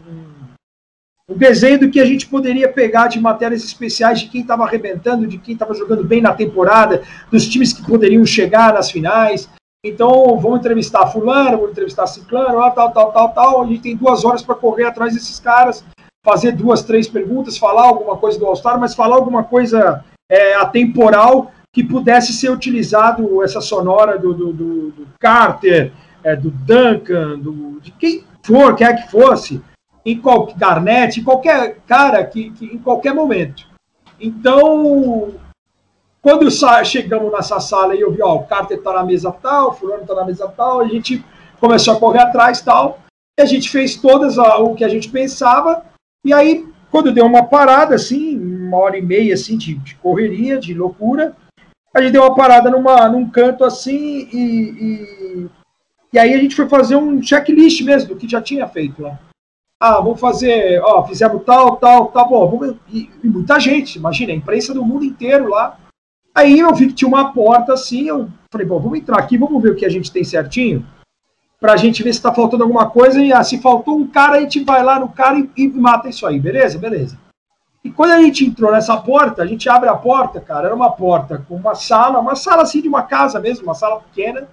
um 1.28 1.36
desenho 1.36 1.78
do 1.78 1.90
que 1.90 2.00
a 2.00 2.04
gente 2.04 2.26
poderia 2.26 2.68
pegar 2.70 3.08
de 3.08 3.18
matérias 3.18 3.64
especiais 3.64 4.20
de 4.20 4.28
quem 4.28 4.42
estava 4.42 4.64
arrebentando, 4.64 5.26
de 5.26 5.38
quem 5.38 5.54
estava 5.54 5.74
jogando 5.74 6.04
bem 6.04 6.20
na 6.20 6.34
temporada, 6.34 7.02
dos 7.30 7.48
times 7.48 7.72
que 7.72 7.86
poderiam 7.86 8.26
chegar 8.26 8.74
nas 8.74 8.90
finais. 8.90 9.48
Então, 9.84 10.38
vamos 10.38 10.58
entrevistar 10.58 11.06
fulano, 11.06 11.56
vamos 11.56 11.70
entrevistar 11.70 12.06
ciclano, 12.06 12.58
tal, 12.72 12.92
tal, 12.92 13.12
tal, 13.12 13.28
tal. 13.30 13.62
A 13.62 13.66
gente 13.66 13.80
tem 13.80 13.96
duas 13.96 14.24
horas 14.24 14.42
para 14.42 14.54
correr 14.54 14.84
atrás 14.84 15.14
desses 15.14 15.40
caras, 15.40 15.82
fazer 16.22 16.52
duas, 16.52 16.82
três 16.82 17.08
perguntas, 17.08 17.56
falar 17.56 17.84
alguma 17.84 18.16
coisa 18.18 18.38
do 18.38 18.44
All-Star, 18.44 18.78
mas 18.78 18.94
falar 18.94 19.16
alguma 19.16 19.42
coisa 19.42 20.04
é, 20.28 20.54
atemporal 20.56 21.50
que 21.72 21.82
pudesse 21.82 22.32
ser 22.34 22.50
utilizado, 22.50 23.42
essa 23.42 23.60
sonora 23.60 24.18
do, 24.18 24.34
do, 24.34 24.52
do, 24.52 24.90
do 24.90 25.06
Carter, 25.18 25.92
é, 26.22 26.36
do 26.36 26.50
Duncan, 26.50 27.38
do, 27.38 27.80
de 27.80 27.90
quem 27.92 28.24
for, 28.42 28.74
quer 28.74 29.02
que 29.02 29.10
fosse, 29.10 29.62
em 30.04 30.20
qualquer 30.20 30.58
Garnett, 30.58 31.20
em 31.20 31.24
qualquer 31.24 31.78
cara 31.86 32.22
que, 32.24 32.50
que 32.50 32.66
em 32.66 32.78
qualquer 32.78 33.14
momento. 33.14 33.66
Então, 34.20 35.32
quando 36.22 36.50
chegamos 36.84 37.32
nessa 37.32 37.60
sala 37.60 37.94
e 37.94 38.00
eu 38.00 38.12
vi, 38.12 38.22
ó, 38.22 38.34
o 38.34 38.44
Carter 38.44 38.78
está 38.78 38.92
na 38.92 39.04
mesa 39.04 39.32
tal, 39.32 39.70
o 39.70 39.72
fulano 39.72 40.02
está 40.02 40.14
na 40.14 40.24
mesa 40.24 40.48
tal, 40.48 40.80
a 40.80 40.86
gente 40.86 41.24
começou 41.58 41.94
a 41.94 42.00
correr 42.00 42.20
atrás 42.20 42.60
tal, 42.60 43.00
e 43.38 43.42
a 43.42 43.46
gente 43.46 43.70
fez 43.70 43.96
todas 43.96 44.36
o 44.38 44.74
que 44.74 44.84
a 44.84 44.88
gente 44.88 45.08
pensava, 45.08 45.84
e 46.24 46.32
aí, 46.32 46.66
quando 46.90 47.12
deu 47.12 47.24
uma 47.24 47.44
parada, 47.44 47.94
assim, 47.94 48.38
uma 48.38 48.76
hora 48.78 48.98
e 48.98 49.02
meia, 49.02 49.34
assim, 49.34 49.56
de, 49.56 49.74
de 49.74 49.94
correria, 49.96 50.58
de 50.58 50.74
loucura, 50.74 51.34
a 51.94 52.02
gente 52.02 52.12
deu 52.12 52.22
uma 52.22 52.34
parada 52.34 52.70
numa, 52.70 53.08
num 53.08 53.28
canto, 53.28 53.64
assim, 53.64 54.28
e, 54.30 54.36
e, 54.36 55.48
e 56.12 56.18
aí 56.18 56.34
a 56.34 56.38
gente 56.38 56.54
foi 56.54 56.68
fazer 56.68 56.96
um 56.96 57.22
checklist 57.22 57.80
mesmo 57.82 58.10
do 58.10 58.16
que 58.16 58.28
já 58.28 58.42
tinha 58.42 58.68
feito 58.68 59.02
lá. 59.02 59.18
Ah, 59.82 59.94
vamos 59.94 60.20
fazer, 60.20 60.78
ó, 60.82 61.02
fizemos 61.06 61.42
tal, 61.42 61.76
tal, 61.76 62.08
tá 62.08 62.22
bom. 62.22 62.76
E, 62.92 63.08
e, 63.24 63.26
muita 63.26 63.58
gente, 63.58 63.96
imagina, 63.96 64.30
a 64.30 64.36
imprensa 64.36 64.74
do 64.74 64.84
mundo 64.84 65.06
inteiro 65.06 65.48
lá. 65.48 65.79
Aí 66.40 66.58
eu 66.58 66.74
vi 66.74 66.86
que 66.86 66.94
tinha 66.94 67.08
uma 67.08 67.34
porta 67.34 67.74
assim, 67.74 68.08
eu 68.08 68.30
falei, 68.50 68.66
bom, 68.66 68.80
vamos 68.80 68.98
entrar 68.98 69.18
aqui, 69.18 69.36
vamos 69.36 69.62
ver 69.62 69.72
o 69.72 69.76
que 69.76 69.84
a 69.84 69.90
gente 69.90 70.10
tem 70.10 70.24
certinho, 70.24 70.86
pra 71.60 71.76
gente 71.76 72.02
ver 72.02 72.14
se 72.14 72.22
tá 72.22 72.32
faltando 72.32 72.62
alguma 72.62 72.88
coisa, 72.88 73.20
e 73.20 73.30
ah, 73.30 73.44
se 73.44 73.58
faltou 73.58 73.98
um 73.98 74.06
cara, 74.06 74.38
a 74.38 74.40
gente 74.40 74.64
vai 74.64 74.82
lá 74.82 74.98
no 74.98 75.10
cara 75.10 75.38
e, 75.38 75.50
e 75.54 75.68
mata 75.68 76.08
isso 76.08 76.26
aí, 76.26 76.40
beleza? 76.40 76.78
Beleza. 76.78 77.18
E 77.84 77.90
quando 77.90 78.12
a 78.12 78.22
gente 78.22 78.46
entrou 78.46 78.72
nessa 78.72 78.96
porta, 78.96 79.42
a 79.42 79.46
gente 79.46 79.68
abre 79.68 79.90
a 79.90 79.94
porta, 79.94 80.40
cara, 80.40 80.68
era 80.68 80.74
uma 80.74 80.90
porta 80.90 81.44
com 81.46 81.56
uma 81.56 81.74
sala, 81.74 82.18
uma 82.18 82.34
sala 82.34 82.62
assim 82.62 82.80
de 82.80 82.88
uma 82.88 83.02
casa 83.02 83.38
mesmo, 83.38 83.64
uma 83.64 83.74
sala 83.74 84.00
pequena, 84.00 84.48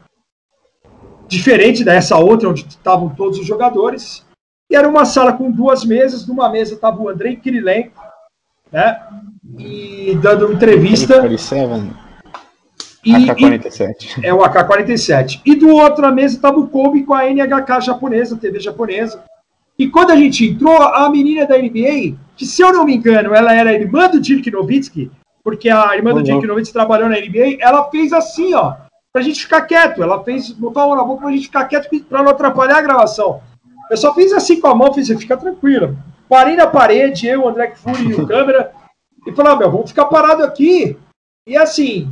diferente 1.25 1.85
dessa 1.85 2.17
outra 2.17 2.49
onde 2.49 2.67
estavam 2.67 3.07
todos 3.15 3.39
os 3.39 3.47
jogadores. 3.47 4.25
E 4.69 4.75
era 4.75 4.89
uma 4.89 5.05
sala 5.05 5.31
com 5.31 5.49
duas 5.49 5.85
mesas. 5.85 6.27
Numa 6.27 6.49
mesa 6.49 6.73
estava 6.73 7.01
o 7.01 7.07
Andrei 7.07 7.37
Kirilenko, 7.37 8.01
né? 8.71 9.01
E 9.57 10.17
dando 10.21 10.51
entrevista. 10.51 11.25
E, 13.03 13.13
AK-47. 13.13 14.19
É 14.23 14.33
o 14.33 14.43
AK-47. 14.43 15.41
E 15.45 15.55
do 15.55 15.69
outra 15.69 16.11
mesa 16.11 16.35
estava 16.35 16.59
o 16.59 16.67
Kobe 16.67 17.03
com 17.03 17.13
a 17.13 17.25
NHK 17.25 17.81
japonesa, 17.81 18.35
TV 18.35 18.59
japonesa. 18.59 19.23
E 19.79 19.87
quando 19.87 20.11
a 20.11 20.15
gente 20.15 20.45
entrou, 20.45 20.81
a 20.81 21.09
menina 21.09 21.45
da 21.45 21.57
NBA, 21.57 22.17
que 22.35 22.45
se 22.45 22.61
eu 22.61 22.73
não 22.73 22.83
me 22.83 22.95
engano, 22.95 23.33
ela 23.33 23.53
era 23.53 23.73
irmã 23.73 24.09
do 24.09 24.19
Dirk 24.19 24.49
Nowitzki, 24.49 25.11
porque 25.43 25.69
a 25.69 25.95
irmã 25.95 26.13
do 26.13 26.23
Dirk 26.23 26.45
Nowitzki 26.45 26.73
trabalhou 26.73 27.07
na 27.07 27.15
NBA, 27.15 27.57
ela 27.59 27.89
fez 27.89 28.11
assim, 28.11 28.53
ó, 28.55 28.73
pra 29.13 29.21
gente 29.21 29.41
ficar 29.41 29.61
quieto. 29.61 30.01
Ela 30.01 30.23
fez, 30.23 30.51
botou 30.51 30.81
a 30.81 30.87
mão 30.87 30.95
na 30.95 31.03
boca 31.03 31.21
pra 31.21 31.31
gente 31.31 31.45
ficar 31.45 31.65
quieto 31.65 31.89
pra 32.05 32.23
não 32.23 32.31
atrapalhar 32.31 32.77
a 32.77 32.81
gravação. 32.81 33.39
Eu 33.89 33.97
só 33.97 34.13
fiz 34.13 34.33
assim 34.33 34.59
com 34.59 34.67
a 34.67 34.75
mão, 34.75 34.93
fiz, 34.93 35.07
fica 35.07 35.37
tranquilo. 35.37 35.97
Parei 36.27 36.55
na 36.55 36.67
parede, 36.67 37.27
eu, 37.27 37.43
o 37.43 37.47
André 37.47 37.73
Fury 37.75 38.09
e 38.09 38.13
o 38.15 38.27
câmera, 38.27 38.71
e 39.27 39.35
falei, 39.35 39.51
ah, 39.51 39.55
meu, 39.57 39.69
vamos 39.69 39.89
ficar 39.89 40.05
parado 40.05 40.41
aqui. 40.43 40.97
E 41.45 41.57
assim, 41.57 42.09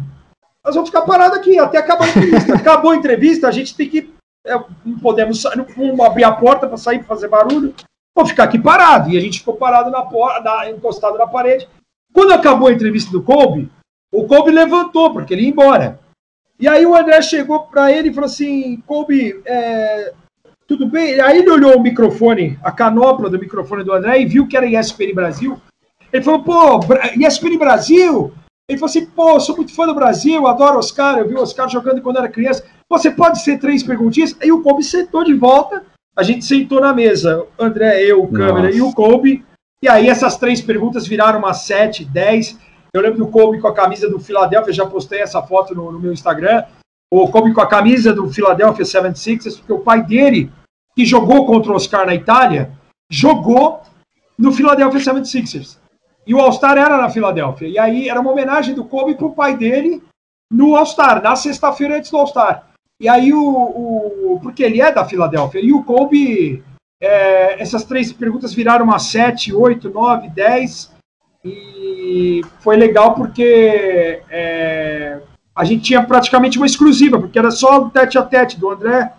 nós 0.63 0.75
vamos 0.75 0.89
ficar 0.89 1.03
parado 1.03 1.35
aqui 1.35 1.57
até 1.57 1.77
acabar 1.77 2.05
a 2.05 2.09
entrevista. 2.09 2.55
Acabou 2.55 2.91
a 2.91 2.95
entrevista, 2.95 3.47
a 3.47 3.51
gente 3.51 3.75
tem 3.75 3.89
que. 3.89 4.13
É, 4.45 4.53
não 4.85 4.99
podemos 4.99 5.43
não 5.55 5.65
vamos 5.75 5.99
abrir 6.01 6.25
a 6.25 6.31
porta 6.33 6.67
para 6.67 6.77
sair 6.77 6.99
para 6.99 7.07
fazer 7.07 7.29
barulho. 7.29 7.73
Vou 8.15 8.25
ficar 8.25 8.43
aqui 8.43 8.59
parado. 8.59 9.09
E 9.09 9.17
a 9.17 9.21
gente 9.21 9.39
ficou 9.39 9.55
parado 9.55 9.89
na 9.89 10.01
porta, 10.01 10.69
encostado 10.69 11.17
na 11.17 11.25
parede. 11.25 11.67
Quando 12.13 12.33
acabou 12.33 12.67
a 12.67 12.73
entrevista 12.73 13.11
do 13.11 13.23
Kobe, 13.23 13.69
o 14.11 14.25
Kobe 14.27 14.51
levantou, 14.51 15.11
porque 15.11 15.33
ele 15.33 15.43
ia 15.43 15.49
embora. 15.49 15.99
E 16.59 16.67
aí 16.67 16.85
o 16.85 16.95
André 16.95 17.21
chegou 17.21 17.63
para 17.63 17.91
ele 17.91 18.09
e 18.09 18.13
falou 18.13 18.27
assim: 18.27 18.77
Kobe, 18.85 19.41
é, 19.45 20.13
tudo 20.67 20.87
bem? 20.87 21.19
Aí 21.21 21.39
ele 21.39 21.49
olhou 21.49 21.77
o 21.77 21.81
microfone, 21.81 22.57
a 22.63 22.71
canopla 22.71 23.29
do 23.29 23.39
microfone 23.39 23.83
do 23.83 23.93
André 23.93 24.19
e 24.19 24.25
viu 24.25 24.47
que 24.47 24.57
era 24.57 24.65
ESPN 24.65 25.13
Brasil. 25.13 25.61
Ele 26.15 26.23
falou, 26.23 26.43
pô, 26.43 26.79
ESPN 27.17 27.57
Brasil? 27.57 28.33
Ele 28.69 28.79
falou 28.79 28.89
assim, 28.89 29.05
pô, 29.05 29.39
sou 29.39 29.55
muito 29.55 29.73
fã 29.73 29.85
do 29.85 29.93
Brasil, 29.93 30.47
adoro 30.47 30.79
Oscar, 30.79 31.17
eu 31.17 31.27
vi 31.27 31.35
o 31.35 31.41
Oscar 31.41 31.69
jogando 31.69 32.01
quando 32.01 32.17
era 32.17 32.29
criança. 32.29 32.65
Você 32.89 33.11
pode 33.11 33.41
ser 33.41 33.59
três 33.59 33.83
perguntinhas? 33.83 34.35
Aí 34.41 34.51
o 34.51 34.61
Kobe 34.61 34.83
sentou 34.83 35.23
de 35.23 35.33
volta, 35.33 35.83
a 36.15 36.23
gente 36.23 36.45
sentou 36.45 36.79
na 36.79 36.93
mesa, 36.93 37.45
André, 37.59 38.01
eu, 38.03 38.23
o 38.23 38.31
câmera 38.31 38.67
Nossa. 38.67 38.77
e 38.77 38.81
o 38.81 38.93
Kobe. 38.93 39.43
E 39.83 39.89
aí 39.89 40.07
essas 40.07 40.37
três 40.37 40.61
perguntas 40.61 41.05
viraram 41.05 41.39
umas 41.39 41.61
sete, 41.63 42.05
dez. 42.05 42.57
Eu 42.93 43.01
lembro 43.01 43.19
do 43.19 43.27
Kobe 43.27 43.59
com 43.59 43.67
a 43.67 43.73
camisa 43.73 44.09
do 44.09 44.19
Philadelphia, 44.19 44.73
já 44.73 44.85
postei 44.85 45.19
essa 45.19 45.43
foto 45.43 45.75
no, 45.75 45.91
no 45.91 45.99
meu 45.99 46.13
Instagram 46.13 46.63
o 47.11 47.29
Kobe 47.29 47.53
com 47.53 47.61
a 47.61 47.67
camisa 47.67 48.13
do 48.13 48.31
Philadelphia 48.31 48.83
76ers, 48.83 49.57
porque 49.57 49.73
o 49.73 49.79
pai 49.79 50.03
dele, 50.03 50.51
que 50.95 51.05
jogou 51.05 51.45
contra 51.45 51.71
o 51.71 51.75
Oscar 51.75 52.05
na 52.05 52.15
Itália, 52.15 52.71
jogou 53.09 53.81
no 54.37 54.51
Philadelphia 54.51 54.99
76ers. 54.99 55.77
E 56.25 56.33
o 56.33 56.39
All-Star 56.39 56.77
era 56.77 56.97
na 56.97 57.09
Filadélfia. 57.09 57.67
E 57.67 57.77
aí 57.77 58.09
era 58.09 58.19
uma 58.19 58.31
homenagem 58.31 58.73
do 58.73 58.85
Kobe 58.85 59.15
para 59.15 59.27
o 59.27 59.35
pai 59.35 59.55
dele 59.55 60.01
no 60.51 60.75
All-Star, 60.75 61.21
na 61.21 61.35
sexta-feira 61.35 61.97
antes 61.97 62.09
do 62.09 62.17
All-Star. 62.17 62.67
E 62.99 63.09
aí 63.09 63.33
o, 63.33 63.43
o, 63.43 64.39
Porque 64.41 64.63
ele 64.63 64.81
é 64.81 64.91
da 64.91 65.05
Filadélfia. 65.05 65.59
E 65.59 65.73
o 65.73 65.83
Kobe. 65.83 66.63
É, 67.01 67.61
essas 67.61 67.83
três 67.83 68.11
perguntas 68.13 68.53
viraram 68.53 68.85
uma 68.85 68.97
7, 68.97 69.53
8, 69.53 69.89
9, 69.89 70.29
10. 70.29 70.95
E 71.43 72.41
foi 72.59 72.77
legal 72.77 73.13
porque 73.13 74.21
é, 74.29 75.19
a 75.55 75.63
gente 75.63 75.83
tinha 75.83 76.03
praticamente 76.03 76.57
uma 76.57 76.65
exclusiva, 76.65 77.19
porque 77.19 77.37
era 77.37 77.51
só 77.51 77.79
o 77.79 77.89
tete 77.89 78.17
a 78.17 78.23
tete 78.23 78.59
do 78.59 78.69
André 78.69 79.11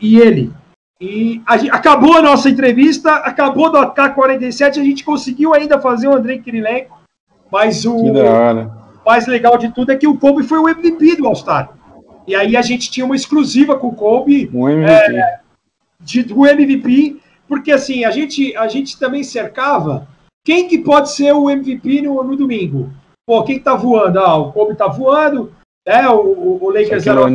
e 0.00 0.18
ele. 0.18 0.52
E 1.02 1.42
a 1.44 1.56
gente, 1.56 1.72
acabou 1.72 2.16
a 2.16 2.22
nossa 2.22 2.48
entrevista, 2.48 3.12
acabou 3.16 3.72
do 3.72 3.76
AK-47, 3.76 4.78
a 4.78 4.84
gente 4.84 5.02
conseguiu 5.02 5.52
ainda 5.52 5.80
fazer 5.80 6.06
o 6.06 6.14
André 6.14 6.38
Kirilenko, 6.38 6.96
mas 7.50 7.84
o 7.84 8.00
mais 9.04 9.26
legal 9.26 9.58
de 9.58 9.68
tudo 9.70 9.90
é 9.90 9.96
que 9.96 10.06
o 10.06 10.16
Kobe 10.16 10.44
foi 10.44 10.60
o 10.60 10.68
MVP 10.68 11.16
do 11.16 11.26
All-Star. 11.26 11.72
E 12.24 12.36
aí 12.36 12.56
a 12.56 12.62
gente 12.62 12.88
tinha 12.88 13.04
uma 13.04 13.16
exclusiva 13.16 13.76
com 13.76 13.88
o 13.88 13.96
Kobe 13.96 14.48
um 14.54 14.68
MVP. 14.68 15.16
É, 15.16 15.40
de, 16.00 16.22
do 16.22 16.46
MVP, 16.46 17.16
porque 17.48 17.72
assim, 17.72 18.04
a 18.04 18.12
gente, 18.12 18.56
a 18.56 18.68
gente 18.68 18.96
também 18.96 19.24
cercava 19.24 20.06
quem 20.44 20.68
que 20.68 20.78
pode 20.78 21.10
ser 21.10 21.32
o 21.32 21.50
MVP 21.50 22.02
no, 22.02 22.22
no 22.22 22.36
domingo. 22.36 22.92
Pô, 23.26 23.42
quem 23.42 23.58
tá 23.58 23.74
voando? 23.74 24.20
Ah, 24.20 24.36
o 24.36 24.52
Kobe 24.52 24.76
tá 24.76 24.86
voando, 24.86 25.52
é, 25.84 26.08
o, 26.08 26.58
o 26.62 26.70
Lakers 26.70 27.04
era 27.08 27.28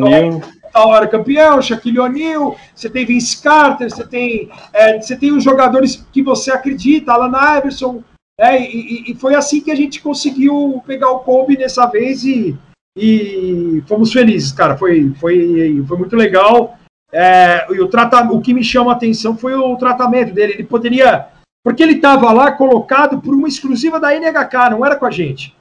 tal 0.71 0.89
hora 0.89 1.07
campeão, 1.07 1.61
Shaquille 1.61 1.99
O'Neal, 1.99 2.55
você 2.73 2.89
tem 2.89 3.05
Vince 3.05 3.41
Carter, 3.41 3.89
você 3.89 4.05
tem, 4.05 4.49
é, 4.73 5.01
você 5.01 5.15
tem 5.15 5.31
os 5.31 5.43
jogadores 5.43 6.05
que 6.11 6.21
você 6.21 6.51
acredita, 6.51 7.13
Alan 7.13 7.57
Iverson, 7.57 8.03
é, 8.39 8.61
e, 8.61 9.11
e, 9.11 9.15
foi 9.15 9.33
assim 9.33 9.61
que 9.61 9.71
a 9.71 9.75
gente 9.75 9.99
conseguiu 9.99 10.81
pegar 10.85 11.09
o 11.09 11.21
Kobe 11.21 11.57
nessa 11.57 11.87
vez 11.87 12.23
e, 12.23 12.55
e 12.95 13.83
fomos 13.87 14.13
felizes, 14.13 14.51
cara, 14.51 14.77
foi, 14.77 15.11
foi, 15.19 15.83
foi 15.87 15.97
muito 15.97 16.15
legal. 16.15 16.77
É, 17.11 17.65
e 17.71 17.79
o, 17.81 17.89
o 18.31 18.41
que 18.41 18.53
me 18.53 18.63
chama 18.63 18.91
a 18.91 18.95
atenção 18.95 19.35
foi 19.35 19.55
o 19.55 19.75
tratamento 19.77 20.33
dele, 20.33 20.53
ele 20.53 20.63
poderia, 20.63 21.27
porque 21.63 21.81
ele 21.81 21.93
estava 21.93 22.31
lá 22.31 22.51
colocado 22.51 23.19
por 23.19 23.33
uma 23.33 23.47
exclusiva 23.47 23.99
da 23.99 24.13
NHK, 24.13 24.69
não 24.71 24.85
era 24.85 24.95
com 24.95 25.05
a 25.05 25.11
gente. 25.11 25.55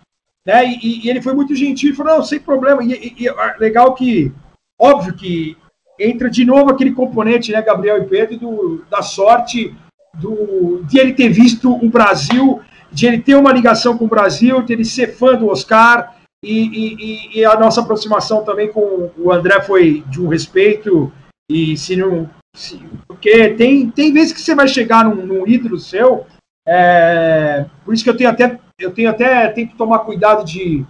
Né? 0.46 0.64
E, 0.80 1.08
ele 1.08 1.20
foi 1.20 1.34
muito 1.34 1.54
gentil 1.54 1.90
e 1.90 1.96
falou, 1.96 2.16
não, 2.16 2.22
sem 2.22 2.38
problema. 2.38 2.82
E, 2.84 3.14
e, 3.18 3.28
ah, 3.28 3.56
legal 3.58 3.94
que, 3.94 4.32
óbvio 4.78 5.14
que 5.14 5.56
entra 5.98 6.28
de 6.28 6.44
novo 6.44 6.70
aquele 6.70 6.92
componente, 6.92 7.52
né, 7.52 7.62
Gabriel 7.62 8.02
e 8.02 8.06
Pedro, 8.06 8.38
do, 8.38 8.84
da 8.90 9.02
sorte 9.02 9.74
do, 10.14 10.82
de 10.84 10.98
ele 10.98 11.14
ter 11.14 11.28
visto 11.28 11.72
o 11.72 11.88
Brasil, 11.88 12.60
de 12.92 13.06
ele 13.06 13.20
ter 13.20 13.34
uma 13.34 13.52
ligação 13.52 13.96
com 13.96 14.04
o 14.04 14.08
Brasil, 14.08 14.62
de 14.62 14.72
ele 14.72 14.84
ser 14.84 15.16
fã 15.16 15.34
do 15.34 15.48
Oscar, 15.48 16.16
e, 16.44 16.52
e, 16.52 17.38
e, 17.40 17.44
a 17.44 17.58
nossa 17.58 17.80
aproximação 17.80 18.44
também 18.44 18.70
com 18.70 19.10
o 19.16 19.32
André 19.32 19.60
foi 19.62 20.04
de 20.08 20.20
um 20.20 20.28
respeito, 20.28 21.12
e 21.50 21.76
se 21.76 21.96
não. 21.96 22.28
Se, 22.54 22.78
porque 23.08 23.50
tem, 23.54 23.90
tem 23.90 24.12
vezes 24.12 24.32
que 24.32 24.40
você 24.40 24.54
vai 24.54 24.68
chegar 24.68 25.04
num, 25.04 25.26
num 25.26 25.46
ídolo 25.46 25.78
seu, 25.78 26.26
é, 26.66 27.66
por 27.84 27.92
isso 27.92 28.04
que 28.04 28.10
eu 28.10 28.16
tenho 28.16 28.30
até 28.30 28.58
eu 28.78 28.92
tenho 28.92 29.10
até 29.10 29.48
tenho 29.48 29.68
que 29.68 29.76
tomar 29.76 30.00
cuidado 30.00 30.44
de, 30.44 30.84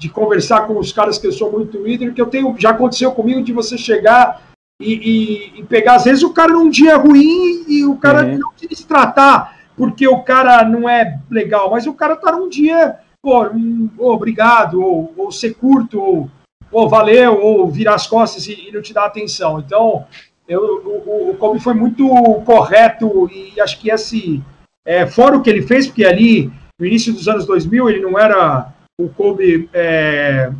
de 0.00 0.08
conversar 0.08 0.66
com 0.66 0.78
os 0.78 0.92
caras 0.92 1.18
que 1.18 1.26
eu 1.26 1.32
sou 1.32 1.52
muito 1.52 1.76
líder, 1.82 2.14
que 2.14 2.22
eu 2.22 2.26
tenho, 2.26 2.56
já 2.58 2.70
aconteceu 2.70 3.12
comigo 3.12 3.42
de 3.42 3.52
você 3.52 3.76
chegar 3.76 4.50
e, 4.80 4.94
e, 4.94 5.60
e 5.60 5.64
pegar, 5.64 5.96
às 5.96 6.04
vezes, 6.04 6.22
o 6.22 6.32
cara 6.32 6.54
num 6.54 6.70
dia 6.70 6.96
ruim 6.96 7.66
e 7.68 7.84
o 7.84 7.96
cara 7.96 8.24
uhum. 8.24 8.38
não 8.38 8.52
quis 8.56 8.82
tratar 8.82 9.60
porque 9.76 10.08
o 10.08 10.22
cara 10.22 10.64
não 10.64 10.88
é 10.88 11.20
legal, 11.30 11.70
mas 11.70 11.86
o 11.86 11.92
cara 11.92 12.16
tá 12.16 12.32
num 12.32 12.48
dia, 12.48 12.96
pô, 13.22 13.46
um, 13.48 13.90
oh, 13.98 14.14
obrigado, 14.14 14.80
ou, 14.82 15.12
ou 15.18 15.30
ser 15.30 15.52
curto, 15.52 16.00
ou, 16.00 16.30
ou 16.72 16.88
valeu, 16.88 17.38
ou 17.38 17.70
virar 17.70 17.94
as 17.94 18.06
costas 18.06 18.46
e, 18.46 18.68
e 18.68 18.72
não 18.72 18.80
te 18.80 18.94
dar 18.94 19.04
atenção. 19.04 19.60
Então, 19.60 20.06
eu, 20.48 20.60
o, 20.60 21.30
o 21.30 21.36
Kobe 21.36 21.60
foi 21.60 21.74
muito 21.74 22.08
correto 22.46 23.30
e 23.30 23.60
acho 23.60 23.78
que 23.78 23.90
esse, 23.90 24.42
é, 24.86 25.06
fora 25.06 25.36
o 25.36 25.42
que 25.42 25.50
ele 25.50 25.62
fez, 25.62 25.86
porque 25.86 26.06
ali, 26.06 26.50
no 26.78 26.86
início 26.86 27.12
dos 27.12 27.28
anos 27.28 27.44
2000, 27.44 27.90
ele 27.90 28.00
não 28.00 28.18
era 28.18 28.72
o 29.04 29.08
Kobe 29.08 29.68
é, 29.72 30.50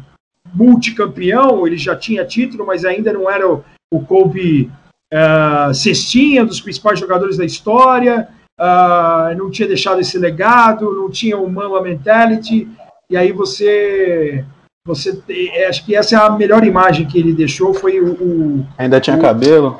multicampeão, 0.53 1.66
ele 1.66 1.76
já 1.76 1.95
tinha 1.95 2.24
título, 2.24 2.66
mas 2.66 2.84
ainda 2.84 3.12
não 3.12 3.30
era 3.30 3.49
o, 3.51 3.64
o 3.93 4.01
Kobe 4.05 4.70
é, 5.12 5.72
cestinha, 5.74 6.45
dos 6.45 6.61
principais 6.61 6.99
jogadores 6.99 7.36
da 7.36 7.45
história, 7.45 8.28
uh, 8.61 9.36
não 9.36 9.51
tinha 9.51 9.66
deixado 9.66 10.01
esse 10.01 10.18
legado, 10.18 10.95
não 10.95 11.11
tinha 11.11 11.38
o 11.38 11.51
Mamba 11.51 11.80
Mentality, 11.82 12.68
e 13.11 13.16
aí 13.16 13.32
você 13.32 14.45
você 14.86 15.20
é, 15.28 15.66
acho 15.66 15.84
que 15.84 15.95
essa 15.95 16.16
é 16.16 16.18
a 16.18 16.30
melhor 16.30 16.64
imagem 16.64 17.07
que 17.07 17.18
ele 17.18 17.34
deixou 17.34 17.74
foi 17.74 18.01
o, 18.01 18.12
o 18.14 18.66
ainda 18.78 19.01
tinha 19.01 19.16
o, 19.16 19.20
cabelo? 19.20 19.78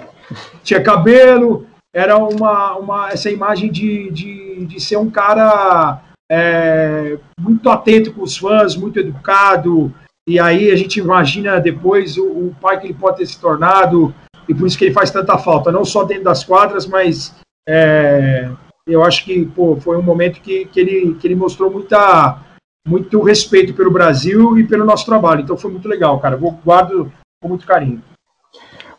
Tinha 0.63 0.83
cabelo 0.83 1.67
era 1.95 2.17
uma, 2.17 2.77
uma 2.77 3.09
essa 3.11 3.31
imagem 3.31 3.71
de, 3.71 4.11
de, 4.11 4.67
de 4.67 4.81
ser 4.81 4.97
um 4.97 5.11
cara 5.11 6.01
é, 6.31 7.19
muito 7.41 7.69
atento 7.69 8.13
com 8.13 8.23
os 8.23 8.37
fãs 8.37 8.77
muito 8.77 8.99
educado 9.01 9.93
e 10.29 10.39
aí 10.39 10.71
a 10.71 10.77
gente 10.77 11.01
imagina 11.01 11.59
depois 11.59 12.17
o, 12.17 12.25
o, 12.25 12.57
pai 12.61 12.79
que 12.79 12.87
ele 12.87 12.95
pode 12.95 13.17
ter 13.17 13.27
se 13.27 13.41
tornado 13.41 14.15
e 14.49 14.55
por 14.55 14.67
isso 14.67 14.79
que 14.79 14.85
ele 14.85 14.95
faz 14.95 15.11
tanta 15.11 15.37
falta 15.39 15.73
não 15.73 15.85
só 15.85 16.05
dentro 16.05 16.25
das 16.25 16.45
quadras 16.45 16.87
mas 16.87 17.35
é, 17.69 18.51
eu 18.87 19.05
acho 19.05 19.25
que 19.25 19.45
pô, 19.47 19.77
foi 19.77 19.97
um 19.97 20.03
momento 20.03 20.41
que, 20.41 20.65
que, 20.67 20.81
ele, 20.81 21.15
que 21.15 21.27
ele 21.27 21.35
mostrou 21.35 21.71
muita, 21.71 22.39
muito 22.87 23.23
respeito 23.23 23.75
pelo 23.75 23.91
Brasil 23.91 24.59
e 24.59 24.67
pelo 24.67 24.85
nosso 24.85 25.07
trabalho. 25.07 25.43
Então 25.43 25.57
foi 25.57 25.71
muito 25.71 25.89
legal, 25.89 26.19
cara. 26.19 26.37
Guardo 26.37 27.13
com 27.43 27.49
muito 27.49 27.67
carinho. 27.67 28.03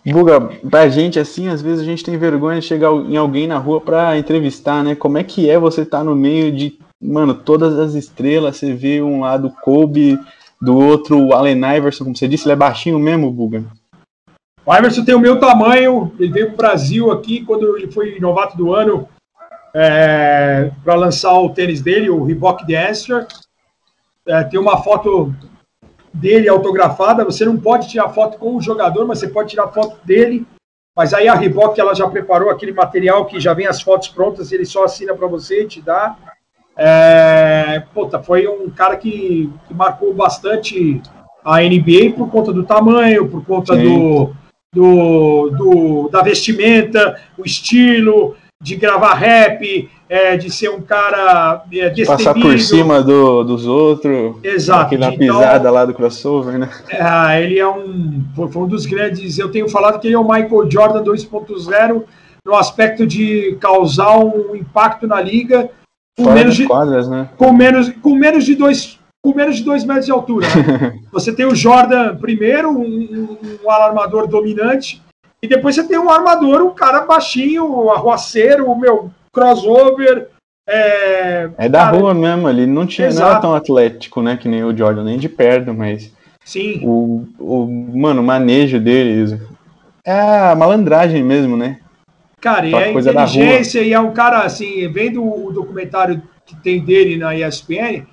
Buga, 0.05 0.39
pra 0.67 0.89
gente 0.89 1.19
assim, 1.19 1.47
às 1.47 1.61
vezes 1.61 1.81
a 1.81 1.85
gente 1.85 2.03
tem 2.03 2.17
vergonha 2.17 2.59
de 2.59 2.65
chegar 2.65 2.91
em 2.91 3.17
alguém 3.17 3.45
na 3.45 3.57
rua 3.57 3.79
para 3.79 4.17
entrevistar, 4.17 4.83
né? 4.83 4.95
Como 4.95 5.17
é 5.17 5.23
que 5.23 5.47
é 5.47 5.59
você 5.59 5.81
estar 5.81 5.99
tá 5.99 6.03
no 6.03 6.15
meio 6.15 6.51
de, 6.51 6.79
mano, 7.01 7.33
todas 7.33 7.79
as 7.79 7.93
estrelas, 7.93 8.57
você 8.57 8.73
vê 8.73 9.01
um 9.01 9.21
lado 9.21 9.53
Kobe, 9.61 10.19
do 10.61 10.77
outro 10.77 11.17
o 11.17 11.33
Allen 11.33 11.61
Iverson, 11.77 12.03
como 12.03 12.15
você 12.15 12.27
disse, 12.27 12.45
ele 12.45 12.53
é 12.53 12.55
baixinho 12.55 12.99
mesmo, 12.99 13.31
Buga? 13.31 13.63
O 14.63 14.75
Iverson 14.75 15.03
tem 15.03 15.15
o 15.15 15.19
meu 15.19 15.39
tamanho, 15.39 16.13
ele 16.19 16.31
veio 16.31 16.47
pro 16.47 16.57
Brasil 16.57 17.11
aqui 17.11 17.43
quando 17.43 17.75
ele 17.75 17.91
foi 17.91 18.19
novato 18.19 18.55
do 18.55 18.73
ano, 18.73 19.09
é, 19.73 20.71
para 20.83 20.95
lançar 20.95 21.33
o 21.39 21.49
tênis 21.49 21.81
dele, 21.81 22.09
o 22.09 22.23
Reebok 22.23 22.65
Destra. 22.65 23.27
É, 24.27 24.43
tem 24.43 24.59
uma 24.59 24.83
foto 24.83 25.33
dele 26.13 26.47
autografada. 26.47 27.23
Você 27.23 27.45
não 27.45 27.57
pode 27.57 27.89
tirar 27.89 28.09
foto 28.09 28.37
com 28.37 28.55
o 28.55 28.61
jogador, 28.61 29.07
mas 29.07 29.19
você 29.19 29.27
pode 29.27 29.49
tirar 29.49 29.69
foto 29.69 29.97
dele. 30.05 30.45
Mas 30.95 31.13
aí 31.13 31.27
a 31.27 31.33
Reebok 31.33 31.79
ela 31.79 31.95
já 31.95 32.07
preparou 32.07 32.49
aquele 32.49 32.73
material 32.73 33.25
que 33.25 33.39
já 33.39 33.53
vem 33.53 33.65
as 33.65 33.81
fotos 33.81 34.09
prontas, 34.09 34.51
ele 34.51 34.65
só 34.65 34.83
assina 34.83 35.15
para 35.15 35.27
você 35.27 35.63
e 35.63 35.67
te 35.67 35.81
dá. 35.81 36.17
É, 36.77 37.83
puta, 37.93 38.19
foi 38.19 38.47
um 38.47 38.69
cara 38.69 38.95
que, 38.95 39.49
que, 39.67 39.73
marcou 39.73 40.13
bastante 40.13 41.01
a 41.43 41.59
NBA 41.61 42.13
por 42.15 42.29
conta 42.29 42.53
do 42.53 42.63
tamanho, 42.63 43.27
por 43.27 43.43
conta 43.45 43.75
do, 43.75 44.31
do, 44.73 45.49
do, 45.49 46.09
da 46.09 46.21
vestimenta, 46.21 47.19
o 47.37 47.45
estilo, 47.45 48.35
de 48.61 48.75
gravar 48.75 49.15
rap, 49.15 49.89
é, 50.07 50.37
de 50.37 50.51
ser 50.51 50.69
um 50.69 50.81
cara 50.81 51.63
é, 51.73 52.05
Passar 52.05 52.33
por 52.33 52.59
cima 52.59 53.01
do, 53.01 53.43
dos 53.43 53.65
outros. 53.65 54.35
Exato. 54.43 54.95
Aquela 54.95 55.13
então, 55.13 55.17
pisada 55.17 55.71
lá 55.71 55.85
do 55.85 55.93
crossover, 55.93 56.59
né? 56.59 56.69
É, 56.89 57.43
ele 57.43 57.57
é 57.57 57.67
um, 57.67 58.23
foi 58.35 58.61
um 58.61 58.67
dos 58.67 58.85
grandes. 58.85 59.39
Eu 59.39 59.49
tenho 59.49 59.67
falado 59.67 59.99
que 59.99 60.07
ele 60.07 60.15
é 60.15 60.19
o 60.19 60.23
Michael 60.23 60.69
Jordan 60.69 61.03
2.0 61.03 62.03
no 62.45 62.55
aspecto 62.55 63.05
de 63.05 63.57
causar 63.59 64.17
um 64.17 64.55
impacto 64.55 65.07
na 65.07 65.21
liga 65.21 65.69
com 66.17 66.23
Fora 66.25 66.35
menos 66.35 66.55
de 66.55 66.65
quadras, 66.65 67.07
né? 67.09 67.29
com 67.37 67.51
menos 67.53 67.89
com 68.01 68.15
menos 68.15 68.45
de 68.45 68.55
dois 68.55 68.99
com 69.23 69.35
menos 69.35 69.57
de 69.57 69.63
dois 69.63 69.83
metros 69.85 70.05
de 70.05 70.11
altura. 70.11 70.47
Né? 70.47 70.99
Você 71.11 71.31
tem 71.31 71.45
o 71.45 71.55
Jordan 71.55 72.15
primeiro, 72.17 72.71
um, 72.71 73.37
um 73.63 73.69
alarmador 73.69 74.27
dominante, 74.27 75.01
e 75.41 75.47
depois 75.47 75.75
você 75.75 75.83
tem 75.83 75.97
um 75.97 76.09
armador, 76.09 76.61
um 76.61 76.69
cara 76.69 77.01
baixinho, 77.01 77.89
arruaceiro, 77.89 78.69
o 78.69 78.79
meu 78.79 79.09
crossover. 79.33 80.29
É, 80.69 81.49
é 81.57 81.67
da 81.67 81.85
cara, 81.85 81.97
rua 81.97 82.13
mesmo, 82.13 82.47
ele 82.47 82.67
não, 82.67 82.85
tinha, 82.85 83.09
não 83.11 83.25
era 83.25 83.39
tão 83.39 83.55
atlético, 83.55 84.21
né? 84.21 84.37
Que 84.37 84.47
nem 84.47 84.63
o 84.63 84.75
Jordan, 84.75 85.03
nem 85.03 85.17
de 85.17 85.27
perto, 85.27 85.73
mas. 85.73 86.13
Sim. 86.45 86.81
O, 86.83 87.25
o, 87.39 87.65
mano, 87.67 88.21
o 88.21 88.23
manejo 88.23 88.79
deles. 88.79 89.35
É 90.05 90.11
a 90.51 90.55
malandragem 90.55 91.23
mesmo, 91.23 91.57
né? 91.57 91.79
Cara, 92.41 92.67
e 92.67 92.73
é 92.73 92.91
inteligência, 92.91 93.81
e 93.81 93.93
é 93.93 93.99
um 93.99 94.11
cara, 94.11 94.41
assim, 94.41 94.91
vendo 94.91 95.23
o 95.23 95.51
documentário 95.51 96.21
que 96.45 96.55
tem 96.55 96.83
dele 96.83 97.15
na 97.15 97.35
ESPN, 97.35 98.05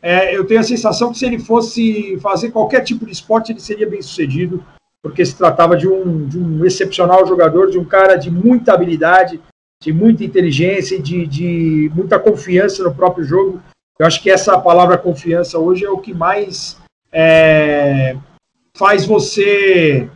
é, 0.00 0.36
eu 0.36 0.44
tenho 0.46 0.60
a 0.60 0.64
sensação 0.64 1.10
que 1.12 1.18
se 1.18 1.26
ele 1.26 1.38
fosse 1.38 2.16
fazer 2.20 2.50
qualquer 2.50 2.82
tipo 2.82 3.04
de 3.04 3.12
esporte, 3.12 3.52
ele 3.52 3.60
seria 3.60 3.88
bem 3.88 4.00
sucedido 4.00 4.64
porque 5.02 5.26
se 5.26 5.36
tratava 5.36 5.76
de 5.76 5.88
um, 5.88 6.26
de 6.26 6.38
um 6.38 6.64
excepcional 6.64 7.26
jogador, 7.26 7.68
de 7.68 7.78
um 7.78 7.84
cara 7.84 8.14
de 8.14 8.30
muita 8.30 8.72
habilidade, 8.72 9.40
de 9.82 9.92
muita 9.92 10.22
inteligência 10.22 10.94
e 10.94 11.02
de, 11.02 11.26
de 11.26 11.90
muita 11.92 12.20
confiança 12.20 12.84
no 12.84 12.94
próprio 12.94 13.24
jogo. 13.24 13.60
Eu 13.98 14.06
acho 14.06 14.22
que 14.22 14.30
essa 14.30 14.56
palavra 14.58 14.96
confiança 14.96 15.58
hoje 15.58 15.84
é 15.84 15.90
o 15.90 15.98
que 15.98 16.14
mais 16.14 16.78
é, 17.12 18.16
faz 18.76 19.04
você, 19.04 20.08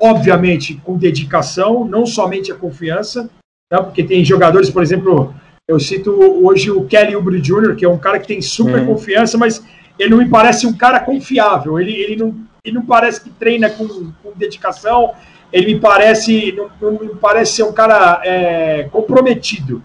obviamente, 0.00 0.80
com 0.84 0.96
dedicação, 0.96 1.84
não 1.84 2.06
somente 2.06 2.52
a 2.52 2.54
confiança, 2.54 3.30
né, 3.72 3.78
porque 3.78 4.02
tem 4.02 4.24
jogadores, 4.24 4.70
por 4.70 4.82
exemplo, 4.82 5.34
eu 5.68 5.80
cito 5.80 6.10
hoje 6.44 6.70
o 6.70 6.84
Kelly 6.84 7.16
Oubre 7.16 7.40
Jr., 7.40 7.74
que 7.74 7.84
é 7.84 7.88
um 7.88 7.98
cara 7.98 8.18
que 8.18 8.28
tem 8.28 8.40
super 8.40 8.80
uhum. 8.80 8.86
confiança, 8.86 9.36
mas 9.36 9.64
ele 9.98 10.10
não 10.10 10.18
me 10.18 10.28
parece 10.28 10.66
um 10.66 10.76
cara 10.76 11.00
confiável. 11.00 11.80
Ele, 11.80 11.92
ele 11.92 12.16
não 12.16 12.46
ele 12.66 12.74
não 12.74 12.84
parece 12.84 13.22
que 13.22 13.30
treina 13.30 13.70
com, 13.70 13.86
com 13.86 14.32
dedicação, 14.34 15.14
ele 15.52 15.74
me 15.74 15.80
parece, 15.80 16.52
não, 16.52 16.70
não, 16.80 16.98
me 16.98 17.14
parece 17.14 17.52
ser 17.52 17.62
um 17.62 17.72
cara 17.72 18.20
é, 18.24 18.88
comprometido. 18.90 19.82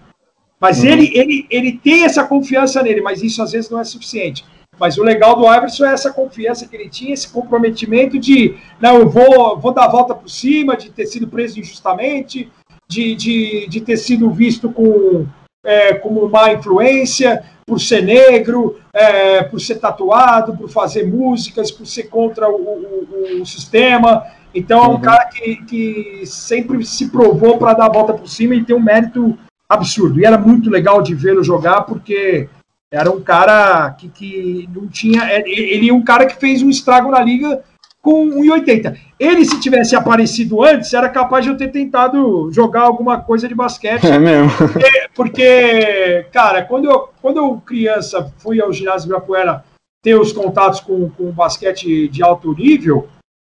Mas 0.60 0.80
uhum. 0.80 0.90
ele, 0.90 1.10
ele, 1.14 1.46
ele 1.48 1.72
tem 1.72 2.04
essa 2.04 2.24
confiança 2.24 2.82
nele, 2.82 3.00
mas 3.00 3.22
isso 3.22 3.42
às 3.42 3.52
vezes 3.52 3.70
não 3.70 3.80
é 3.80 3.84
suficiente. 3.84 4.44
Mas 4.82 4.98
o 4.98 5.04
legal 5.04 5.36
do 5.36 5.46
Iverson 5.46 5.84
é 5.84 5.92
essa 5.92 6.12
confiança 6.12 6.66
que 6.66 6.74
ele 6.74 6.88
tinha, 6.88 7.14
esse 7.14 7.28
comprometimento 7.28 8.18
de, 8.18 8.56
não, 8.80 8.98
eu 8.98 9.08
vou, 9.08 9.56
vou 9.56 9.72
dar 9.72 9.84
a 9.84 9.88
volta 9.88 10.12
por 10.12 10.28
cima, 10.28 10.76
de 10.76 10.90
ter 10.90 11.06
sido 11.06 11.28
preso 11.28 11.60
injustamente, 11.60 12.50
de, 12.88 13.14
de, 13.14 13.68
de 13.68 13.80
ter 13.80 13.96
sido 13.96 14.28
visto 14.32 14.72
com, 14.72 15.24
é, 15.64 15.94
como 15.94 16.28
má 16.28 16.52
influência, 16.52 17.44
por 17.64 17.80
ser 17.80 18.02
negro, 18.02 18.76
é, 18.92 19.44
por 19.44 19.60
ser 19.60 19.76
tatuado, 19.76 20.56
por 20.56 20.68
fazer 20.68 21.06
músicas, 21.06 21.70
por 21.70 21.86
ser 21.86 22.08
contra 22.08 22.50
o, 22.50 22.56
o, 22.56 23.40
o 23.40 23.46
sistema. 23.46 24.26
Então, 24.52 24.82
é 24.82 24.88
um 24.88 24.94
uhum. 24.94 25.00
cara 25.00 25.26
que, 25.26 25.64
que 25.64 26.26
sempre 26.26 26.84
se 26.84 27.08
provou 27.08 27.56
para 27.56 27.74
dar 27.74 27.86
a 27.86 27.92
volta 27.92 28.14
por 28.14 28.28
cima 28.28 28.56
e 28.56 28.64
tem 28.64 28.74
um 28.74 28.82
mérito 28.82 29.38
absurdo. 29.68 30.18
E 30.18 30.24
era 30.24 30.36
muito 30.36 30.68
legal 30.68 31.00
de 31.00 31.14
vê-lo 31.14 31.44
jogar, 31.44 31.82
porque 31.82 32.48
era 32.92 33.10
um 33.10 33.22
cara 33.22 33.90
que, 33.92 34.08
que 34.08 34.68
não 34.72 34.86
tinha. 34.86 35.24
É, 35.24 35.40
ele 35.48 35.88
é 35.88 35.92
um 35.92 36.04
cara 36.04 36.26
que 36.26 36.36
fez 36.36 36.62
um 36.62 36.68
estrago 36.68 37.10
na 37.10 37.24
liga 37.24 37.64
com 38.02 38.28
1,80. 38.28 38.98
Ele, 39.18 39.44
se 39.44 39.58
tivesse 39.60 39.96
aparecido 39.96 40.62
antes, 40.62 40.92
era 40.92 41.08
capaz 41.08 41.44
de 41.44 41.50
eu 41.50 41.56
ter 41.56 41.68
tentado 41.68 42.50
jogar 42.52 42.82
alguma 42.82 43.20
coisa 43.20 43.48
de 43.48 43.54
basquete. 43.54 44.02
É 44.12 44.18
mesmo. 44.18 44.50
Porque, 44.58 45.08
porque 45.14 46.26
cara, 46.30 46.62
quando 46.62 46.90
eu, 46.90 47.08
quando 47.22 47.38
eu 47.38 47.62
criança 47.64 48.30
fui 48.38 48.60
ao 48.60 48.72
ginásio 48.72 49.02
de 49.02 49.06
Ibirapuera 49.06 49.64
ter 50.02 50.16
os 50.16 50.32
contatos 50.32 50.80
com, 50.80 51.08
com 51.10 51.30
basquete 51.30 52.08
de 52.08 52.22
alto 52.22 52.52
nível, 52.52 53.08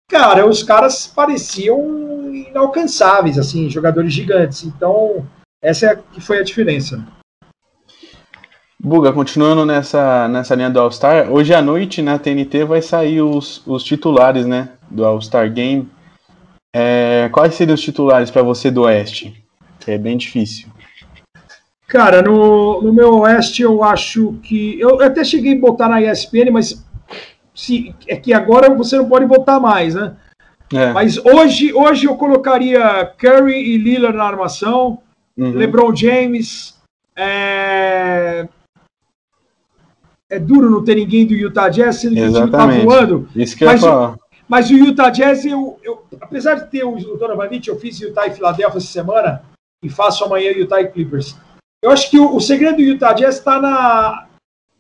cara, 0.10 0.46
os 0.46 0.62
caras 0.62 1.08
pareciam 1.08 2.32
inalcançáveis, 2.32 3.40
assim, 3.40 3.70
jogadores 3.70 4.14
gigantes. 4.14 4.66
Então, 4.66 5.26
essa 5.64 5.88
é 5.88 5.96
que 5.96 6.22
foi 6.22 6.40
a 6.40 6.44
diferença. 6.44 7.04
Buga, 8.84 9.14
continuando 9.14 9.64
nessa, 9.64 10.28
nessa 10.28 10.56
linha 10.56 10.70
do 10.70 10.80
All-Star, 10.80 11.32
hoje 11.32 11.54
à 11.54 11.62
noite 11.62 12.02
na 12.02 12.18
TNT 12.18 12.66
vai 12.66 12.82
sair 12.82 13.22
os, 13.22 13.62
os 13.68 13.84
titulares 13.84 14.48
né, 14.48 14.70
do 14.90 15.06
All-Star 15.06 15.54
Game. 15.54 15.88
É, 16.74 17.30
quais 17.32 17.54
seriam 17.54 17.76
os 17.76 17.82
titulares 17.82 18.32
para 18.32 18.42
você 18.42 18.72
do 18.72 18.82
Oeste? 18.82 19.46
Que 19.80 19.92
é 19.92 19.98
bem 20.00 20.18
difícil. 20.18 20.68
Cara, 21.88 22.24
no, 22.24 22.82
no 22.82 22.92
meu 22.92 23.20
Oeste 23.20 23.62
eu 23.62 23.84
acho 23.84 24.34
que. 24.42 24.80
Eu 24.80 25.00
até 25.00 25.24
cheguei 25.24 25.56
a 25.56 25.60
botar 25.60 25.88
na 25.88 26.02
ESPN, 26.02 26.50
mas 26.52 26.84
se, 27.54 27.94
é 28.08 28.16
que 28.16 28.34
agora 28.34 28.74
você 28.74 28.98
não 28.98 29.08
pode 29.08 29.26
votar 29.26 29.60
mais, 29.62 29.94
né? 29.94 30.16
É. 30.74 30.92
Mas 30.92 31.24
hoje, 31.24 31.72
hoje 31.72 32.08
eu 32.08 32.16
colocaria 32.16 33.06
Curry 33.16 33.74
e 33.74 33.78
Lillard 33.78 34.18
na 34.18 34.24
armação, 34.24 34.98
uhum. 35.38 35.52
LeBron 35.52 35.96
James. 35.96 36.82
É... 37.16 38.48
é 40.32 40.40
duro 40.40 40.70
não 40.70 40.84
ter 40.84 40.96
ninguém 40.96 41.28
do 41.28 41.34
Utah 41.34 41.68
Jazz, 41.68 41.98
sendo 41.98 42.16
que 42.16 42.22
Exatamente. 42.22 42.56
o 42.56 42.60
time 42.60 42.80
tá 42.80 42.86
voando. 42.86 43.30
Isso 43.36 43.58
que 43.58 43.66
mas, 43.66 43.84
eu 43.84 43.90
ia 43.90 43.94
falar. 43.94 44.18
Mas 44.48 44.70
o 44.70 44.74
Utah 44.74 45.10
Jazz, 45.10 45.46
eu, 45.46 45.78
eu, 45.84 46.04
apesar 46.22 46.56
de 46.56 46.72
ter 46.72 46.86
o, 46.86 46.96
Donovan 46.96 47.50
Mitchell, 47.50 47.76
eu 47.76 47.80
fiz 47.80 48.00
Utah 48.00 48.28
e 48.28 48.32
Filadélfia 48.32 48.78
essa 48.78 48.88
semana 48.88 49.44
e 49.84 49.90
faço 49.90 50.24
amanhã 50.24 50.52
Utah 50.52 50.82
e 50.82 50.88
Clippers. 50.88 51.36
Eu 51.84 51.92
acho 51.92 52.10
que 52.10 52.18
o, 52.18 52.34
o 52.36 52.40
segredo 52.40 52.78
do 52.78 52.82
Utah 52.82 53.14
Jazz 53.14 53.38
está 53.38 53.60
na 53.60 54.28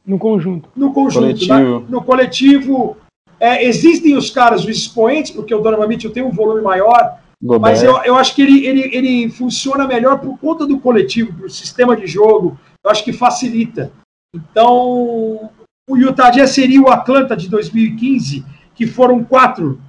no 0.05 0.17
conjunto. 0.17 0.69
No 0.75 0.93
conjunto, 0.93 1.25
coletivo. 1.25 1.53
Na, 1.53 1.79
no 1.89 2.03
coletivo. 2.03 2.97
É, 3.39 3.65
existem 3.65 4.15
os 4.15 4.29
caras, 4.29 4.63
os 4.63 4.69
expoentes, 4.69 5.31
porque 5.31 5.53
o 5.53 5.59
Donovan 5.59 5.87
Mitchell 5.87 6.11
tem 6.11 6.23
um 6.23 6.31
volume 6.31 6.61
maior, 6.61 7.17
Gobert. 7.41 7.59
mas 7.59 7.83
eu, 7.83 7.97
eu 8.03 8.15
acho 8.15 8.35
que 8.35 8.41
ele, 8.41 8.65
ele, 8.65 8.95
ele 8.95 9.29
funciona 9.31 9.87
melhor 9.87 10.19
por 10.19 10.37
conta 10.37 10.65
do 10.65 10.79
coletivo, 10.79 11.31
do 11.33 11.49
sistema 11.49 11.95
de 11.95 12.05
jogo. 12.07 12.57
Eu 12.83 12.91
acho 12.91 13.03
que 13.03 13.11
facilita. 13.11 13.91
Então, 14.33 15.49
o 15.89 15.97
Utah 15.97 16.29
Jazz 16.29 16.51
seria 16.51 16.81
o 16.81 16.89
Atlanta 16.89 17.35
de 17.35 17.49
2015, 17.49 18.45
que 18.73 18.87
foram 18.87 19.23
quatro 19.23 19.79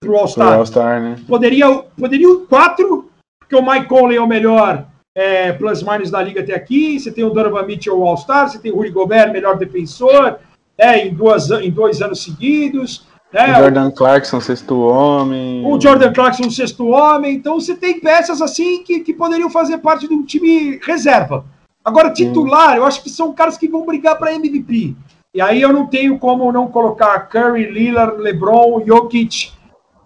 para 0.00 0.10
o 0.10 0.16
All-Star. 0.16 0.58
All 0.58 1.00
né? 1.00 1.16
Poderia, 1.26 1.72
poderiam 1.96 2.44
quatro, 2.46 3.10
porque 3.38 3.54
o 3.54 3.62
Mike 3.62 3.86
Conley 3.86 4.16
é 4.16 4.20
o 4.20 4.26
melhor 4.26 4.86
é, 5.14 5.52
plus-minus 5.52 6.10
da 6.10 6.20
liga 6.20 6.40
até 6.40 6.54
aqui. 6.54 6.98
Você 6.98 7.12
tem 7.12 7.22
o 7.22 7.30
Donovan 7.30 7.62
Mitchell 7.62 8.02
All-Star, 8.02 8.48
você 8.48 8.58
tem 8.58 8.72
o 8.72 8.76
Rudy 8.76 8.90
Gobert, 8.90 9.32
melhor 9.32 9.56
defensor, 9.56 10.38
é, 10.76 11.06
em, 11.06 11.14
duas, 11.14 11.48
em 11.50 11.70
dois 11.70 12.02
anos 12.02 12.24
seguidos. 12.24 13.06
Né? 13.32 13.52
O 13.52 13.60
Jordan 13.60 13.90
Clarkson, 13.92 14.40
sexto 14.40 14.80
homem. 14.80 15.64
O 15.64 15.80
Jordan 15.80 16.12
Clarkson, 16.12 16.50
sexto 16.50 16.88
homem. 16.88 17.36
Então 17.36 17.60
você 17.60 17.76
tem 17.76 18.00
peças 18.00 18.42
assim 18.42 18.82
que, 18.82 19.00
que 19.00 19.14
poderiam 19.14 19.48
fazer 19.48 19.78
parte 19.78 20.08
de 20.08 20.12
um 20.12 20.24
time 20.24 20.80
reserva. 20.82 21.44
Agora, 21.84 22.12
titular, 22.12 22.74
hum. 22.74 22.76
eu 22.76 22.84
acho 22.84 23.02
que 23.02 23.10
são 23.10 23.32
caras 23.32 23.58
que 23.58 23.68
vão 23.68 23.86
brigar 23.86 24.18
para 24.18 24.34
MVP. 24.34 24.94
E 25.34 25.40
aí 25.40 25.62
eu 25.62 25.72
não 25.72 25.86
tenho 25.86 26.18
como 26.18 26.52
não 26.52 26.68
colocar 26.68 27.18
Curry, 27.20 27.70
Lillard, 27.70 28.20
LeBron, 28.20 28.84
Jokic 28.86 29.52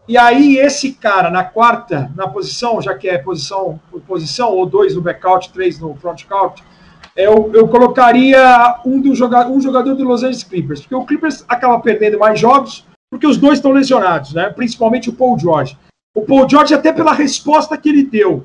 e 0.08 0.16
aí, 0.16 0.56
esse 0.56 0.92
cara, 0.92 1.30
na 1.30 1.42
quarta, 1.42 2.12
na 2.14 2.28
posição, 2.28 2.80
já 2.80 2.94
que 2.94 3.08
é 3.08 3.18
posição, 3.18 3.80
posição 4.06 4.52
ou 4.52 4.64
dois 4.64 4.94
no 4.94 5.02
backout, 5.02 5.52
três 5.52 5.80
no 5.80 5.96
frontcout, 5.96 6.62
eu, 7.16 7.50
eu 7.52 7.66
colocaria 7.66 8.76
um, 8.84 9.00
do 9.00 9.16
joga, 9.16 9.48
um 9.48 9.60
jogador 9.60 9.96
do 9.96 10.04
Los 10.04 10.22
Angeles 10.22 10.44
Clippers, 10.44 10.80
porque 10.82 10.94
o 10.94 11.04
Clippers 11.04 11.44
acaba 11.48 11.80
perdendo 11.80 12.20
mais 12.20 12.38
jogos, 12.38 12.86
porque 13.10 13.26
os 13.26 13.36
dois 13.36 13.54
estão 13.54 13.72
lesionados, 13.72 14.32
né? 14.32 14.48
principalmente 14.50 15.10
o 15.10 15.12
Paul 15.12 15.36
George. 15.36 15.76
O 16.14 16.22
Paul 16.22 16.48
George, 16.48 16.72
até 16.72 16.92
pela 16.92 17.12
resposta 17.12 17.76
que 17.76 17.88
ele 17.88 18.04
deu, 18.04 18.44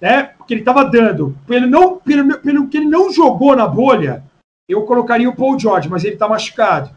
né? 0.00 0.30
que 0.46 0.54
ele 0.54 0.60
estava 0.62 0.84
dando, 0.84 1.36
pelo, 1.46 1.66
não, 1.66 1.98
pelo, 1.98 2.38
pelo 2.38 2.68
que 2.68 2.78
ele 2.78 2.86
não 2.86 3.12
jogou 3.12 3.54
na 3.54 3.66
bolha, 3.66 4.24
eu 4.68 4.82
colocaria 4.82 5.28
o 5.28 5.36
Paul 5.36 5.58
George, 5.58 5.88
mas 5.88 6.04
ele 6.04 6.14
está 6.14 6.28
machucado. 6.28 6.90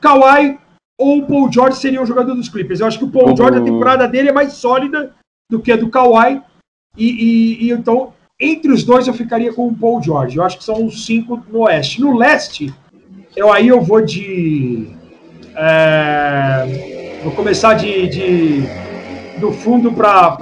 Kawhi 0.00 0.58
ou 0.98 1.18
o 1.18 1.26
Paul 1.26 1.50
George 1.52 1.78
seriam 1.78 2.02
o 2.02 2.06
jogador 2.06 2.34
dos 2.34 2.48
Clippers. 2.48 2.80
Eu 2.80 2.86
acho 2.86 2.98
que 2.98 3.04
o 3.04 3.10
Paul 3.10 3.36
George, 3.36 3.58
a 3.58 3.64
temporada 3.64 4.06
dele 4.06 4.28
é 4.28 4.32
mais 4.32 4.52
sólida 4.54 5.14
do 5.50 5.60
que 5.60 5.72
a 5.72 5.76
do 5.76 5.90
Kawhi. 5.90 6.42
E, 6.96 7.08
e, 7.08 7.64
e, 7.64 7.70
então, 7.72 8.12
entre 8.38 8.70
os 8.70 8.84
dois, 8.84 9.08
eu 9.08 9.14
ficaria 9.14 9.52
com 9.52 9.66
o 9.66 9.74
Paul 9.74 10.02
George. 10.02 10.36
Eu 10.36 10.44
acho 10.44 10.58
que 10.58 10.64
são 10.64 10.86
os 10.86 11.04
cinco 11.06 11.42
no 11.48 11.60
Oeste. 11.60 12.00
No 12.00 12.16
Leste, 12.16 12.72
eu 13.34 13.52
aí 13.52 13.68
eu 13.68 13.80
vou 13.80 14.00
de. 14.00 14.88
É, 15.56 16.93
vou 17.24 17.32
começar 17.32 17.72
de, 17.72 18.06
de 18.06 18.62
do 19.40 19.50
fundo 19.50 19.90
para 19.90 20.36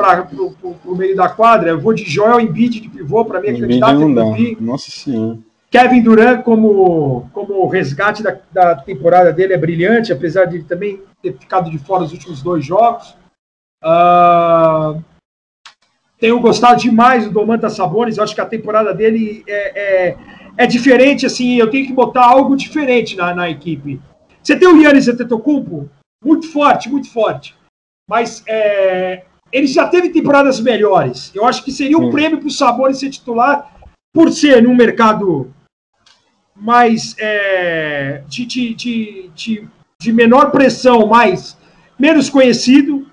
o 0.85 0.97
meio 0.97 1.15
da 1.15 1.29
quadra. 1.29 1.71
Eu 1.71 1.81
vou 1.81 1.95
de 1.95 2.05
Joel 2.05 2.41
Embiid 2.41 2.81
de 2.81 2.89
pivô, 2.89 3.25
para 3.25 3.41
mim 3.41 3.49
é 3.49 3.61
candidato 3.61 4.03
MVP. 4.03 4.57
Nossa 4.61 4.91
Senhora. 4.91 5.39
Kevin 5.71 6.03
Durant, 6.03 6.43
como, 6.43 7.31
como 7.33 7.67
resgate 7.67 8.23
da, 8.23 8.37
da 8.53 8.75
temporada 8.75 9.33
dele, 9.33 9.55
é 9.55 9.57
brilhante, 9.57 10.13
apesar 10.13 10.45
de 10.45 10.57
ele 10.57 10.65
também 10.65 11.01
ter 11.23 11.33
ficado 11.39 11.71
de 11.71 11.79
fora 11.79 12.03
os 12.03 12.13
últimos 12.13 12.43
dois 12.43 12.63
jogos. 12.63 13.17
Uh, 13.83 15.03
tenho 16.19 16.39
gostado 16.41 16.81
demais 16.81 17.25
do 17.25 17.31
Domantas 17.31 17.73
Sabonis, 17.73 18.19
acho 18.19 18.35
que 18.35 18.41
a 18.41 18.47
temporada 18.47 18.93
dele 18.93 19.43
é, 19.49 20.09
é, 20.09 20.17
é, 20.59 20.67
diferente, 20.67 21.25
assim, 21.25 21.57
eu 21.57 21.71
tenho 21.71 21.87
que 21.87 21.93
botar 21.93 22.27
algo 22.27 22.55
diferente 22.55 23.17
na, 23.17 23.35
na 23.35 23.49
equipe. 23.49 23.99
Você 24.43 24.55
tem 24.55 24.69
o 24.69 24.77
Yannis 24.77 25.09
Antetokounmpo, 25.09 25.89
muito 26.25 26.51
forte, 26.51 26.89
muito 26.89 27.11
forte, 27.11 27.57
mas 28.09 28.43
é, 28.47 29.25
ele 29.53 29.67
já 29.67 29.89
teve 29.89 30.11
temporadas 30.11 30.61
melhores. 30.61 31.33
Eu 31.35 31.45
acho 31.45 31.65
que 31.65 31.73
seria 31.73 31.99
um 31.99 32.11
prêmio 32.11 32.39
para 32.39 32.47
o 32.47 32.51
Sabonis 32.51 32.99
ser 32.99 33.11
titular 33.11 33.73
por 34.13 34.31
ser 34.31 34.63
num 34.63 34.75
mercado 34.75 35.53
mais 36.55 37.17
é, 37.19 38.23
de, 38.29 38.47
de, 38.47 38.75
de, 38.75 39.31
de, 39.35 39.69
de 40.01 40.13
menor 40.13 40.51
pressão, 40.51 41.07
mais 41.07 41.57
menos 41.99 42.29
conhecido, 42.29 43.07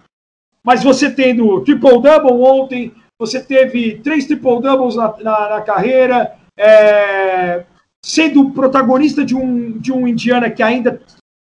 mas 0.63 0.83
você 0.83 1.09
tendo 1.09 1.61
triple-double 1.61 2.31
ontem, 2.31 2.93
você 3.17 3.41
teve 3.41 3.99
três 3.99 4.25
triple-doubles 4.25 4.95
na, 4.95 5.15
na, 5.21 5.49
na, 5.49 5.61
carreira, 5.61 6.35
é, 6.57 7.65
sendo 8.03 8.51
protagonista 8.51 9.25
de 9.25 9.35
um, 9.35 9.77
de 9.77 9.91
um 9.91 10.07
Indiana 10.07 10.49
que 10.49 10.63
ainda 10.63 11.01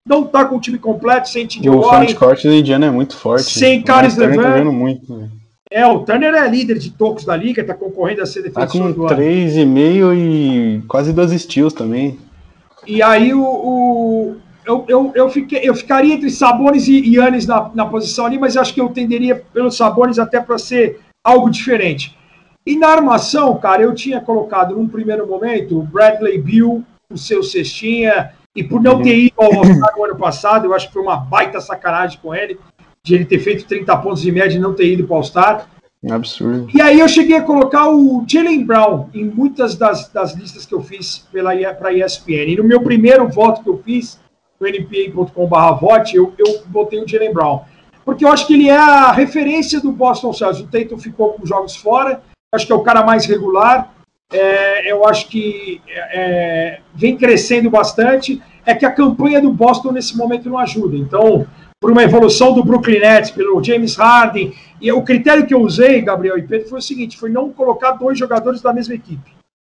não 0.07 0.23
está 0.23 0.45
com 0.45 0.57
o 0.57 0.59
time 0.59 0.77
completo, 0.77 1.29
sem 1.29 1.47
T.J. 1.47 1.69
O 1.69 1.81
frontcourt 1.81 2.43
do 2.43 2.53
Indiana 2.53 2.85
é 2.85 2.91
muito 2.91 3.15
forte. 3.17 3.57
Sem 3.57 3.81
Caris 3.81 4.15
Levant. 4.15 4.63
Tá 4.63 4.63
muito, 4.65 5.15
né? 5.15 5.29
É, 5.71 5.85
o 5.85 5.99
Turner 6.01 6.33
é 6.35 6.47
líder 6.47 6.77
de 6.77 6.91
tocos 6.91 7.25
da 7.25 7.35
liga, 7.35 7.61
está 7.61 7.73
concorrendo 7.73 8.21
a 8.21 8.25
ser 8.25 8.43
defensor 8.43 8.93
tá 8.93 8.93
com 8.93 9.15
3,5 9.15 10.15
e 10.15 10.81
quase 10.87 11.11
duas 11.11 11.31
steals 11.31 11.73
também. 11.73 12.19
E 12.85 13.01
aí 13.01 13.33
o, 13.33 13.43
o 13.43 14.35
eu, 14.63 14.85
eu, 14.87 15.11
eu, 15.15 15.29
fiquei, 15.29 15.61
eu 15.63 15.73
ficaria 15.73 16.13
entre 16.13 16.29
Sabones 16.29 16.87
e 16.87 17.15
Yannis 17.15 17.47
na, 17.47 17.71
na 17.73 17.85
posição 17.85 18.27
ali, 18.27 18.37
mas 18.37 18.55
acho 18.55 18.73
que 18.73 18.81
eu 18.81 18.89
tenderia 18.89 19.35
pelos 19.35 19.75
Sabones 19.75 20.19
até 20.19 20.39
para 20.39 20.57
ser 20.59 20.99
algo 21.23 21.49
diferente. 21.49 22.15
E 22.63 22.77
na 22.77 22.89
armação, 22.89 23.57
cara, 23.57 23.81
eu 23.81 23.93
tinha 23.93 24.21
colocado 24.21 24.75
num 24.75 24.87
primeiro 24.87 25.27
momento 25.27 25.79
o 25.79 25.83
Bradley 25.83 26.39
Bill, 26.39 26.83
o 27.09 27.17
seu 27.17 27.43
cestinha, 27.43 28.31
e 28.55 28.63
por 28.63 28.81
não 28.81 29.01
ter 29.01 29.17
ido 29.17 29.33
ao 29.37 29.53
All-Star 29.53 29.93
no 29.97 30.05
ano 30.05 30.15
passado, 30.15 30.65
eu 30.65 30.73
acho 30.73 30.87
que 30.87 30.93
foi 30.93 31.01
uma 31.01 31.17
baita 31.17 31.59
sacanagem 31.59 32.19
com 32.21 32.33
ele, 32.33 32.57
de 33.03 33.15
ele 33.15 33.25
ter 33.25 33.39
feito 33.39 33.65
30 33.65 33.97
pontos 33.97 34.21
de 34.21 34.31
média 34.31 34.55
e 34.55 34.59
não 34.59 34.73
ter 34.73 34.87
ido 34.87 35.05
para 35.05 35.13
o 35.13 35.17
All-Star. 35.17 35.67
Absurdo. 36.09 36.67
E 36.73 36.81
aí 36.81 36.99
eu 36.99 37.07
cheguei 37.07 37.35
a 37.35 37.41
colocar 37.41 37.89
o 37.89 38.23
Jalen 38.27 38.63
Brown 38.63 39.09
em 39.13 39.25
muitas 39.25 39.75
das, 39.75 40.07
das 40.09 40.35
listas 40.35 40.65
que 40.65 40.73
eu 40.73 40.81
fiz 40.81 41.27
para 41.31 41.89
a 41.89 41.93
ESPN. 41.93 42.51
E 42.51 42.55
no 42.57 42.63
meu 42.63 42.81
primeiro 42.81 43.27
voto 43.27 43.63
que 43.63 43.69
eu 43.69 43.81
fiz, 43.83 44.19
no 44.59 44.67
npa.com.br 44.67 45.79
vote, 45.81 46.15
eu, 46.15 46.33
eu 46.37 46.61
botei 46.67 47.03
o 47.03 47.07
Jalen 47.07 47.33
Brown. 47.33 47.61
Porque 48.05 48.23
eu 48.23 48.29
acho 48.29 48.45
que 48.45 48.53
ele 48.53 48.69
é 48.69 48.77
a 48.77 49.11
referência 49.11 49.81
do 49.81 49.91
Boston 49.91 50.31
Celtics. 50.31 50.63
O 50.63 50.67
Tatum 50.67 50.99
ficou 50.99 51.33
com 51.33 51.45
jogos 51.45 51.75
fora, 51.75 52.21
acho 52.53 52.67
que 52.67 52.71
é 52.71 52.75
o 52.75 52.83
cara 52.83 53.03
mais 53.03 53.25
regular. 53.25 53.94
É, 54.31 54.91
eu 54.91 55.07
acho 55.07 55.27
que 55.29 55.81
é, 55.87 56.19
é, 56.19 56.79
vem 56.93 57.17
crescendo 57.17 57.69
bastante. 57.69 58.41
É 58.65 58.73
que 58.73 58.85
a 58.85 58.91
campanha 58.91 59.39
do 59.39 59.51
Boston 59.51 59.91
nesse 59.91 60.17
momento 60.17 60.49
não 60.49 60.57
ajuda. 60.57 60.97
Então, 60.97 61.45
por 61.79 61.91
uma 61.91 62.03
evolução 62.03 62.53
do 62.53 62.63
Brooklyn 62.63 62.99
Nets, 62.99 63.31
pelo 63.31 63.63
James 63.63 63.95
Harden. 63.95 64.53
E 64.81 64.91
o 64.91 65.03
critério 65.03 65.45
que 65.45 65.53
eu 65.53 65.61
usei, 65.61 66.01
Gabriel 66.01 66.37
e 66.37 66.41
Pedro, 66.41 66.69
foi 66.69 66.79
o 66.79 66.81
seguinte: 66.81 67.17
foi 67.17 67.29
não 67.29 67.51
colocar 67.51 67.91
dois 67.91 68.17
jogadores 68.17 68.61
da 68.61 68.73
mesma 68.73 68.95
equipe. 68.95 69.35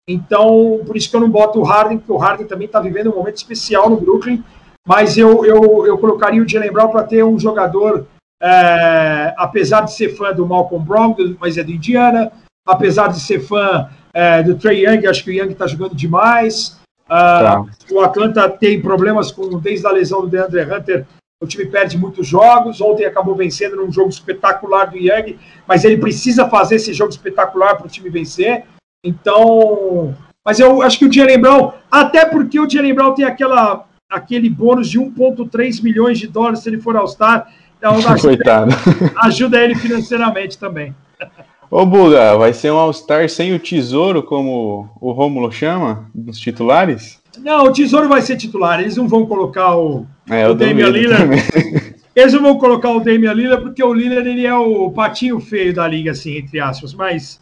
Então, 0.09 0.81
por 0.87 0.97
isso 0.97 1.11
que 1.11 1.17
eu 1.17 1.21
não 1.21 1.29
boto 1.29 1.61
o 1.61 1.63
Harden, 1.63 1.99
porque 1.99 2.13
o 2.13 2.17
Harden 2.17 2.47
também 2.47 2.65
está 2.65 2.81
vivendo 2.81 3.13
um 3.13 3.17
momento 3.17 3.37
especial 3.37 3.91
no 3.91 4.01
Brooklyn. 4.01 4.43
Mas 4.87 5.19
eu, 5.19 5.45
eu, 5.45 5.87
eu 5.87 5.99
colocaria 5.99 6.43
o 6.43 6.49
Jalen 6.49 6.73
Brown 6.73 6.89
para 6.89 7.03
ter 7.03 7.23
um 7.23 7.39
jogador, 7.39 8.07
é, 8.43 9.35
apesar 9.37 9.83
de 9.83 9.93
ser 9.93 10.17
fã 10.17 10.33
do 10.33 10.47
Malcolm 10.47 10.83
Brown, 10.83 11.15
mas 11.39 11.59
é 11.59 11.63
do 11.63 11.73
Indiana, 11.73 12.33
apesar 12.67 13.09
de 13.09 13.21
ser 13.21 13.41
fã 13.41 13.91
é, 14.13 14.43
do 14.43 14.57
Trey 14.57 14.87
Young, 14.87 15.07
acho 15.07 15.25
que 15.25 15.31
o 15.31 15.33
Young 15.33 15.53
está 15.53 15.67
jogando 15.67 15.95
demais. 15.95 16.79
Uh, 17.07 17.09
tá. 17.09 17.65
O 17.91 18.01
Atlanta 18.01 18.49
tem 18.49 18.81
problemas 18.81 19.33
com 19.33 19.59
desde 19.59 19.87
a 19.87 19.91
lesão 19.91 20.21
do 20.21 20.29
DeAndre 20.29 20.63
Hunter 20.63 21.07
o 21.41 21.47
time 21.47 21.67
perde 21.67 21.97
muitos 21.97 22.27
jogos. 22.27 22.81
Ontem 22.81 23.05
acabou 23.05 23.35
vencendo 23.35 23.77
num 23.77 23.93
jogo 23.93 24.09
espetacular 24.09 24.87
do 24.87 24.99
Young, 24.99 25.39
mas 25.67 25.85
ele 25.85 25.97
precisa 25.97 26.49
fazer 26.49 26.77
esse 26.77 26.93
jogo 26.93 27.11
espetacular 27.11 27.77
para 27.77 27.87
o 27.87 27.91
time 27.91 28.11
vencer. 28.11 28.65
Então, 29.05 30.17
mas 30.45 30.59
eu 30.59 30.83
acho 30.83 30.99
que 30.99 31.05
o 31.05 31.13
Jalen 31.13 31.41
Brown, 31.41 31.73
até 31.91 32.27
porque 32.27 32.59
o 32.59 32.69
Jalen 32.69 32.95
Brown 32.95 33.15
tem 33.15 33.25
aquela, 33.25 33.87
aquele 34.11 34.51
bônus 34.51 34.89
de 34.89 34.99
1,3 34.99 35.83
milhões 35.83 36.19
de 36.19 36.27
dólares 36.27 36.61
se 36.61 36.69
ele 36.69 36.81
for 36.81 36.97
All-Star, 36.97 37.47
Então, 37.77 37.95
ajuda, 38.11 38.19
Coitado. 38.21 38.71
ajuda 39.19 39.63
ele 39.63 39.77
financeiramente 39.77 40.59
também. 40.59 40.93
Ô 41.71 41.85
Buga, 41.85 42.37
vai 42.39 42.55
ser 42.55 42.73
um 42.73 42.79
All-Star 42.79 43.29
sem 43.29 43.55
o 43.55 43.59
tesouro, 43.59 44.23
como 44.23 44.89
o 45.01 45.13
Rômulo 45.13 45.53
chama, 45.53 46.11
nos 46.15 46.39
titulares? 46.39 47.21
Não, 47.39 47.65
o 47.65 47.73
tesouro 47.73 48.09
vai 48.09 48.23
ser 48.23 48.37
titular. 48.37 48.81
Eles 48.81 48.97
não 48.97 49.07
vão 49.07 49.27
colocar 49.27 49.77
o, 49.77 50.07
é, 50.31 50.49
o 50.49 50.55
Damian 50.55 50.89
Lillard. 50.89 51.29
Eles 52.17 52.33
não 52.33 52.43
vão 52.43 52.59
colocar 52.59 52.91
o 52.91 53.01
Damian 53.01 53.33
Lillard 53.33 53.63
porque 53.63 53.85
o 53.85 53.93
Lillard 53.93 54.29
ele 54.29 54.45
é 54.45 54.55
o 54.55 54.91
patinho 54.91 55.39
feio 55.39 55.73
da 55.73 55.87
liga, 55.87 56.11
assim, 56.11 56.39
entre 56.39 56.59
aspas. 56.59 56.93
Mas 56.93 57.39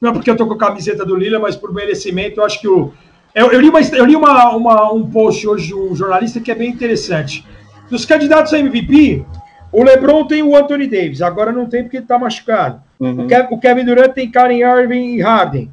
não 0.00 0.10
é 0.10 0.12
porque 0.12 0.30
eu 0.30 0.36
tô 0.36 0.46
com 0.46 0.54
a 0.54 0.58
camiseta 0.58 1.04
do 1.04 1.16
Lillard, 1.16 1.42
mas 1.42 1.56
por 1.56 1.72
merecimento, 1.72 2.38
eu 2.38 2.44
acho 2.44 2.60
que 2.60 2.68
o. 2.68 2.92
Eu, 3.34 3.50
eu 3.50 3.60
li, 3.60 3.68
uma, 3.68 3.80
eu 3.80 4.04
li 4.04 4.14
uma, 4.14 4.54
uma, 4.54 4.92
um 4.92 5.10
post 5.10 5.44
hoje 5.48 5.68
de 5.68 5.74
um 5.74 5.96
jornalista 5.96 6.38
que 6.38 6.52
é 6.52 6.54
bem 6.54 6.70
interessante. 6.70 7.44
Dos 7.90 8.04
candidatos 8.04 8.52
a 8.52 8.58
MVP, 8.60 9.26
o 9.74 9.82
LeBron 9.82 10.24
tem 10.24 10.40
o 10.40 10.56
Anthony 10.56 10.86
Davis, 10.86 11.20
agora 11.20 11.50
não 11.50 11.66
tem 11.66 11.82
porque 11.82 11.96
ele 11.96 12.04
está 12.04 12.16
machucado. 12.16 12.80
Uhum. 13.00 13.26
O, 13.50 13.58
Kevin 13.58 13.84
Durant 13.84 14.12
tem 14.12 14.30
Karen 14.30 14.60
Irving 14.60 15.16
e 15.16 15.20
Harden. 15.20 15.68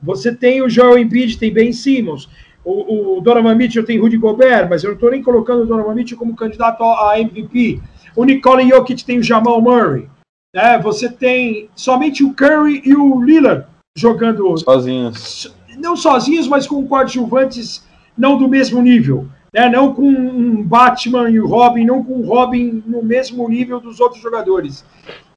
Você 0.00 0.32
tem 0.32 0.62
o 0.62 0.68
Joel 0.70 0.96
Embiid, 0.96 1.36
tem 1.36 1.52
Ben 1.52 1.72
Simmons. 1.72 2.28
O, 2.64 3.16
o 3.16 3.20
Donovan 3.20 3.56
Mitchell 3.56 3.84
tem 3.84 3.98
Rudy 3.98 4.16
Gobert, 4.16 4.68
mas 4.70 4.84
eu 4.84 4.90
não 4.90 4.94
estou 4.94 5.10
nem 5.10 5.24
colocando 5.24 5.62
o 5.62 5.66
Donovan 5.66 5.94
Mitchell 5.94 6.16
como 6.16 6.36
candidato 6.36 6.84
a 6.84 7.18
MVP. 7.18 7.80
O 8.14 8.24
Nicole 8.24 8.68
Jokic 8.68 9.04
tem 9.04 9.18
o 9.18 9.22
Jamal 9.24 9.60
Murray. 9.60 10.08
Né? 10.54 10.78
Você 10.78 11.10
tem 11.10 11.68
somente 11.74 12.22
o 12.22 12.32
Curry 12.32 12.80
e 12.84 12.94
o 12.94 13.20
Lillard 13.20 13.66
jogando 13.96 14.56
sozinhos. 14.58 15.52
Não 15.78 15.96
sozinhos, 15.96 16.46
mas 16.46 16.64
com 16.66 16.86
coadjuvantes 16.86 17.84
não 18.16 18.38
do 18.38 18.46
mesmo 18.46 18.80
nível 18.80 19.28
né? 19.56 19.68
não 19.70 19.94
com 19.94 20.02
um 20.02 20.62
Batman 20.62 21.30
e 21.30 21.40
o 21.40 21.46
Robin, 21.46 21.84
não 21.84 22.04
com 22.04 22.14
o 22.14 22.26
Robin 22.26 22.82
no 22.86 23.02
mesmo 23.02 23.48
nível 23.48 23.80
dos 23.80 23.98
outros 24.00 24.22
jogadores. 24.22 24.84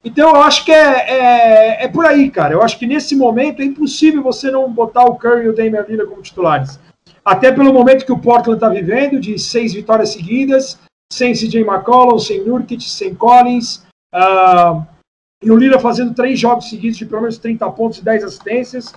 Então 0.04 0.30
eu 0.30 0.42
acho 0.42 0.64
que 0.64 0.72
é, 0.72 1.10
é, 1.10 1.84
é, 1.84 1.88
por 1.88 2.04
aí, 2.04 2.30
cara. 2.30 2.54
Eu 2.54 2.62
acho 2.62 2.78
que 2.78 2.86
nesse 2.86 3.16
momento 3.16 3.60
é 3.60 3.64
impossível 3.64 4.22
você 4.22 4.50
não 4.50 4.70
botar 4.70 5.04
o 5.04 5.16
Curry 5.16 5.46
e 5.46 5.48
o 5.48 5.54
Damian 5.54 5.84
Lillard 5.88 6.10
como 6.10 6.22
titulares. 6.22 6.78
Até 7.24 7.52
pelo 7.52 7.72
momento 7.72 8.04
que 8.04 8.12
o 8.12 8.18
Portland 8.18 8.56
está 8.56 8.68
vivendo, 8.68 9.20
de 9.20 9.38
seis 9.38 9.74
vitórias 9.74 10.10
seguidas, 10.10 10.78
sem 11.12 11.32
CJ 11.32 11.60
McCollum, 11.60 12.18
sem 12.18 12.44
Nurkic, 12.44 12.82
sem 12.82 13.14
Collins, 13.14 13.84
uh, 14.14 14.82
e 15.42 15.50
o 15.50 15.56
Lillard 15.56 15.82
fazendo 15.82 16.14
três 16.14 16.38
jogos 16.38 16.68
seguidos 16.68 16.98
de 16.98 17.06
pelo 17.06 17.22
menos 17.22 17.38
30 17.38 17.70
pontos 17.70 17.98
e 17.98 18.04
10 18.04 18.24
assistências. 18.24 18.94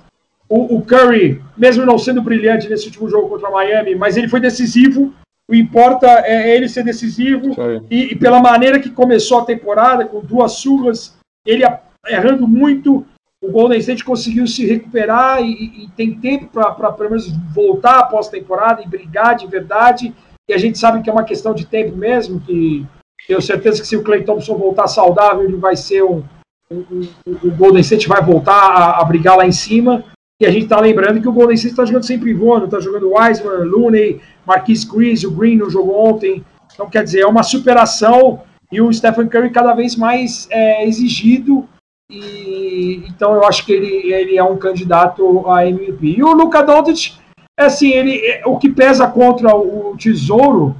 O, 0.49 0.77
o, 0.77 0.81
Curry, 0.81 1.41
mesmo 1.57 1.85
não 1.85 1.97
sendo 1.97 2.21
brilhante 2.21 2.69
nesse 2.69 2.87
último 2.87 3.09
jogo 3.09 3.29
contra 3.29 3.49
Miami, 3.49 3.95
mas 3.95 4.17
ele 4.17 4.27
foi 4.27 4.39
decisivo. 4.39 5.13
O 5.49 5.55
importa 5.55 6.07
é 6.25 6.55
ele 6.55 6.69
ser 6.69 6.83
decisivo. 6.83 7.55
E, 7.89 8.11
e, 8.11 8.15
pela 8.15 8.39
maneira 8.39 8.79
que 8.79 8.89
começou 8.89 9.39
a 9.39 9.45
temporada, 9.45 10.05
com 10.05 10.21
duas 10.21 10.53
surras, 10.53 11.17
ele 11.45 11.63
errando 12.07 12.47
muito, 12.47 13.05
o 13.41 13.51
Golden 13.51 13.79
State 13.79 14.05
conseguiu 14.05 14.47
se 14.47 14.65
recuperar 14.65 15.41
e, 15.41 15.83
e 15.83 15.89
tem 15.95 16.13
tempo 16.13 16.47
para 16.47 16.91
pelo 16.93 17.09
menos 17.09 17.31
voltar 17.53 17.99
após 17.99 18.29
temporada 18.29 18.81
e 18.81 18.87
brigar 18.87 19.35
de 19.35 19.47
verdade. 19.47 20.13
E 20.49 20.53
a 20.53 20.57
gente 20.57 20.77
sabe 20.77 21.01
que 21.01 21.09
é 21.09 21.13
uma 21.13 21.23
questão 21.23 21.53
de 21.53 21.65
tempo 21.65 21.95
mesmo, 21.95 22.39
que 22.39 22.85
tenho 23.27 23.41
certeza 23.41 23.81
que 23.81 23.87
se 23.87 23.95
o 23.95 24.03
Clay 24.03 24.23
Thompson 24.23 24.57
voltar 24.57 24.87
saudável, 24.87 25.43
ele 25.43 25.57
vai 25.57 25.75
ser 25.75 26.03
um, 26.03 26.23
o 26.71 27.51
Golden 27.51 27.81
State 27.81 28.07
vai 28.07 28.21
voltar 28.21 28.53
a, 28.53 29.01
a 29.01 29.05
brigar 29.05 29.37
lá 29.37 29.45
em 29.45 29.51
cima. 29.51 30.03
E 30.41 30.45
a 30.45 30.51
gente 30.51 30.63
está 30.63 30.79
lembrando 30.79 31.21
que 31.21 31.27
o 31.27 31.33
Golden 31.33 31.55
State 31.55 31.73
está 31.73 31.85
jogando 31.85 32.05
sem 32.05 32.19
pivô, 32.19 32.57
não 32.57 32.65
está 32.65 32.79
jogando 32.79 33.13
Wiseman, 33.13 33.65
Looney, 33.65 34.19
Marquis 34.45 34.83
Chris, 34.83 35.23
o 35.23 35.31
Green 35.31 35.57
não 35.57 35.69
jogou 35.69 36.09
ontem. 36.09 36.43
Então, 36.73 36.89
quer 36.89 37.03
dizer, 37.03 37.21
é 37.21 37.27
uma 37.27 37.43
superação 37.43 38.41
e 38.71 38.81
o 38.81 38.91
Stephen 38.91 39.27
Curry 39.27 39.51
cada 39.51 39.73
vez 39.73 39.95
mais 39.95 40.47
é, 40.49 40.85
exigido. 40.87 41.67
E, 42.09 43.03
então, 43.07 43.33
eu 43.33 43.45
acho 43.45 43.65
que 43.65 43.71
ele, 43.71 44.11
ele 44.11 44.37
é 44.37 44.43
um 44.43 44.57
candidato 44.57 45.47
a 45.49 45.67
MVP. 45.67 46.15
E 46.17 46.23
o 46.23 46.33
Luka 46.33 46.63
Doncic, 46.63 47.13
é 47.57 47.65
assim, 47.65 47.91
ele, 47.91 48.17
é, 48.25 48.41
o 48.45 48.57
que 48.57 48.69
pesa 48.69 49.07
contra 49.07 49.55
o 49.55 49.95
Tesouro 49.97 50.75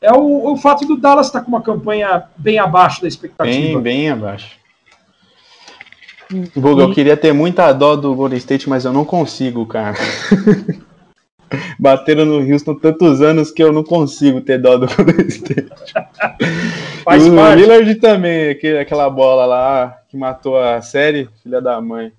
é 0.00 0.12
o, 0.12 0.52
o 0.52 0.56
fato 0.56 0.86
do 0.86 0.96
Dallas 0.96 1.26
estar 1.26 1.40
tá 1.40 1.44
com 1.44 1.50
uma 1.50 1.62
campanha 1.62 2.24
bem 2.36 2.58
abaixo 2.58 3.02
da 3.02 3.08
expectativa. 3.08 3.80
Bem, 3.80 3.80
bem 3.80 4.10
abaixo. 4.10 4.58
Google, 6.54 6.88
eu 6.88 6.92
queria 6.92 7.16
ter 7.16 7.32
muita 7.32 7.72
dó 7.72 7.96
do 7.96 8.14
Golden 8.14 8.38
State, 8.38 8.68
mas 8.68 8.84
eu 8.84 8.92
não 8.92 9.04
consigo, 9.04 9.64
cara. 9.66 9.96
Bateram 11.80 12.26
no 12.26 12.40
Houston 12.40 12.74
tantos 12.74 13.22
anos 13.22 13.50
que 13.50 13.62
eu 13.62 13.72
não 13.72 13.82
consigo 13.82 14.40
ter 14.40 14.58
dó 14.58 14.76
do 14.76 14.86
Golden 14.94 15.26
State. 15.28 15.70
Faz 17.02 17.26
o 17.26 17.34
parte. 17.34 17.62
Lillard 17.62 17.94
também, 17.96 18.50
aquela 18.80 19.08
bola 19.08 19.46
lá 19.46 19.98
que 20.10 20.16
matou 20.16 20.58
a 20.58 20.82
série, 20.82 21.28
filha 21.42 21.60
da 21.60 21.80
mãe. 21.80 22.12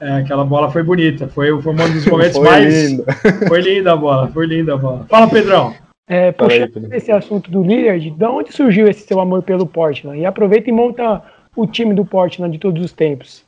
É, 0.00 0.14
aquela 0.14 0.44
bola 0.44 0.68
foi 0.68 0.82
bonita, 0.82 1.28
foi, 1.28 1.62
foi 1.62 1.72
um 1.72 1.76
dos 1.76 2.06
momentos 2.06 2.36
foi 2.36 2.44
mais. 2.44 2.90
Linda. 2.90 3.04
Foi 3.46 3.60
linda 3.60 3.92
a 3.92 3.96
bola, 3.96 4.28
foi 4.28 4.46
linda 4.46 4.74
a 4.74 4.76
bola. 4.76 5.06
Fala, 5.08 5.28
Pedrão. 5.28 5.74
É, 6.08 6.32
puxando 6.32 6.92
esse 6.92 7.12
assunto 7.12 7.48
do 7.48 7.62
Lillard, 7.62 8.10
de 8.10 8.24
onde 8.24 8.52
surgiu 8.52 8.88
esse 8.88 9.06
seu 9.06 9.20
amor 9.20 9.44
pelo 9.44 9.64
Portland? 9.64 10.18
E 10.18 10.26
aproveita 10.26 10.68
e 10.68 10.72
monta 10.72 11.22
o 11.54 11.66
time 11.66 11.94
do 11.94 12.04
Portland 12.04 12.52
de 12.52 12.58
todos 12.58 12.84
os 12.84 12.92
tempos. 12.92 13.44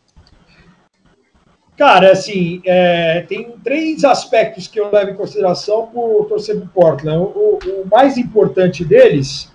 Cara, 1.77 2.13
assim, 2.13 2.63
é, 2.65 3.23
tem 3.23 3.51
três 3.65 4.05
aspectos 4.05 4.69
que 4.69 4.79
eu 4.79 4.93
levo 4.93 5.11
em 5.11 5.17
consideração 5.17 5.87
por 5.87 6.27
torcer 6.27 6.57
pro 6.57 6.69
Portland. 6.69 7.19
O, 7.19 7.59
o, 7.59 7.89
mais 7.91 8.17
importante 8.17 8.85
deles, 8.85 9.53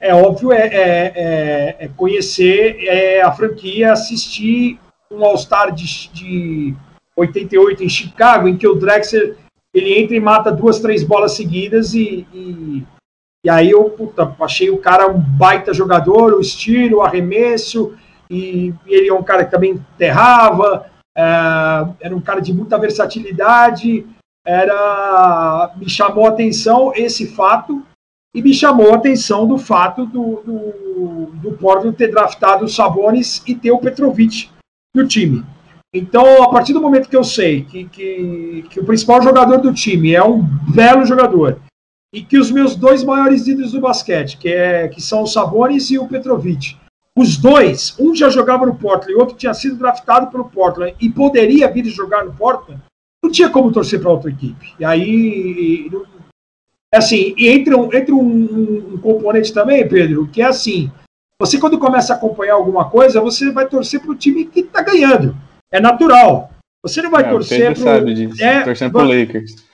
é 0.00 0.12
óbvio, 0.12 0.52
é, 0.52 0.66
é, 0.66 1.12
é, 1.14 1.76
é 1.84 1.88
conhecer 1.96 2.76
é, 2.80 3.22
a 3.22 3.30
franquia, 3.30 3.92
assistir 3.92 4.80
um 5.12 5.24
All-Star 5.24 5.72
de, 5.72 6.08
de 6.12 6.74
88 7.16 7.84
em 7.84 7.88
Chicago, 7.88 8.48
em 8.48 8.56
que 8.56 8.66
o 8.66 8.74
Drexler 8.74 9.36
ele 9.72 10.00
entra 10.00 10.16
e 10.16 10.20
mata 10.20 10.50
duas, 10.50 10.80
três 10.80 11.04
bolas 11.04 11.32
seguidas 11.32 11.94
e, 11.94 12.26
e, 12.34 12.84
e 13.44 13.50
aí 13.50 13.70
eu 13.70 13.84
puta, 13.90 14.34
achei 14.40 14.70
o 14.70 14.78
cara 14.78 15.08
um 15.08 15.20
baita 15.20 15.72
jogador, 15.72 16.34
o 16.34 16.40
estilo, 16.40 16.98
o 16.98 17.02
arremesso, 17.02 17.94
e, 18.28 18.74
e 18.86 18.94
ele 18.94 19.08
é 19.08 19.14
um 19.14 19.22
cara 19.22 19.44
que 19.44 19.52
também 19.52 19.72
enterrava, 19.72 20.89
era 21.16 22.14
um 22.14 22.20
cara 22.20 22.40
de 22.40 22.52
muita 22.52 22.78
versatilidade, 22.78 24.06
era 24.46 25.72
me 25.76 25.88
chamou 25.88 26.26
a 26.26 26.30
atenção 26.30 26.92
esse 26.94 27.26
fato 27.26 27.84
e 28.34 28.40
me 28.40 28.54
chamou 28.54 28.92
a 28.92 28.96
atenção 28.96 29.46
do 29.46 29.58
fato 29.58 30.06
do, 30.06 30.42
do, 30.44 31.26
do 31.34 31.52
Portland 31.58 31.96
ter 31.96 32.08
draftado 32.08 32.64
o 32.64 32.68
Sabonis 32.68 33.42
e 33.46 33.54
ter 33.54 33.72
o 33.72 33.78
Petrovic 33.78 34.48
no 34.94 35.06
time. 35.06 35.44
Então, 35.92 36.42
a 36.42 36.48
partir 36.48 36.72
do 36.72 36.80
momento 36.80 37.08
que 37.08 37.16
eu 37.16 37.24
sei 37.24 37.64
que, 37.64 37.84
que, 37.86 38.64
que 38.70 38.80
o 38.80 38.84
principal 38.84 39.20
jogador 39.20 39.58
do 39.58 39.74
time 39.74 40.14
é 40.14 40.22
um 40.22 40.40
belo 40.72 41.04
jogador 41.04 41.60
e 42.14 42.22
que 42.22 42.38
os 42.38 42.50
meus 42.50 42.76
dois 42.76 43.02
maiores 43.02 43.46
ídolos 43.46 43.72
do 43.72 43.80
basquete, 43.80 44.36
que, 44.36 44.48
é, 44.48 44.88
que 44.88 45.00
são 45.00 45.22
o 45.22 45.26
Sabonis 45.26 45.90
e 45.90 45.98
o 45.98 46.08
Petrovic, 46.08 46.76
os 47.16 47.36
dois, 47.36 47.94
um 47.98 48.14
já 48.14 48.28
jogava 48.28 48.66
no 48.66 48.76
Portland 48.76 49.12
e 49.12 49.16
o 49.16 49.20
outro 49.20 49.36
tinha 49.36 49.52
sido 49.52 49.76
draftado 49.76 50.28
pelo 50.28 50.48
Portland 50.48 50.94
e 51.00 51.10
poderia 51.10 51.70
vir 51.70 51.84
jogar 51.86 52.24
no 52.24 52.32
Portland, 52.32 52.80
não 53.22 53.30
tinha 53.30 53.50
como 53.50 53.72
torcer 53.72 54.00
para 54.00 54.10
outra 54.10 54.30
equipe. 54.30 54.74
E 54.78 54.84
aí, 54.84 55.90
é 56.92 56.98
assim, 56.98 57.34
e 57.36 57.48
entra, 57.48 57.76
um, 57.76 57.92
entra 57.92 58.14
um, 58.14 58.94
um, 58.94 58.98
componente 58.98 59.52
também, 59.52 59.86
Pedro, 59.86 60.28
que 60.28 60.40
é 60.40 60.46
assim: 60.46 60.90
você 61.38 61.58
quando 61.58 61.78
começa 61.78 62.12
a 62.12 62.16
acompanhar 62.16 62.54
alguma 62.54 62.88
coisa, 62.88 63.20
você 63.20 63.50
vai 63.50 63.68
torcer 63.68 64.00
para 64.00 64.12
o 64.12 64.16
time 64.16 64.46
que 64.46 64.60
está 64.60 64.82
ganhando. 64.82 65.36
É 65.70 65.80
natural. 65.80 66.50
Você 66.82 67.02
não 67.02 67.10
vai 67.10 67.24
é, 67.24 67.30
torcer 67.30 67.74
para. 67.74 67.82
sabe 67.82 68.14
disso. 68.14 68.42
É, 68.42 68.62
torcendo 68.62 68.92
para 68.92 69.02
o 69.02 69.08
Lakers. 69.08 69.70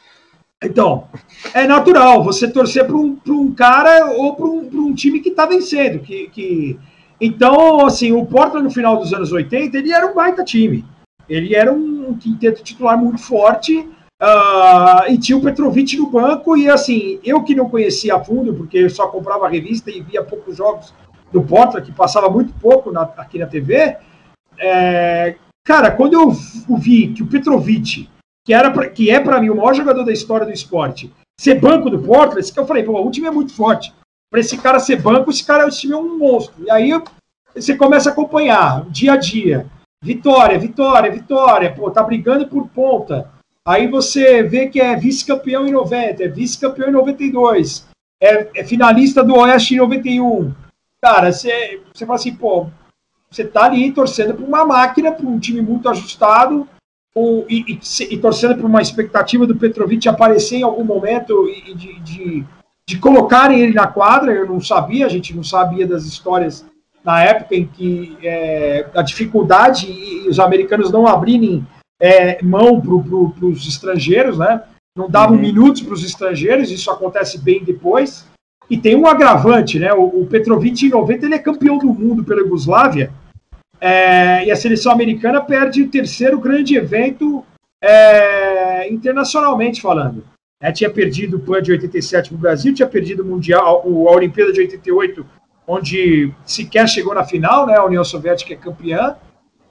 Então, 0.64 1.06
é 1.52 1.66
natural 1.66 2.24
você 2.24 2.50
torcer 2.50 2.86
para 2.86 2.96
um, 2.96 3.18
um 3.28 3.54
cara 3.54 4.06
ou 4.12 4.34
para 4.34 4.46
um, 4.46 4.68
um 4.72 4.94
time 4.94 5.20
que 5.20 5.28
está 5.28 5.44
vencendo, 5.44 6.00
que, 6.00 6.28
que 6.28 6.78
então, 7.20 7.86
assim, 7.86 8.12
o 8.12 8.24
Portland 8.26 8.64
no 8.64 8.70
final 8.70 8.96
dos 8.96 9.12
anos 9.12 9.32
80, 9.32 9.76
ele 9.76 9.92
era 9.92 10.06
um 10.06 10.14
baita 10.14 10.44
time. 10.44 10.84
Ele 11.28 11.54
era 11.54 11.72
um 11.72 12.16
quinteto 12.16 12.62
titular 12.62 12.96
muito 12.96 13.20
forte 13.20 13.78
uh, 14.22 15.10
e 15.10 15.18
tinha 15.18 15.36
o 15.36 15.40
Petrovic 15.40 15.96
no 15.96 16.10
banco. 16.10 16.56
E, 16.56 16.68
assim, 16.68 17.18
eu 17.24 17.42
que 17.42 17.54
não 17.54 17.68
conhecia 17.68 18.14
a 18.14 18.22
fundo, 18.22 18.54
porque 18.54 18.78
eu 18.78 18.90
só 18.90 19.08
comprava 19.08 19.48
revista 19.48 19.90
e 19.90 20.02
via 20.02 20.22
poucos 20.22 20.56
jogos 20.56 20.94
do 21.32 21.42
Portland, 21.42 21.86
que 21.86 21.96
passava 21.96 22.28
muito 22.28 22.52
pouco 22.54 22.92
na, 22.92 23.02
aqui 23.02 23.38
na 23.38 23.46
TV. 23.46 23.96
É, 24.58 25.36
cara, 25.64 25.90
quando 25.90 26.14
eu 26.14 26.30
vi 26.78 27.08
que 27.08 27.22
o 27.22 27.26
Petrovic, 27.26 28.08
que, 28.44 28.54
era 28.54 28.70
pra, 28.70 28.88
que 28.88 29.10
é 29.10 29.18
para 29.18 29.40
mim 29.40 29.48
o 29.48 29.56
maior 29.56 29.74
jogador 29.74 30.04
da 30.04 30.12
história 30.12 30.46
do 30.46 30.52
esporte, 30.52 31.12
ser 31.40 31.60
banco 31.60 31.90
do 31.90 31.98
Portland, 31.98 32.46
eu 32.54 32.66
falei, 32.66 32.82
pô, 32.82 33.00
o 33.00 33.10
time 33.10 33.26
é 33.26 33.30
muito 33.30 33.54
forte 33.54 33.92
para 34.30 34.40
esse 34.40 34.58
cara 34.58 34.78
ser 34.78 35.00
banco, 35.00 35.30
esse 35.30 35.44
cara 35.44 35.68
esse 35.68 35.90
é 35.90 35.96
um 35.96 36.18
monstro. 36.18 36.64
E 36.64 36.70
aí 36.70 36.90
você 37.54 37.76
começa 37.76 38.10
a 38.10 38.12
acompanhar 38.12 38.84
dia 38.90 39.14
a 39.14 39.16
dia. 39.16 39.66
Vitória, 40.02 40.58
vitória, 40.58 41.10
vitória. 41.10 41.72
Pô, 41.72 41.90
tá 41.90 42.02
brigando 42.02 42.46
por 42.46 42.68
ponta. 42.68 43.30
Aí 43.66 43.88
você 43.88 44.44
vê 44.44 44.68
que 44.68 44.80
é 44.80 44.94
vice-campeão 44.94 45.66
em 45.66 45.72
90, 45.72 46.22
é 46.22 46.28
vice-campeão 46.28 46.88
em 46.88 46.92
92, 46.92 47.84
é, 48.22 48.60
é, 48.60 48.64
finalista 48.64 49.24
do 49.24 49.34
Oeste 49.34 49.74
em 49.74 49.78
91. 49.78 50.54
cara, 51.02 51.32
você, 51.32 51.80
você 51.92 52.06
fala 52.06 52.16
assim, 52.16 52.34
pô, 52.34 52.68
você 53.28 53.44
tá 53.44 53.64
ali 53.64 53.90
torcendo 53.90 54.34
para 54.34 54.44
uma 54.44 54.64
máquina, 54.64 55.10
para 55.10 55.26
um 55.26 55.38
time 55.40 55.60
muito 55.60 55.88
ajustado, 55.88 56.68
ou, 57.12 57.44
e, 57.48 57.72
e, 57.72 58.04
e, 58.14 58.18
torcendo 58.18 58.54
por 58.54 58.66
uma 58.66 58.82
expectativa 58.82 59.46
do 59.46 59.56
Petrovic 59.56 60.08
aparecer 60.08 60.58
em 60.58 60.62
algum 60.62 60.84
momento 60.84 61.48
e 61.48 61.74
de, 61.74 61.98
de, 62.00 62.44
de, 62.88 62.98
colocarem 62.98 63.60
ele 63.60 63.74
na 63.74 63.86
quadra. 63.86 64.32
Eu 64.32 64.46
não 64.46 64.60
sabia, 64.60 65.06
a 65.06 65.08
gente 65.08 65.34
não 65.34 65.42
sabia 65.42 65.86
das 65.86 66.04
histórias 66.04 66.64
na 67.04 67.22
época 67.22 67.54
em 67.54 67.66
que 67.66 68.16
é, 68.22 68.86
a 68.94 69.02
dificuldade 69.02 69.90
e, 69.90 70.28
os 70.28 70.40
americanos 70.40 70.90
não 70.90 71.06
abrirem 71.06 71.64
é, 72.00 72.42
mão 72.42 72.80
para 72.80 72.98
pro, 72.98 73.48
os 73.48 73.66
estrangeiros, 73.66 74.38
né? 74.38 74.62
Não 74.96 75.08
davam 75.08 75.36
uhum. 75.36 75.42
minutos 75.42 75.82
para 75.82 75.94
os 75.94 76.04
estrangeiros, 76.04 76.70
isso 76.70 76.90
acontece 76.90 77.38
bem 77.38 77.62
depois. 77.62 78.26
E 78.68 78.76
tem 78.76 78.96
um 78.96 79.06
agravante, 79.06 79.78
né? 79.78 79.92
O, 79.92 80.22
o 80.22 80.26
Petrovic 80.26 80.84
em 80.84 80.90
90 80.90 81.26
ele 81.26 81.34
é 81.34 81.38
campeão 81.38 81.78
do 81.78 81.86
mundo 81.86 82.24
pela 82.24 82.40
Iugoslávia 82.40 83.12
é, 83.80 84.44
e 84.46 84.50
a 84.50 84.56
seleção 84.56 84.90
americana 84.90 85.40
perde 85.40 85.82
o 85.82 85.90
terceiro 85.90 86.40
grande 86.40 86.76
evento 86.76 87.44
é, 87.82 88.92
internacionalmente 88.92 89.80
falando. 89.80 90.24
É, 90.60 90.72
tinha 90.72 90.90
perdido 90.90 91.36
o 91.36 91.40
PAN 91.40 91.60
de 91.60 91.72
87 91.72 92.30
para 92.30 92.36
o 92.36 92.40
Brasil, 92.40 92.74
tinha 92.74 92.88
perdido 92.88 93.22
o 93.22 93.26
Mundial, 93.26 93.82
a 93.84 94.12
Olimpíada 94.12 94.52
de 94.52 94.60
88, 94.60 95.26
onde 95.66 96.32
sequer 96.44 96.88
chegou 96.88 97.14
na 97.14 97.24
final, 97.24 97.66
né? 97.66 97.76
A 97.76 97.84
União 97.84 98.04
Soviética 98.04 98.54
é 98.54 98.56
campeã. 98.56 99.16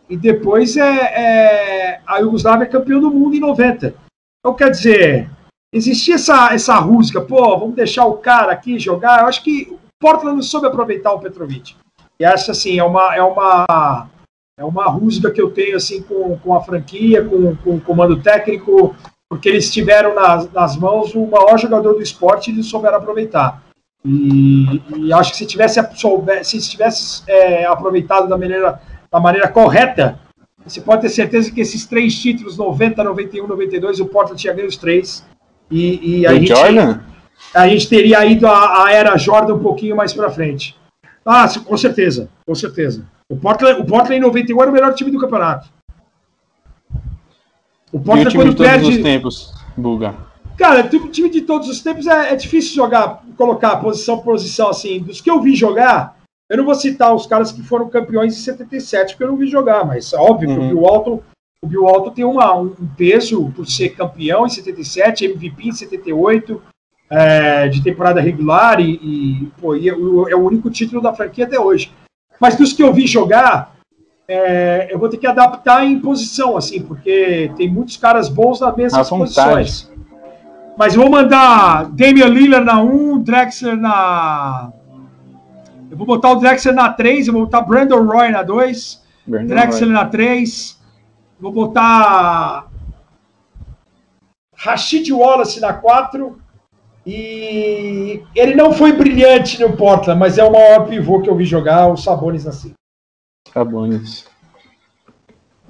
E 0.07 0.15
depois 0.15 0.77
é, 0.77 0.83
é 0.83 2.01
a 2.05 2.19
Iugoslávia 2.19 2.65
é 2.65 2.69
campeã 2.69 2.99
do 2.99 3.09
mundo 3.09 3.35
em 3.35 3.39
90. 3.39 3.95
Então, 4.39 4.53
quer 4.53 4.69
dizer, 4.69 5.29
existia 5.73 6.15
essa, 6.15 6.53
essa 6.53 6.75
rusga, 6.75 7.19
pô, 7.21 7.57
vamos 7.57 7.75
deixar 7.75 8.05
o 8.05 8.17
cara 8.17 8.51
aqui 8.51 8.77
jogar. 8.77 9.21
Eu 9.21 9.27
acho 9.27 9.43
que 9.43 9.67
o 9.71 9.79
Portland 9.99 10.35
não 10.35 10.43
soube 10.43 10.67
aproveitar 10.67 11.13
o 11.13 11.19
Petrovic. 11.19 11.75
E 12.19 12.23
essa, 12.23 12.51
assim, 12.51 12.77
é 12.77 12.83
uma, 12.83 13.15
é 13.15 13.23
uma, 13.23 14.07
é 14.59 14.63
uma 14.63 14.85
rusga 14.85 15.31
que 15.31 15.41
eu 15.41 15.49
tenho, 15.49 15.75
assim, 15.75 16.03
com, 16.03 16.37
com 16.37 16.53
a 16.53 16.61
franquia, 16.61 17.25
com, 17.25 17.55
com 17.55 17.75
o 17.77 17.81
comando 17.81 18.21
técnico, 18.21 18.95
porque 19.29 19.49
eles 19.49 19.71
tiveram 19.71 20.13
nas, 20.13 20.51
nas 20.51 20.77
mãos 20.77 21.13
o 21.15 21.25
maior 21.25 21.57
jogador 21.57 21.93
do 21.93 22.01
esporte 22.01 22.49
e 22.49 22.53
eles 22.53 22.67
souberam 22.67 22.97
aproveitar. 22.97 23.63
E, 24.03 24.81
e 24.97 25.13
acho 25.13 25.31
que 25.31 25.37
se 25.37 25.45
tivesse, 25.47 25.79
se 26.43 26.69
tivesse 26.69 27.23
é, 27.27 27.65
aproveitado 27.65 28.27
da 28.27 28.37
maneira, 28.37 28.79
da 29.11 29.19
maneira 29.19 29.47
correta, 29.47 30.19
você 30.63 30.79
pode 30.79 31.01
ter 31.01 31.09
certeza 31.09 31.51
que 31.51 31.61
esses 31.61 31.85
três 31.85 32.19
títulos, 32.19 32.57
90, 32.57 33.03
91, 33.03 33.47
92, 33.47 33.99
o 33.99 34.05
Portland 34.05 34.39
tinha 34.39 34.53
ganho 34.53 34.67
os 34.67 34.77
três. 34.77 35.25
E, 35.69 36.19
e 36.19 36.27
a, 36.27 36.33
gente, 36.33 36.47
Jordan? 36.47 36.99
a 37.53 37.67
gente 37.67 37.89
teria 37.89 38.23
ido 38.25 38.45
a, 38.47 38.85
a 38.85 38.93
era 38.93 39.17
Jordan 39.17 39.55
um 39.55 39.63
pouquinho 39.63 39.95
mais 39.95 40.13
para 40.13 40.29
frente. 40.29 40.75
Ah, 41.25 41.47
com 41.65 41.77
certeza, 41.77 42.29
com 42.45 42.53
certeza. 42.53 43.05
O 43.27 43.35
Portland, 43.35 43.81
o 43.81 43.85
Portland 43.85 44.17
em 44.17 44.19
91 44.19 44.61
era 44.61 44.69
o 44.69 44.73
melhor 44.73 44.93
time 44.93 45.09
do 45.09 45.19
campeonato. 45.19 45.67
O 47.95 47.99
Portland, 47.99 48.23
e 48.23 48.27
o 48.27 48.29
time 48.29 48.43
quando 48.43 48.49
de 48.49 48.57
todos 48.57 48.71
perde. 48.71 48.89
os 48.89 48.97
tempos, 48.97 49.53
Buga. 49.77 50.15
Cara, 50.57 50.85
o 50.85 51.09
time 51.09 51.29
de 51.29 51.41
todos 51.43 51.69
os 51.69 51.81
tempos 51.81 52.05
é, 52.07 52.33
é, 52.33 52.35
difícil 52.35 52.75
jogar, 52.75 53.23
colocar 53.37 53.77
posição 53.77 54.17
por 54.17 54.33
posição 54.33 54.67
assim. 54.67 54.99
Dos 54.99 55.21
que 55.21 55.31
eu 55.31 55.41
vi 55.41 55.55
jogar, 55.55 56.17
eu 56.49 56.57
não 56.57 56.65
vou 56.65 56.75
citar 56.75 57.15
os 57.15 57.25
caras 57.25 57.53
que 57.53 57.63
foram 57.63 57.87
campeões 57.87 58.37
em 58.37 58.41
77, 58.41 59.13
porque 59.13 59.23
eu 59.23 59.29
não 59.29 59.37
vi 59.37 59.47
jogar, 59.47 59.85
mas 59.85 60.13
óbvio 60.13 60.49
uhum. 60.49 60.55
que 60.55 60.61
o 60.61 60.67
Bill 60.67 60.81
Walton, 60.81 61.23
o 61.61 61.67
Bill 61.67 61.83
Walton 61.83 62.09
tem 62.09 62.25
uma, 62.25 62.53
um 62.53 62.75
peso 62.97 63.49
por 63.55 63.65
ser 63.65 63.91
campeão 63.91 64.45
em 64.45 64.49
77, 64.49 65.27
MVP 65.27 65.69
em 65.69 65.71
78 65.71 66.61
é, 67.09 67.69
de 67.69 67.81
temporada 67.81 68.19
regular 68.19 68.81
e, 68.81 68.95
e, 68.95 69.51
pô, 69.61 69.73
e 69.73 69.87
é, 69.87 69.93
é, 69.93 69.95
o, 70.35 70.45
único 70.45 70.69
título 70.69 71.01
da 71.01 71.13
franquia 71.13 71.45
até 71.45 71.57
hoje. 71.57 71.93
Mas 72.41 72.57
dos 72.57 72.73
que 72.73 72.83
eu 72.83 72.91
vi 72.91 73.07
jogar, 73.07 73.74
é, 74.27 74.87
eu 74.91 74.97
vou 74.97 75.07
ter 75.07 75.17
que 75.17 75.27
adaptar 75.27 75.85
em 75.85 75.99
posição, 75.99 76.57
assim, 76.57 76.81
porque 76.81 77.51
tem 77.55 77.71
muitos 77.71 77.97
caras 77.97 78.27
bons 78.27 78.59
nas 78.59 78.75
mesmas 78.75 79.09
posições. 79.09 79.91
Mas 80.77 80.95
eu 80.95 81.01
vou 81.01 81.09
mandar 81.09 81.89
Damian 81.91 82.27
Lillard 82.27 82.65
na 82.65 82.81
1, 82.81 83.19
Drexler 83.19 83.77
na. 83.77 84.71
Eu 85.89 85.97
vou 85.97 86.05
botar 86.05 86.31
o 86.31 86.35
Drexler 86.35 86.73
na 86.73 86.91
3, 86.91 87.27
eu 87.27 87.33
vou 87.33 87.43
botar 87.43 87.61
Brandon 87.61 88.03
Roy 88.03 88.29
na 88.29 88.43
2, 88.43 89.01
Brandon 89.25 89.47
Drexler 89.47 89.89
Roy. 89.89 89.93
na 89.93 90.05
3, 90.05 90.81
vou 91.39 91.51
botar 91.51 92.67
Rashid 94.55 95.11
Wallace 95.11 95.59
na 95.61 95.73
4. 95.73 96.39
E 97.07 98.23
ele 98.35 98.55
não 98.55 98.73
foi 98.73 98.91
brilhante 98.91 99.61
no 99.61 99.77
Portland, 99.77 100.19
mas 100.19 100.39
é 100.39 100.43
o 100.43 100.51
maior 100.51 100.87
pivô 100.87 101.21
que 101.21 101.29
eu 101.29 101.35
vi 101.35 101.45
jogar, 101.45 101.87
o 101.87 101.95
Sabonis 101.95 102.45
na 102.45 102.51
5. 102.51 102.73
Tá 103.55 103.63
Cabanes. 103.63 104.25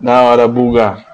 Da 0.01 0.23
hora, 0.23 0.47
Buga. 0.47 1.05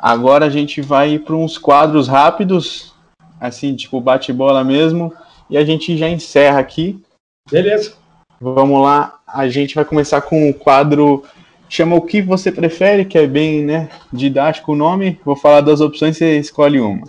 Agora 0.00 0.46
a 0.46 0.50
gente 0.50 0.80
vai 0.80 1.16
para 1.16 1.36
uns 1.36 1.56
quadros 1.56 2.08
rápidos, 2.08 2.92
assim, 3.40 3.76
tipo 3.76 4.00
bate-bola 4.00 4.64
mesmo, 4.64 5.14
e 5.48 5.56
a 5.56 5.64
gente 5.64 5.96
já 5.96 6.08
encerra 6.08 6.58
aqui. 6.58 7.00
Beleza. 7.48 7.94
Vamos 8.40 8.82
lá, 8.82 9.20
a 9.28 9.48
gente 9.48 9.76
vai 9.76 9.84
começar 9.84 10.20
com 10.20 10.50
o 10.50 10.54
quadro 10.54 11.22
chama 11.68 11.94
o 11.94 12.02
que 12.02 12.20
você 12.20 12.50
prefere, 12.50 13.04
que 13.04 13.16
é 13.16 13.26
bem, 13.26 13.64
né, 13.64 13.88
didático 14.12 14.72
o 14.72 14.76
nome. 14.76 15.20
Vou 15.24 15.36
falar 15.36 15.60
das 15.60 15.80
opções 15.80 16.16
e 16.16 16.18
você 16.18 16.38
escolhe 16.40 16.80
uma. 16.80 17.06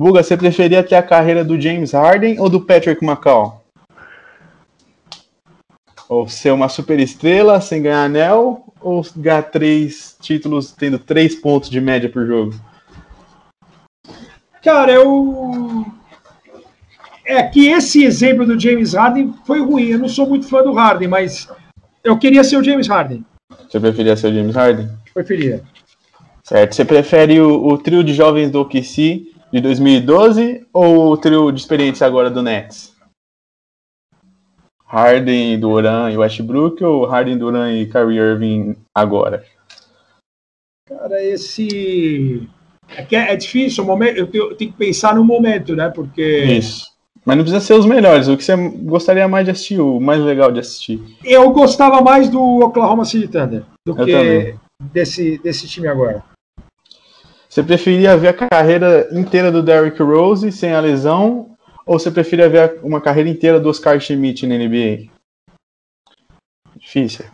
Buga, 0.00 0.22
você 0.22 0.36
preferia 0.36 0.84
ter 0.84 0.94
a 0.94 1.02
carreira 1.02 1.44
do 1.44 1.60
James 1.60 1.90
Harden 1.90 2.38
ou 2.38 2.48
do 2.48 2.60
Patrick 2.60 3.04
McCall? 3.04 3.57
Ou 6.08 6.26
ser 6.26 6.52
uma 6.52 6.68
super 6.68 6.98
estrela 6.98 7.60
sem 7.60 7.82
ganhar 7.82 8.04
anel 8.04 8.64
ou 8.80 9.04
ganhar 9.16 9.42
três 9.42 10.16
títulos 10.20 10.72
tendo 10.72 10.98
três 10.98 11.34
pontos 11.34 11.68
de 11.68 11.80
média 11.80 12.08
por 12.08 12.26
jogo? 12.26 12.54
Cara, 14.62 14.92
eu. 14.92 15.84
É 17.24 17.42
que 17.42 17.68
esse 17.68 18.04
exemplo 18.04 18.46
do 18.46 18.58
James 18.58 18.94
Harden 18.94 19.34
foi 19.46 19.60
ruim. 19.60 19.88
Eu 19.88 19.98
não 19.98 20.08
sou 20.08 20.26
muito 20.26 20.48
fã 20.48 20.62
do 20.62 20.72
Harden, 20.72 21.08
mas 21.08 21.46
eu 22.02 22.18
queria 22.18 22.42
ser 22.42 22.56
o 22.56 22.64
James 22.64 22.88
Harden. 22.88 23.22
Você 23.68 23.78
preferia 23.78 24.16
ser 24.16 24.28
o 24.28 24.34
James 24.34 24.56
Harden? 24.56 24.88
Preferia. 25.12 25.62
Certo. 26.42 26.74
Você 26.74 26.84
prefere 26.84 27.38
o, 27.38 27.66
o 27.66 27.76
trio 27.76 28.02
de 28.02 28.14
jovens 28.14 28.50
do 28.50 28.60
OKC 28.60 29.26
de 29.52 29.60
2012 29.60 30.66
ou 30.72 31.12
o 31.12 31.16
trio 31.18 31.52
de 31.52 31.60
experiência 31.60 32.06
agora 32.06 32.30
do 32.30 32.42
Nets? 32.42 32.94
Harden, 34.88 35.60
Duran 35.60 36.10
e 36.10 36.16
Westbrook 36.16 36.82
ou 36.82 37.04
Harden, 37.04 37.36
Duran 37.36 37.72
e 37.72 37.86
Kyrie 37.86 38.18
Irving 38.18 38.76
agora? 38.94 39.44
Cara, 40.88 41.22
esse 41.22 42.48
é, 42.88 43.02
é, 43.14 43.32
é 43.32 43.36
difícil, 43.36 43.84
momento, 43.84 44.16
eu 44.16 44.26
tenho, 44.26 44.44
eu 44.44 44.56
tenho, 44.56 44.72
que 44.72 44.78
pensar 44.78 45.14
no 45.14 45.22
momento, 45.22 45.76
né? 45.76 45.90
Porque 45.90 46.44
isso. 46.44 46.88
Mas 47.24 47.36
não 47.36 47.44
precisa 47.44 47.64
ser 47.64 47.74
os 47.74 47.84
melhores. 47.84 48.26
O 48.26 48.36
que 48.38 48.44
você 48.44 48.56
gostaria 48.56 49.28
mais 49.28 49.44
de 49.44 49.50
assistir, 49.50 49.78
o 49.78 50.00
mais 50.00 50.22
legal 50.22 50.50
de 50.50 50.60
assistir? 50.60 50.98
Eu 51.22 51.50
gostava 51.50 52.00
mais 52.00 52.30
do 52.30 52.40
Oklahoma 52.60 53.04
City 53.04 53.28
Thunder 53.28 53.64
do 53.86 53.92
eu 54.00 54.06
que 54.06 54.54
desse, 54.94 55.38
desse 55.38 55.68
time 55.68 55.88
agora. 55.88 56.24
Você 57.46 57.62
preferia 57.62 58.16
ver 58.16 58.28
a 58.28 58.32
carreira 58.32 59.08
inteira 59.12 59.52
do 59.52 59.62
Derrick 59.62 60.02
Rose 60.02 60.50
sem 60.52 60.72
a 60.72 60.80
lesão 60.80 61.47
ou 61.88 61.98
você 61.98 62.10
preferia 62.10 62.50
ver 62.50 62.78
uma 62.82 63.00
carreira 63.00 63.30
inteira 63.30 63.58
do 63.58 63.70
Oscar 63.70 63.98
Schmidt 63.98 64.46
na 64.46 64.58
NBA? 64.58 65.10
Difícil. 66.76 67.24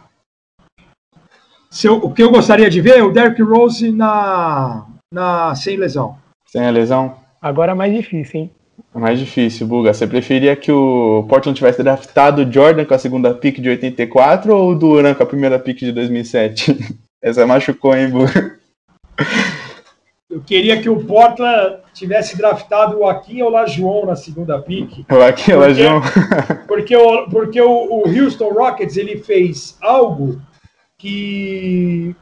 Eu, 1.83 1.97
o 1.97 2.15
que 2.15 2.23
eu 2.23 2.31
gostaria 2.31 2.71
de 2.71 2.81
ver 2.81 2.99
é 2.99 3.03
o 3.03 3.11
Derrick 3.11 3.43
Rose 3.43 3.91
na, 3.91 4.87
na 5.13 5.57
sem 5.57 5.77
lesão. 5.77 6.17
Sem 6.47 6.65
a 6.65 6.71
lesão? 6.71 7.17
Agora 7.43 7.73
é 7.73 7.75
mais 7.75 7.93
difícil, 7.93 8.43
hein? 8.43 8.51
É 8.95 8.99
mais 8.99 9.19
difícil, 9.19 9.67
Buga. 9.67 9.93
Você 9.93 10.07
preferia 10.07 10.55
que 10.55 10.71
o 10.71 11.27
Portland 11.29 11.57
tivesse 11.57 11.83
draftado 11.83 12.43
o 12.43 12.53
Jordan 12.53 12.85
com 12.85 12.95
a 12.95 12.99
segunda 12.99 13.35
pick 13.35 13.61
de 13.61 13.71
84 13.71 14.55
ou 14.55 14.71
o 14.71 14.79
Duran 14.79 15.15
com 15.15 15.25
a 15.25 15.27
primeira 15.27 15.59
pick 15.59 15.81
de 15.81 15.91
2007? 15.91 16.97
Essa 17.21 17.45
machucou, 17.45 17.97
hein, 17.97 18.09
Buga? 18.09 18.57
Eu 20.35 20.41
queria 20.41 20.82
que 20.82 20.89
o 20.89 21.05
Portland 21.05 21.76
tivesse 21.95 22.37
draftado 22.37 22.99
o 22.99 23.09
Akin 23.09 23.43
ou 23.43 23.51
o 23.51 23.53
Lajoão 23.53 24.05
na 24.05 24.16
segunda 24.16 24.61
pick. 24.61 25.07
O 25.09 25.22
Akin 25.22 25.53
ou 25.53 25.59
o 25.59 25.61
Lajoão. 25.61 26.03
Porque, 26.66 26.97
o, 26.97 27.28
porque 27.28 27.61
o, 27.61 27.70
o 27.70 28.03
Houston 28.09 28.49
Rockets 28.49 28.97
ele 28.97 29.18
fez 29.18 29.78
algo 29.80 30.43
que 30.99 32.16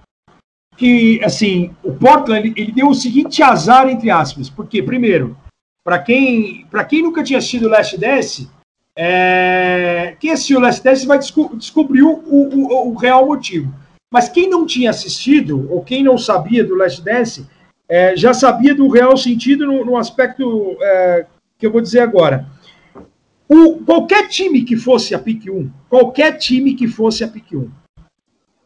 que 0.76 1.24
assim 1.24 1.74
o 1.82 1.94
Portland 1.94 2.48
ele, 2.48 2.54
ele, 2.54 2.72
deu 2.72 2.88
o 2.88 2.94
seguinte 2.94 3.42
azar 3.42 3.88
entre 3.88 4.10
aspas 4.10 4.50
porque 4.50 4.82
primeiro 4.82 5.36
para 5.84 5.98
quem 5.98 6.66
para 6.70 6.84
quem 6.84 7.02
nunca 7.02 7.22
tinha 7.22 7.38
assistido 7.38 7.68
Last 7.68 7.96
Dance 7.98 8.50
é, 8.96 10.16
quem 10.18 10.32
assistiu 10.32 10.60
Last 10.60 10.82
Dance 10.82 11.06
vai 11.06 11.18
desco 11.18 11.54
descobrir 11.56 12.02
o, 12.02 12.12
o, 12.12 12.88
o, 12.90 12.94
real 12.94 13.26
motivo 13.26 13.72
mas 14.10 14.30
quem 14.30 14.48
não 14.48 14.66
tinha 14.66 14.90
assistido 14.90 15.70
ou 15.70 15.84
quem 15.84 16.02
não 16.02 16.16
sabia 16.16 16.64
do 16.64 16.74
Last 16.74 17.02
Dance 17.02 17.46
é, 17.88 18.16
já 18.16 18.32
sabia 18.32 18.74
do 18.74 18.88
real 18.88 19.16
sentido 19.16 19.66
no, 19.66 19.84
no 19.84 19.96
aspecto 19.96 20.76
é, 20.80 21.26
que 21.58 21.66
eu 21.66 21.72
vou 21.72 21.80
dizer 21.80 22.00
agora. 22.00 22.46
o, 23.48 23.78
qualquer 23.84 24.28
time 24.28 24.62
que 24.62 24.76
fosse 24.76 25.14
a 25.14 25.18
pick 25.18 25.46
1, 25.48 25.70
qualquer 25.88 26.38
time 26.38 26.74
que 26.74 26.88
fosse 26.88 27.22
a 27.22 27.28
pick 27.28 27.52
1, 27.52 27.70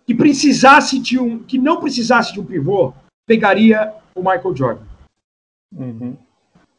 que 0.06 0.14
precisasse 0.14 0.98
de 0.98 1.18
um, 1.18 1.40
que 1.40 1.58
não 1.58 1.80
precisasse 1.80 2.32
de 2.32 2.40
um 2.40 2.44
pivô, 2.44 2.94
pegaria 3.26 3.92
o 4.14 4.20
Michael 4.20 4.56
Jordan. 4.56 4.84
Uhum. 5.74 6.16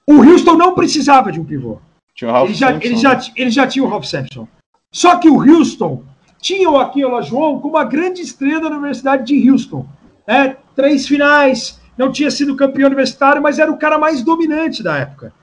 O 0.08 0.22
Houston 0.24 0.56
não 0.56 0.74
precisava 0.74 1.32
de 1.32 1.40
um 1.40 1.46
pivô. 1.46 1.80
Ele 2.20 2.54
já, 2.54 2.72
ele, 2.74 2.96
já, 2.96 3.22
ele 3.36 3.52
já 3.52 3.68
tinha 3.68 3.84
o 3.86 3.88
Ralph 3.88 4.06
Sampson. 4.06 4.48
Só 4.92 5.18
que 5.18 5.30
o 5.30 5.38
Houston 5.38 6.04
tinha 6.40 6.70
o 6.70 6.74
Joaquim 6.74 7.04
Olajuwon 7.04 7.60
como 7.60 7.76
uma 7.76 7.84
grande 7.84 8.22
estrela 8.22 8.70
da 8.70 8.78
Universidade 8.78 9.26
de 9.26 9.52
Houston. 9.52 9.86
Né? 10.26 10.56
Três 10.76 11.08
finais, 11.08 11.80
não 11.98 12.12
tinha 12.12 12.30
sido 12.30 12.56
campeão 12.56 12.88
universitário, 12.88 13.42
mas 13.42 13.60
era 13.60 13.72
o 13.72 13.78
cara 13.78 13.98
mais 13.98 14.22
dominante 14.22 14.84
da 14.84 14.98
época. 14.98 15.34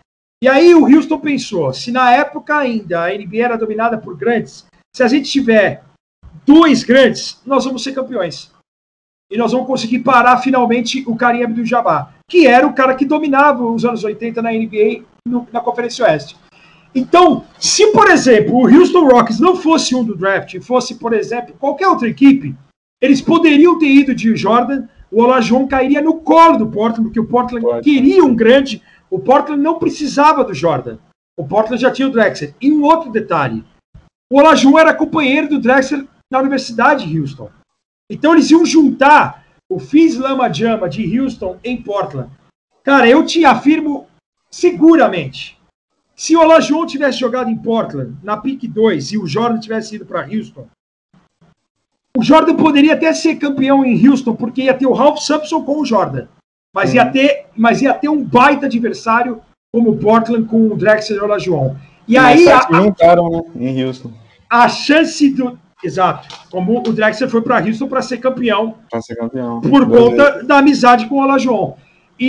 E 0.43 0.49
aí 0.49 0.75
o 0.75 0.85
Houston 0.85 1.19
pensou: 1.19 1.73
se 1.73 1.91
na 1.91 2.13
época 2.13 2.57
ainda 2.57 3.05
a 3.05 3.09
NBA 3.09 3.39
era 3.39 3.57
dominada 3.57 3.99
por 3.99 4.17
grandes, 4.17 4.65
se 4.95 5.03
a 5.03 5.09
gente 5.09 5.31
tiver 5.31 5.83
dois 6.47 6.85
grandes, 6.85 7.41
nós 7.45 7.65
vamos 7.65 7.83
ser 7.83 7.93
campeões. 7.93 8.53
E 9.33 9.37
nós 9.37 9.53
vamos 9.53 9.67
conseguir 9.67 10.01
parar 10.01 10.37
finalmente 10.39 11.03
o 11.07 11.17
Karim 11.17 11.43
Abdul-Jabbar, 11.43 12.15
que 12.29 12.47
era 12.47 12.67
o 12.67 12.75
cara 12.75 12.95
que 12.95 13.07
dominava 13.07 13.65
os 13.65 13.85
anos 13.85 14.05
80 14.05 14.43
na 14.43 14.53
NBA 14.53 15.03
no, 15.27 15.49
na 15.51 15.61
Conferência 15.61 16.05
Oeste. 16.05 16.37
Então, 16.95 17.45
se 17.59 17.91
por 17.91 18.09
exemplo 18.09 18.55
o 18.55 18.69
Houston 18.69 19.09
Rockets 19.09 19.41
não 19.41 19.57
fosse 19.57 19.95
um 19.97 20.05
do 20.05 20.15
draft, 20.15 20.61
fosse 20.61 20.95
por 20.95 21.13
exemplo 21.13 21.57
qualquer 21.59 21.89
outra 21.89 22.09
equipe, 22.09 22.55
eles 23.01 23.21
poderiam 23.21 23.79
ter 23.79 23.89
ido 23.89 24.15
de 24.15 24.37
Jordan, 24.37 24.87
o 25.15 25.23
Olajuwon 25.23 25.69
cairia 25.69 26.03
no 26.03 26.21
colo 26.21 26.59
do 26.59 26.67
Portland, 26.67 27.05
porque 27.05 27.21
o 27.21 27.27
Portland 27.27 27.65
Pode. 27.65 27.85
queria 27.85 28.25
um 28.25 28.35
grande 28.35 28.83
o 29.09 29.21
Portland 29.21 29.63
não 29.63 29.79
precisava 29.79 30.43
do 30.43 30.53
Jordan. 30.53 30.99
O 31.39 31.47
Portland 31.47 31.81
já 31.81 31.89
tinha 31.89 32.09
o 32.09 32.11
Drexler. 32.11 32.53
E 32.61 32.73
um 32.73 32.83
outro 32.83 33.13
detalhe: 33.13 33.65
o 34.29 34.39
Olajuwon 34.39 34.77
era 34.77 34.93
companheiro 34.93 35.49
do 35.49 35.61
Drexler 35.61 36.05
na 36.29 36.41
Universidade 36.41 37.07
de 37.07 37.21
Houston. 37.21 37.49
Então 38.11 38.33
eles 38.33 38.51
iam 38.51 38.67
juntar 38.67 39.45
o 39.71 39.79
Fizz 39.79 40.19
Lama 40.19 40.53
Jama 40.53 40.89
de 40.89 41.19
Houston 41.19 41.59
em 41.63 41.81
Portland. 41.81 42.31
Cara, 42.83 43.09
eu 43.09 43.25
te 43.25 43.45
afirmo 43.45 44.09
seguramente. 44.51 45.57
Se 46.17 46.35
o 46.35 46.41
Olajuwon 46.41 46.87
tivesse 46.87 47.19
jogado 47.19 47.51
em 47.51 47.57
Portland 47.57 48.17
na 48.21 48.37
pick 48.37 48.69
2 48.69 49.13
e 49.13 49.19
o 49.19 49.27
Jordan 49.29 49.61
tivesse 49.61 49.95
ido 49.95 50.07
para 50.07 50.27
Houston, 50.27 50.67
o 52.17 52.23
Jordan 52.23 52.55
poderia 52.55 52.95
até 52.95 53.13
ser 53.13 53.37
campeão 53.37 53.85
em 53.85 54.09
Houston, 54.09 54.35
porque 54.35 54.63
ia 54.63 54.75
ter 54.75 54.87
o 54.87 54.93
Ralph 54.93 55.19
Sampson 55.19 55.63
com 55.63 55.81
o 55.81 55.85
Jordan. 55.85 56.27
Mas 56.75 56.93
ia, 56.93 57.07
ter, 57.07 57.47
mas 57.57 57.83
ia 57.83 57.95
ter 57.95 58.09
um 58.09 58.23
baita 58.23 58.67
adversário 58.67 59.41
como 59.73 59.91
o 59.91 59.97
Portland 59.97 60.47
com 60.49 60.69
o 60.69 60.77
Drexler 60.77 61.19
e 61.19 61.21
o 61.21 61.25
Olajuwon. 61.25 61.77
E 62.07 62.17
aí... 62.17 62.49
A, 62.49 62.69
juntaram, 62.73 63.31
né, 63.55 63.71
em 63.71 63.85
Houston. 63.85 64.13
A 64.49 64.69
chance 64.69 65.31
do... 65.31 65.59
Exato. 65.83 66.29
Como 66.51 66.79
o 66.79 66.93
Drexler 66.93 67.29
foi 67.29 67.43
para 67.43 67.65
Houston 67.65 67.89
para 67.89 68.03
ser 68.03 68.19
campeão. 68.19 68.77
Para 68.91 69.03
ser 69.03 69.17
campeão. 69.17 69.61
Por 69.61 69.89
conta 69.89 70.43
da 70.43 70.59
amizade 70.59 71.07
com 71.07 71.17
o 71.17 71.23
Olajuwon. 71.23 71.77
E, 72.19 72.29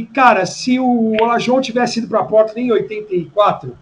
e, 0.00 0.06
cara, 0.06 0.46
se 0.46 0.78
o 0.80 1.16
Olajuwon 1.20 1.60
tivesse 1.60 1.98
ido 1.98 2.08
para 2.08 2.24
Portland 2.24 2.60
em 2.60 2.72
84, 2.72 3.76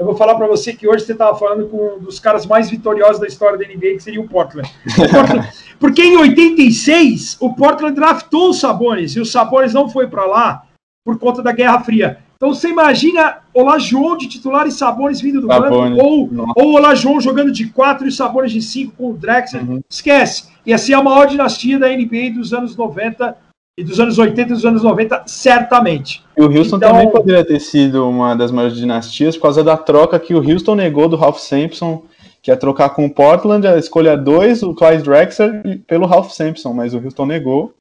eu 0.00 0.06
vou 0.06 0.16
falar 0.16 0.34
para 0.34 0.46
você 0.46 0.72
que 0.72 0.88
hoje 0.88 1.04
você 1.04 1.12
estava 1.12 1.38
falando 1.38 1.68
com 1.68 1.96
um 1.96 1.98
dos 1.98 2.18
caras 2.18 2.46
mais 2.46 2.70
vitoriosos 2.70 3.20
da 3.20 3.26
história 3.26 3.58
da 3.58 3.66
NBA, 3.66 3.96
que 3.96 4.00
seria 4.00 4.20
o 4.20 4.26
Portland. 4.26 4.66
O 4.96 5.10
Portland 5.10 5.46
porque 5.78 6.02
em 6.02 6.16
86, 6.16 7.36
o 7.38 7.54
Portland 7.54 7.94
draftou 7.94 8.48
os 8.48 8.60
Sabonis, 8.60 9.14
e 9.14 9.20
os 9.20 9.30
Sabonis 9.30 9.74
não 9.74 9.90
foi 9.90 10.06
para 10.06 10.24
lá 10.24 10.62
por 11.04 11.18
conta 11.18 11.42
da 11.42 11.52
Guerra 11.52 11.80
Fria. 11.80 12.18
Então 12.36 12.54
você 12.54 12.70
imagina 12.70 13.40
Olajuwon 13.52 14.16
de 14.16 14.26
titular 14.26 14.66
e 14.66 14.72
Sabonis 14.72 15.20
vindo 15.20 15.42
do 15.42 15.46
banco, 15.46 15.74
ou, 15.74 16.30
ou 16.56 16.76
Olajuwon 16.76 17.20
jogando 17.20 17.52
de 17.52 17.66
4 17.68 18.08
e 18.08 18.12
Sabonis 18.12 18.52
de 18.52 18.62
5 18.62 18.94
com 18.96 19.10
o 19.10 19.14
Drexler. 19.14 19.68
Uhum. 19.68 19.80
Esquece. 19.90 20.48
Ia 20.64 20.78
ser 20.78 20.94
a 20.94 21.02
maior 21.02 21.26
dinastia 21.26 21.78
da 21.78 21.88
NBA 21.88 22.30
dos 22.34 22.54
anos 22.54 22.74
90 22.74 23.36
e 23.80 23.84
dos 23.84 23.98
anos 23.98 24.18
80 24.18 24.42
e 24.42 24.54
dos 24.54 24.66
anos 24.66 24.82
90, 24.82 25.22
certamente. 25.26 26.22
E 26.36 26.42
o 26.42 26.44
Houston 26.44 26.76
então, 26.76 26.90
também 26.90 27.10
poderia 27.10 27.42
ter 27.42 27.58
sido 27.58 28.06
uma 28.06 28.34
das 28.34 28.52
maiores 28.52 28.76
dinastias 28.76 29.36
por 29.36 29.44
causa 29.44 29.64
da 29.64 29.74
troca 29.74 30.20
que 30.20 30.34
o 30.34 30.46
Houston 30.46 30.74
negou 30.74 31.08
do 31.08 31.16
Ralph 31.16 31.38
Sampson, 31.38 32.04
que 32.42 32.50
ia 32.50 32.56
trocar 32.58 32.90
com 32.90 33.06
o 33.06 33.10
Portland 33.10 33.66
a 33.66 33.78
escolha 33.78 34.18
2, 34.18 34.62
o 34.64 34.74
Clyde 34.74 35.02
Drexler, 35.02 35.80
pelo 35.86 36.04
Ralph 36.04 36.30
Sampson, 36.30 36.74
mas 36.74 36.92
o 36.92 36.98
Houston 37.02 37.24
negou. 37.24 37.72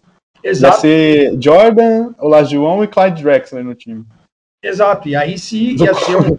Exato. 0.41 0.76
Ia 0.76 0.80
ser 0.80 1.38
Jordan, 1.41 2.14
Olajuwon 2.18 2.82
e 2.86 2.88
Clyde 2.88 3.22
Drexler 3.22 3.66
no 3.66 3.76
time. 3.76 4.06
Exato, 4.64 5.10
e 5.10 5.18
aí 5.18 5.38
sim 5.38 5.76
ia 5.78 5.93
ser, 5.93 6.16
um, 6.16 6.38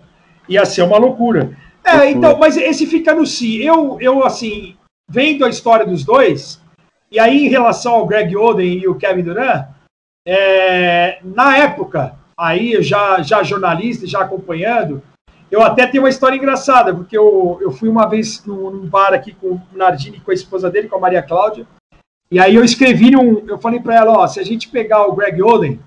ia 0.49 0.65
ser 0.65 0.83
uma 0.83 0.97
loucura. 0.97 1.55
É, 1.85 1.93
loucura. 1.93 2.11
então, 2.11 2.39
mas 2.39 2.57
esse 2.57 2.87
fica 2.87 3.15
no 3.15 3.27
si. 3.27 3.63
Eu, 3.63 3.99
eu, 4.01 4.25
assim, 4.25 4.75
vendo 5.07 5.45
a 5.45 5.51
história 5.51 5.85
dos 5.85 6.03
dois, 6.03 6.63
e 7.13 7.19
aí, 7.19 7.47
em 7.47 7.49
relação 7.49 7.93
ao 7.95 8.07
Greg 8.07 8.37
Oden 8.37 8.79
e 8.79 8.89
o 8.89 8.95
Kevin 8.95 9.23
Durant, 9.23 9.67
é, 10.27 11.19
na 11.25 11.57
época, 11.59 12.15
aí 12.39 12.81
já, 12.83 13.21
já 13.23 13.43
jornalista, 13.43 14.07
já 14.07 14.21
acompanhando, 14.21 15.03
eu 15.51 15.63
até 15.63 15.87
tenho 15.87 16.05
uma 16.05 16.09
história 16.09 16.37
engraçada, 16.37 16.95
porque 16.95 17.19
eu, 17.19 17.59
eu 17.61 17.73
fui 17.73 17.89
uma 17.89 18.07
vez 18.07 18.45
num, 18.47 18.71
num 18.71 18.87
bar 18.87 19.13
aqui 19.13 19.33
com 19.33 19.55
o 19.55 19.63
Nardini, 19.73 20.21
com 20.21 20.31
a 20.31 20.35
esposa 20.35 20.71
dele, 20.71 20.89
com 20.89 20.97
a 20.97 21.01
Maria 21.01 21.23
Cláudia, 21.23 21.67
e 22.31 22.39
aí 22.39 22.55
eu 22.55 22.63
escrevi 22.63 23.17
um, 23.17 23.45
eu 23.49 23.59
falei 23.59 23.81
para 23.81 23.97
ela, 23.97 24.13
ó, 24.13 24.27
se 24.29 24.39
a 24.39 24.45
gente 24.45 24.69
pegar 24.69 25.05
o 25.07 25.15
Greg 25.17 25.43
Oden, 25.43 25.81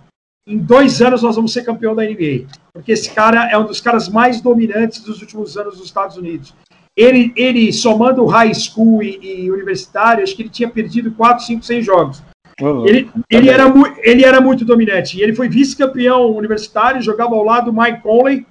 em 0.45 0.57
dois 0.57 1.01
anos 1.01 1.23
nós 1.23 1.37
vamos 1.37 1.53
ser 1.53 1.63
campeão 1.63 1.95
da 1.95 2.03
NBA, 2.03 2.47
porque 2.73 2.91
esse 2.91 3.09
cara 3.13 3.49
é 3.49 3.57
um 3.57 3.65
dos 3.65 3.79
caras 3.79 4.09
mais 4.09 4.41
dominantes 4.41 5.01
dos 5.01 5.21
últimos 5.21 5.57
anos 5.57 5.77
dos 5.77 5.85
Estados 5.85 6.17
Unidos. 6.17 6.53
Ele, 6.95 7.33
ele 7.35 7.73
somando 7.73 8.25
high 8.25 8.53
school 8.53 9.01
e, 9.01 9.19
e 9.21 9.51
universitário, 9.51 10.23
acho 10.23 10.35
que 10.35 10.43
ele 10.43 10.49
tinha 10.49 10.69
perdido 10.69 11.11
4, 11.11 11.43
5, 11.43 11.63
6 11.63 11.85
jogos. 11.85 12.23
Uhum. 12.61 12.85
Ele, 12.87 13.09
ele, 13.29 13.49
era, 13.49 13.63
ele 14.03 14.23
era 14.23 14.39
muito 14.39 14.63
dominante. 14.63 15.17
E 15.17 15.21
ele 15.21 15.33
foi 15.33 15.49
vice-campeão 15.49 16.31
universitário, 16.31 17.01
jogava 17.01 17.33
ao 17.33 17.43
lado 17.43 17.71
do 17.71 17.81
Mike 17.81 18.01
Conley. 18.01 18.45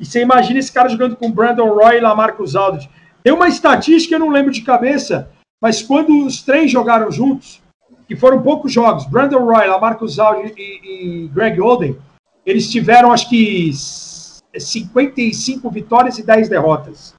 E 0.00 0.06
você 0.06 0.22
imagina 0.22 0.58
esse 0.58 0.72
cara 0.72 0.88
jogando 0.88 1.16
com 1.16 1.30
Brandon 1.30 1.68
Roy 1.68 1.98
e 1.98 2.00
Lamarcus 2.00 2.56
Aldridge. 2.56 2.88
Tem 3.22 3.32
uma 3.32 3.48
estatística, 3.48 4.14
eu 4.14 4.20
não 4.20 4.30
lembro 4.30 4.50
de 4.50 4.62
cabeça, 4.62 5.30
mas 5.60 5.82
quando 5.82 6.26
os 6.26 6.42
três 6.42 6.70
jogaram 6.70 7.10
juntos, 7.10 7.62
que 8.08 8.16
foram 8.16 8.42
poucos 8.42 8.72
jogos, 8.72 9.06
Brandon 9.06 9.44
Roy, 9.44 9.66
Lamarcus 9.66 10.18
Aldridge 10.18 10.54
e, 10.58 11.24
e 11.24 11.28
Greg 11.28 11.60
Oden, 11.60 11.96
eles 12.44 12.70
tiveram, 12.70 13.12
acho 13.12 13.28
que, 13.28 13.70
55 13.72 15.70
vitórias 15.70 16.18
e 16.18 16.22
10 16.22 16.48
derrotas 16.48 17.14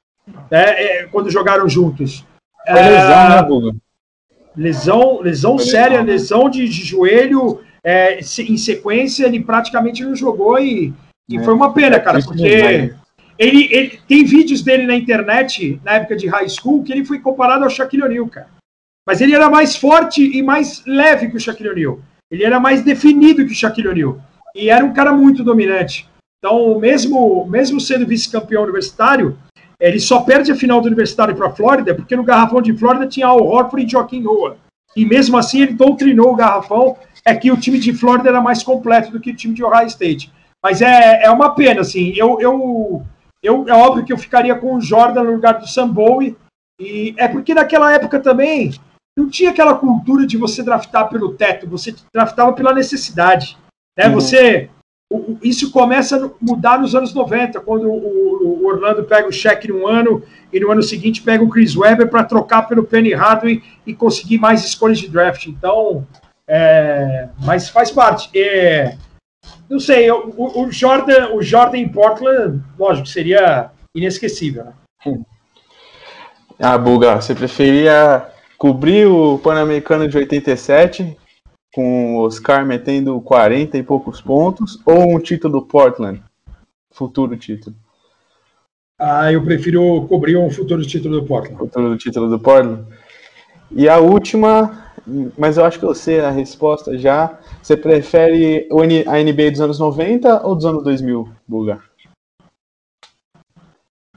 é, 0.52 1.02
é, 1.02 1.08
quando 1.08 1.32
jogaram 1.32 1.68
juntos. 1.68 2.26
Foi 2.66 2.74
lesão, 2.74 3.30
né, 3.30 3.44
Buga? 3.44 3.76
Lesão, 4.56 5.22
lesão 5.22 5.60
séria, 5.60 6.02
lesão, 6.02 6.06
né? 6.06 6.12
lesão 6.12 6.50
de, 6.50 6.68
de 6.68 6.84
joelho. 6.84 7.62
É, 7.84 8.20
em 8.20 8.58
sequência, 8.58 9.28
ele 9.28 9.44
praticamente 9.44 10.04
não 10.04 10.16
jogou 10.16 10.58
e, 10.58 10.92
e 11.30 11.38
é. 11.38 11.44
foi 11.44 11.54
uma 11.54 11.72
pena, 11.72 12.00
cara, 12.00 12.20
porque 12.20 12.92
ele, 13.38 13.68
ele, 13.72 14.00
tem 14.08 14.24
vídeos 14.24 14.64
dele 14.64 14.88
na 14.88 14.96
internet, 14.96 15.80
na 15.84 15.94
época 15.94 16.16
de 16.16 16.28
high 16.28 16.50
school, 16.50 16.84
que 16.84 16.92
ele 16.92 17.06
foi 17.06 17.20
comparado 17.20 17.64
ao 17.64 17.70
Shaquille 17.70 18.04
O'Neal, 18.04 18.28
cara. 18.28 18.48
Mas 19.06 19.22
ele 19.22 19.36
era 19.36 19.50
mais 19.50 19.76
forte 19.76 20.24
e 20.24 20.42
mais 20.42 20.84
leve 20.86 21.30
que 21.30 21.38
o 21.38 21.40
Shaquille 21.40 21.70
O'Neal. 21.70 22.00
Ele 22.32 22.44
era 22.44 22.60
mais 22.60 22.82
definido 22.82 23.46
que 23.46 23.52
o 23.52 23.56
Shaquille 23.56 23.90
O'Neal. 23.90 24.20
E 24.56 24.70
era 24.70 24.84
um 24.84 24.94
cara 24.94 25.12
muito 25.12 25.44
dominante. 25.44 26.10
Então, 26.40 26.80
mesmo, 26.80 27.46
mesmo 27.46 27.80
sendo 27.80 28.08
vice-campeão 28.08 28.64
universitário, 28.64 29.38
ele 29.80 30.00
só 30.00 30.22
perde 30.22 30.52
a 30.52 30.56
final 30.56 30.82
do 30.82 30.88
Universitário 30.88 31.36
para 31.36 31.48
a 31.48 31.52
Flórida 31.52 31.94
porque 31.94 32.16
no 32.16 32.24
garrafão 32.24 32.62
de 32.62 32.76
Flórida 32.78 33.08
tinha 33.08 33.28
Al 33.28 33.44
Horford 33.44 33.86
e 33.86 33.90
Joaquim 33.90 34.22
Noah. 34.22 34.58
E 34.96 35.06
mesmo 35.06 35.38
assim 35.38 35.62
ele 35.62 35.74
doutrinou 35.74 36.32
o 36.32 36.36
garrafão. 36.36 36.98
É 37.26 37.36
que 37.36 37.52
o 37.52 37.58
time 37.58 37.80
de 37.80 37.94
Flórida 37.94 38.30
era 38.30 38.40
mais 38.40 38.64
completo 38.64 39.12
do 39.12 39.20
que 39.20 39.32
o 39.32 39.36
time 39.36 39.54
de 39.54 39.64
Ohio 39.64 39.88
State. 39.88 40.32
Mas 40.64 40.82
é, 40.82 41.24
é 41.24 41.30
uma 41.30 41.54
pena, 41.54 41.82
assim. 41.82 42.14
Eu, 42.16 42.40
eu, 42.40 43.04
eu, 43.44 43.68
é 43.68 43.74
óbvio 43.74 44.06
que 44.06 44.14
eu 44.14 44.18
ficaria 44.18 44.56
com 44.56 44.76
o 44.76 44.82
Jordan 44.82 45.24
no 45.24 45.34
lugar 45.34 45.60
do 45.60 45.68
Sam 45.68 45.90
Bowie. 45.90 46.38
E 46.80 47.14
é 47.18 47.28
porque 47.28 47.54
naquela 47.54 47.92
época 47.92 48.20
também 48.20 48.72
não 49.18 49.30
tinha 49.30 49.50
aquela 49.50 49.76
cultura 49.76 50.26
de 50.26 50.38
você 50.38 50.62
draftar 50.62 51.10
pelo 51.10 51.34
teto, 51.34 51.68
você 51.68 51.96
draftava 52.14 52.54
pela 52.54 52.74
necessidade. 52.74 53.58
Né? 53.98 54.08
Uhum. 54.08 54.14
Você 54.14 54.70
isso 55.42 55.72
começa 55.72 56.18
a 56.18 56.30
mudar 56.42 56.80
nos 56.80 56.96
anos 56.96 57.14
90, 57.14 57.60
quando 57.62 57.90
o 57.90 58.66
Orlando 58.66 59.04
pega 59.04 59.28
o 59.28 59.32
cheque 59.32 59.68
num 59.68 59.88
ano 59.88 60.24
e 60.52 60.60
no 60.60 60.72
ano 60.72 60.82
seguinte 60.82 61.22
pega 61.22 61.44
o 61.44 61.50
Chris 61.50 61.76
Webber 61.76 62.10
para 62.10 62.24
trocar 62.24 62.64
pelo 62.64 62.84
Penny 62.84 63.14
Hardaway 63.14 63.62
e 63.86 63.94
conseguir 63.94 64.38
mais 64.38 64.64
escolhas 64.64 65.00
de 65.00 65.08
draft. 65.08 65.48
Então, 65.48 66.06
é, 66.48 67.28
mas 67.44 67.70
faz 67.70 67.92
parte. 67.92 68.30
É, 68.38 68.96
não 69.70 69.80
sei, 69.80 70.10
o, 70.12 70.34
o, 70.38 70.72
Jordan, 70.72 71.34
o 71.34 71.42
Jordan 71.42 71.78
em 71.78 71.90
Portland, 71.90 72.64
lógico, 72.78 73.08
seria 73.08 73.72
inesquecível. 73.96 74.66
Né? 75.06 75.20
Ah, 76.60 76.78
Buga, 76.78 77.16
você 77.16 77.36
preferia 77.36 78.26
cobrir 78.58 79.08
o 79.08 79.38
Pan-Americano 79.40 80.08
de 80.08 80.18
87 80.18 81.18
com 81.76 82.16
o 82.16 82.20
Oscar 82.22 82.66
metendo 82.66 83.20
40 83.20 83.78
e 83.78 83.84
poucos 83.84 84.22
pontos, 84.22 84.82
ou 84.86 85.14
um 85.14 85.20
título 85.20 85.60
do 85.60 85.66
Portland? 85.66 86.24
Futuro 86.90 87.36
título. 87.36 87.76
Ah, 88.98 89.30
eu 89.30 89.44
prefiro 89.44 90.08
cobrir 90.08 90.38
um 90.38 90.50
futuro 90.50 90.82
título 90.84 91.20
do 91.20 91.28
Portland. 91.28 91.58
Futuro 91.58 91.90
do 91.90 91.98
título 91.98 92.30
do 92.30 92.40
Portland. 92.40 92.86
E 93.70 93.90
a 93.90 93.98
última, 93.98 94.94
mas 95.38 95.58
eu 95.58 95.66
acho 95.66 95.78
que 95.78 95.84
eu 95.84 95.94
sei 95.94 96.22
a 96.22 96.32
resposta 96.32 96.98
já. 96.98 97.38
Você 97.62 97.76
prefere 97.76 98.70
a 99.06 99.22
NBA 99.22 99.52
dos 99.52 99.60
anos 99.60 99.78
90 99.78 100.48
ou 100.48 100.56
dos 100.56 100.66
anos 100.66 100.82
2000, 100.82 101.30
Buga? 101.46 101.82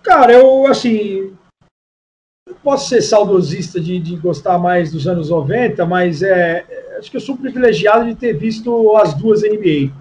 Cara, 0.01 0.33
eu, 0.33 0.65
assim, 0.69 1.37
posso 2.63 2.89
ser 2.89 3.03
saudosista 3.03 3.81
de, 3.81 3.99
de 3.99 4.15
gostar 4.15 4.59
mais 4.59 4.93
dos 4.93 5.09
anos 5.09 5.31
90, 5.31 5.85
mas 5.85 6.23
é, 6.23 6.65
acho 6.99 7.11
que 7.11 7.16
eu 7.16 7.20
sou 7.20 7.36
privilegiado 7.36 8.05
de 8.05 8.14
ter 8.14 8.34
visto 8.34 8.96
as 8.96 9.14
duas 9.14 9.42
NBA. 9.42 9.92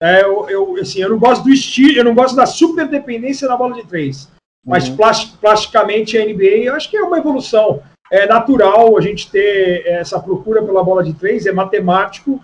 É, 0.00 0.22
eu, 0.22 0.48
eu, 0.48 0.76
assim, 0.80 1.00
eu 1.00 1.10
não 1.10 1.18
gosto 1.18 1.44
do 1.44 1.50
estilo, 1.50 1.98
eu 1.98 2.04
não 2.04 2.14
gosto 2.14 2.36
da 2.36 2.46
super 2.46 2.86
dependência 2.86 3.48
na 3.48 3.56
bola 3.56 3.74
de 3.74 3.86
três. 3.86 4.28
Mas 4.64 4.88
uhum. 4.88 4.96
plasticamente 5.40 6.18
a 6.18 6.24
NBA, 6.24 6.64
eu 6.64 6.74
acho 6.74 6.90
que 6.90 6.96
é 6.96 7.02
uma 7.02 7.18
evolução. 7.18 7.82
É 8.10 8.26
natural 8.26 8.96
a 8.96 9.00
gente 9.00 9.30
ter 9.30 9.86
essa 9.86 10.20
procura 10.20 10.62
pela 10.62 10.82
bola 10.82 11.02
de 11.02 11.12
três, 11.14 11.46
é 11.46 11.52
matemático. 11.52 12.40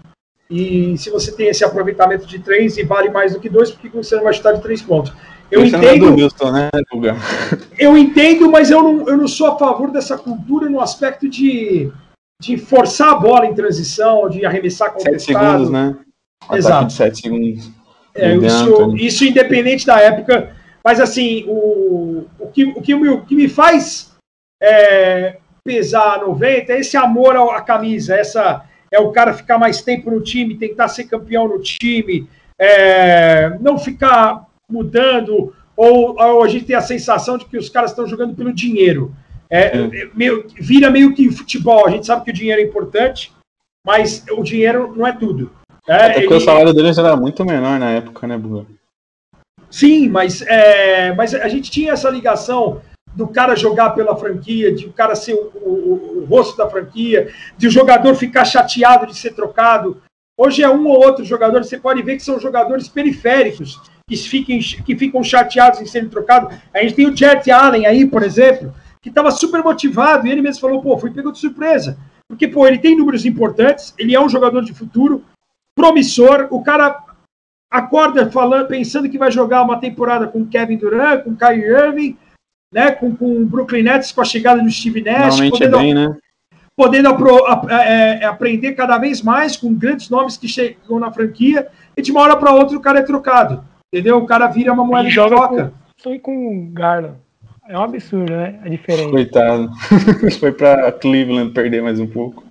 E 0.51 0.97
se 0.99 1.11
você 1.11 1.33
tem 1.33 1.49
esse 1.49 1.65
aproveitamento 1.65 2.27
de 2.27 2.39
três 2.39 2.77
e 2.77 2.83
vale 2.83 3.09
mais 3.09 3.33
do 3.33 3.41
que 3.41 3.49
dois, 3.49 3.71
por 3.71 3.81
que 3.81 3.89
você 3.89 4.17
não 4.17 4.25
vai 4.25 4.35
chutar 4.35 4.53
de 4.53 4.63
três 4.63 4.83
pontos? 4.83 5.13
Eu 5.51 5.61
você 5.61 5.77
entendo. 5.77 6.19
É 6.19 6.23
Houston, 6.23 6.51
né, 6.51 6.71
eu 7.79 7.97
entendo, 7.97 8.51
mas 8.51 8.71
eu 8.71 8.83
não, 8.83 9.09
eu 9.09 9.17
não 9.17 9.29
sou 9.29 9.47
a 9.47 9.59
favor 9.59 9.91
dessa 9.91 10.19
cultura 10.19 10.69
no 10.69 10.81
aspecto 10.81 11.29
de, 11.29 11.91
de 12.45 12.59
forçar 12.59 13.13
a 13.13 13.15
bola 13.15 13.47
em 13.47 13.55
transição, 13.55 14.29
de 14.29 14.45
arremessar 14.45 14.93
contestado. 14.93 15.21
Sete 15.21 15.41
segundos, 15.41 15.71
né? 15.71 15.97
Exato. 16.53 16.87
De 16.87 16.93
sete 16.93 17.21
segundos. 17.21 17.71
É, 18.15 18.37
isso, 18.37 18.97
isso 18.97 19.25
independente 19.25 19.87
da 19.87 19.99
época. 20.01 20.55
Mas 20.85 21.01
assim, 21.01 21.45
o, 21.49 22.27
o, 22.39 22.47
que, 22.49 22.65
o, 22.65 22.83
que, 22.83 22.95
o 22.95 23.23
que 23.23 23.35
me 23.35 23.49
faz 23.49 24.15
é, 24.63 25.39
pesar 25.65 26.21
90 26.21 26.73
é 26.73 26.81
esse 26.81 26.97
amor 26.97 27.37
à 27.37 27.61
camisa, 27.63 28.15
essa 28.15 28.63
é 28.91 29.01
o 29.01 29.11
cara 29.11 29.33
ficar 29.33 29.59
mais 29.59 29.81
tempo 29.83 30.11
no 30.11 30.21
time, 30.21 30.57
tentar 30.57 30.89
ser 30.89 31.05
campeão 31.05 31.49
no 31.49 31.59
time, 31.59 32.29
é, 32.61 33.57
não 33.61 33.79
ficar 33.79 34.47
mudando, 34.71 35.55
ou, 35.77 36.15
ou, 36.21 36.45
a 36.45 36.49
gente 36.49 36.67
tem 36.67 36.77
a 36.77 36.83
sensação 36.83 37.37
de 37.37 37.47
que 37.47 37.59
os 37.59 37.69
caras 37.69 37.91
estão 37.91 38.07
jogando 38.07 38.35
pelo 38.35 38.53
dinheiro. 38.53 39.15
É, 39.55 39.77
é. 39.77 40.11
Meio, 40.13 40.47
vira 40.59 40.91
meio 40.91 41.15
que 41.15 41.31
futebol. 41.31 41.87
A 41.87 41.91
gente 41.91 42.07
sabe 42.07 42.25
que 42.25 42.31
o 42.33 42.35
dinheiro 42.35 42.61
é 42.61 42.65
importante, 42.65 43.33
mas 43.87 44.25
o 44.33 44.43
dinheiro 44.43 44.93
não 44.97 45.07
é 45.07 45.13
tudo. 45.13 45.53
É, 45.87 45.95
Até 45.95 46.21
porque 46.21 46.35
o 46.35 46.41
salário 46.41 46.75
deles 46.75 46.99
era 46.99 47.15
muito 47.15 47.45
menor 47.45 47.79
na 47.79 47.91
época, 47.91 48.27
né, 48.27 48.37
Buga? 48.37 48.67
Sim, 49.71 50.09
mas, 50.09 50.43
é, 50.43 51.13
mas 51.15 51.35
a 51.35 51.47
gente 51.47 51.71
tinha 51.71 51.93
essa 51.93 52.11
ligação 52.11 52.81
do 53.15 53.29
cara 53.29 53.55
jogar 53.55 53.91
pela 53.91 54.17
franquia, 54.17 54.75
de 54.75 54.87
o 54.87 54.93
cara 54.93 55.15
ser 55.15 55.35
o, 55.35 55.53
o, 55.55 56.19
o, 56.23 56.25
rosto 56.25 56.57
da 56.57 56.69
franquia, 56.69 57.33
de 57.57 57.69
o 57.69 57.71
jogador 57.71 58.15
ficar 58.17 58.45
chateado 58.45 59.07
de 59.07 59.17
ser 59.17 59.35
trocado. 59.35 60.03
Hoje 60.37 60.65
é 60.65 60.69
um 60.69 60.87
ou 60.89 60.97
outro 60.97 61.25
jogador, 61.25 61.63
você 61.63 61.79
pode 61.79 62.03
ver 62.03 62.17
que 62.17 62.25
são 62.25 62.41
jogadores 62.41 62.89
periféricos 62.89 63.81
que, 64.09 64.17
fiquem, 64.17 64.59
que 64.59 64.97
ficam 64.97 65.23
chateados 65.23 65.81
em 65.81 65.87
serem 65.87 66.09
trocados. 66.09 66.57
A 66.73 66.81
gente 66.81 66.95
tem 66.95 67.07
o 67.07 67.17
Jet 67.17 67.49
Allen 67.51 67.87
aí, 67.87 68.05
por 68.05 68.25
exemplo, 68.25 68.75
que 69.05 69.11
estava 69.11 69.31
super 69.31 69.63
motivado 69.63 70.27
e 70.27 70.31
ele 70.31 70.41
mesmo 70.41 70.63
falou: 70.63 70.81
pô, 70.81 70.97
fui 70.97 71.11
pego 71.11 71.31
de 71.31 71.39
surpresa. 71.39 71.99
Porque, 72.27 72.49
pô, 72.49 72.67
ele 72.67 72.79
tem 72.79 72.97
números 72.97 73.27
importantes, 73.27 73.95
ele 73.99 74.15
é 74.15 74.21
um 74.21 74.31
jogador 74.31 74.65
de 74.65 74.73
futuro, 74.73 75.23
promissor, 75.77 76.49
o 76.51 76.63
cara 76.63 77.05
acorda 77.71 78.31
falando, 78.31 78.67
pensando 78.67 79.11
que 79.11 79.19
vai 79.19 79.31
jogar 79.31 79.63
uma 79.63 79.79
temporada 79.79 80.27
com 80.27 80.47
Kevin 80.47 80.79
Durant, 80.79 81.23
com 81.23 81.37
Kyrie 81.37 81.67
Irving, 81.67 82.17
né, 82.73 82.93
com, 82.93 83.15
com 83.15 83.43
o 83.43 83.45
Brooklyn 83.45 83.83
Nets, 83.83 84.11
com 84.11 84.23
a 84.23 84.25
chegada 84.25 84.63
do 84.63 84.71
Steve 84.71 85.03
Nash, 85.03 85.39
podendo, 85.51 85.77
é 85.77 85.81
bem, 85.81 85.93
né? 85.93 86.17
podendo 86.75 87.09
apro, 87.11 87.45
a, 87.45 87.67
é, 87.69 88.21
é, 88.23 88.25
aprender 88.25 88.73
cada 88.73 88.97
vez 88.97 89.21
mais 89.21 89.55
com 89.55 89.75
grandes 89.75 90.09
nomes 90.09 90.39
que 90.39 90.49
chegam 90.49 90.99
na 90.99 91.13
franquia, 91.13 91.69
e 91.95 92.01
de 92.01 92.11
uma 92.11 92.23
hora 92.23 92.37
para 92.39 92.55
outra 92.55 92.75
o 92.75 92.81
cara 92.81 93.01
é 93.01 93.03
trocado, 93.03 93.63
entendeu? 93.93 94.17
O 94.17 94.27
cara 94.27 94.47
vira 94.47 94.73
uma 94.73 94.85
moeda 94.85 95.11
de 95.11 95.15
troca. 95.15 95.75
Foi 96.01 96.19
com 96.19 96.49
o 96.49 96.73
Garland. 96.73 97.24
É 97.67 97.79
um 97.79 97.83
absurdo, 97.83 98.31
né? 98.31 98.61
A 98.63 98.69
diferença. 98.69 99.11
Coitado. 99.11 99.71
Foi 100.39 100.53
para 100.53 100.93
Cleveland 100.93 101.53
perder 101.53 101.83
mais 101.83 101.99
um 101.99 102.07
pouco. 102.07 102.45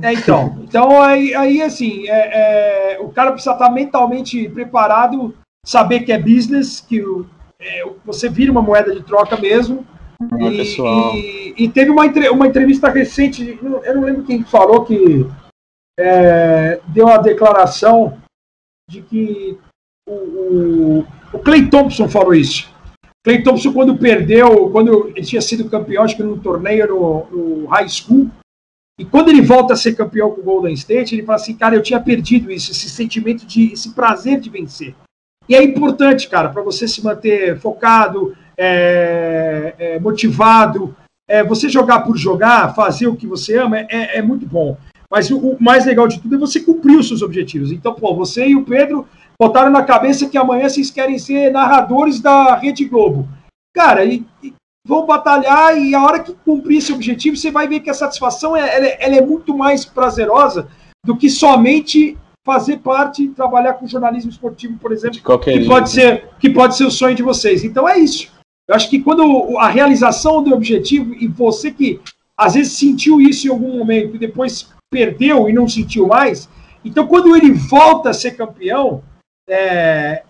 É, 0.00 0.12
então. 0.12 0.56
Então, 0.62 1.02
aí, 1.02 1.34
aí 1.34 1.60
assim, 1.60 2.08
é, 2.08 2.94
é, 2.94 3.00
o 3.00 3.08
cara 3.08 3.32
precisa 3.32 3.52
estar 3.52 3.70
mentalmente 3.70 4.48
preparado, 4.48 5.34
saber 5.66 6.00
que 6.00 6.12
é 6.12 6.18
business, 6.18 6.80
que 6.80 7.02
o, 7.02 7.26
é, 7.60 7.84
você 8.04 8.28
vira 8.28 8.52
uma 8.52 8.62
moeda 8.62 8.94
de 8.94 9.02
troca 9.02 9.36
mesmo. 9.36 9.84
Ah, 10.20 10.48
e, 10.48 10.56
pessoal. 10.56 11.14
E, 11.16 11.54
e, 11.58 11.68
teve 11.68 11.90
uma, 11.90 12.04
uma 12.30 12.46
entrevista 12.46 12.88
recente, 12.88 13.58
eu 13.60 13.94
não 13.94 14.04
lembro 14.04 14.22
quem 14.22 14.44
falou 14.44 14.84
que 14.84 15.26
é, 15.98 16.80
deu 16.86 17.08
a 17.08 17.18
declaração 17.18 18.16
de 18.88 19.02
que 19.02 19.58
o, 20.08 20.12
o, 20.12 21.06
o 21.32 21.38
Clay 21.40 21.68
Thompson 21.68 22.08
falou 22.08 22.32
isso. 22.32 22.72
Clay 23.24 23.42
Thompson, 23.42 23.72
quando 23.72 23.96
perdeu, 23.96 24.68
quando 24.70 25.12
ele 25.14 25.24
tinha 25.24 25.40
sido 25.40 25.68
campeão, 25.68 26.02
acho 26.02 26.16
que 26.16 26.22
num 26.22 26.38
torneio 26.38 26.88
no, 26.88 27.26
no 27.30 27.66
high 27.66 27.88
school, 27.88 28.28
e 28.98 29.04
quando 29.04 29.30
ele 29.30 29.40
volta 29.40 29.74
a 29.74 29.76
ser 29.76 29.94
campeão 29.94 30.30
com 30.30 30.40
o 30.40 30.44
Golden 30.44 30.74
State, 30.74 31.14
ele 31.14 31.24
fala 31.24 31.36
assim, 31.36 31.56
cara, 31.56 31.74
eu 31.74 31.82
tinha 31.82 32.00
perdido 32.00 32.50
isso, 32.50 32.72
esse 32.72 32.90
sentimento 32.90 33.46
de, 33.46 33.72
esse 33.72 33.94
prazer 33.94 34.38
de 34.38 34.50
vencer. 34.50 34.94
E 35.48 35.54
é 35.54 35.62
importante, 35.62 36.28
cara, 36.28 36.48
para 36.48 36.62
você 36.62 36.86
se 36.86 37.02
manter 37.02 37.58
focado, 37.58 38.36
é, 38.56 39.74
é, 39.78 40.00
motivado, 40.00 40.94
é, 41.28 41.42
você 41.42 41.68
jogar 41.68 42.00
por 42.00 42.16
jogar, 42.16 42.74
fazer 42.74 43.06
o 43.06 43.16
que 43.16 43.26
você 43.26 43.56
ama, 43.56 43.78
é, 43.78 44.18
é 44.18 44.22
muito 44.22 44.46
bom. 44.46 44.76
Mas 45.10 45.30
o, 45.30 45.38
o, 45.38 45.56
mais 45.60 45.84
legal 45.84 46.06
de 46.06 46.20
tudo 46.20 46.34
é 46.34 46.38
você 46.38 46.60
cumprir 46.60 46.96
os 46.98 47.08
seus 47.08 47.22
objetivos. 47.22 47.72
Então, 47.72 47.94
pô, 47.94 48.14
você 48.14 48.46
e 48.46 48.56
o 48.56 48.64
Pedro 48.64 49.06
botaram 49.42 49.72
na 49.72 49.82
cabeça 49.82 50.28
que 50.28 50.38
amanhã 50.38 50.68
vocês 50.68 50.88
querem 50.88 51.18
ser 51.18 51.50
narradores 51.50 52.20
da 52.20 52.54
Rede 52.54 52.84
Globo. 52.84 53.28
Cara, 53.74 54.04
e, 54.04 54.24
e 54.40 54.54
vão 54.86 55.04
batalhar 55.04 55.76
e 55.76 55.96
a 55.96 56.04
hora 56.04 56.20
que 56.20 56.32
cumprir 56.32 56.78
esse 56.78 56.92
objetivo, 56.92 57.36
você 57.36 57.50
vai 57.50 57.66
ver 57.66 57.80
que 57.80 57.90
a 57.90 57.94
satisfação 57.94 58.56
é, 58.56 58.60
ela, 58.60 58.86
é, 58.86 58.98
ela 59.00 59.16
é 59.16 59.20
muito 59.20 59.52
mais 59.58 59.84
prazerosa 59.84 60.68
do 61.04 61.16
que 61.16 61.28
somente 61.28 62.16
fazer 62.46 62.78
parte, 62.78 63.30
trabalhar 63.30 63.74
com 63.74 63.86
jornalismo 63.88 64.30
esportivo, 64.30 64.78
por 64.78 64.92
exemplo, 64.92 65.18
que 65.40 65.66
pode 65.66 65.90
ser 65.90 66.28
que 66.38 66.48
pode 66.48 66.76
ser 66.76 66.84
o 66.84 66.90
sonho 66.90 67.16
de 67.16 67.24
vocês. 67.24 67.64
Então 67.64 67.88
é 67.88 67.98
isso. 67.98 68.30
Eu 68.68 68.76
acho 68.76 68.88
que 68.88 69.00
quando 69.00 69.58
a 69.58 69.68
realização 69.68 70.40
do 70.40 70.54
objetivo 70.54 71.14
e 71.14 71.26
você 71.26 71.72
que 71.72 72.00
às 72.38 72.54
vezes 72.54 72.74
sentiu 72.74 73.20
isso 73.20 73.48
em 73.48 73.50
algum 73.50 73.76
momento 73.76 74.14
e 74.14 74.20
depois 74.20 74.68
perdeu 74.88 75.48
e 75.48 75.52
não 75.52 75.68
sentiu 75.68 76.06
mais, 76.06 76.48
então 76.84 77.08
quando 77.08 77.34
ele 77.34 77.50
volta 77.50 78.10
a 78.10 78.14
ser 78.14 78.36
campeão, 78.36 79.02
é, 79.52 80.22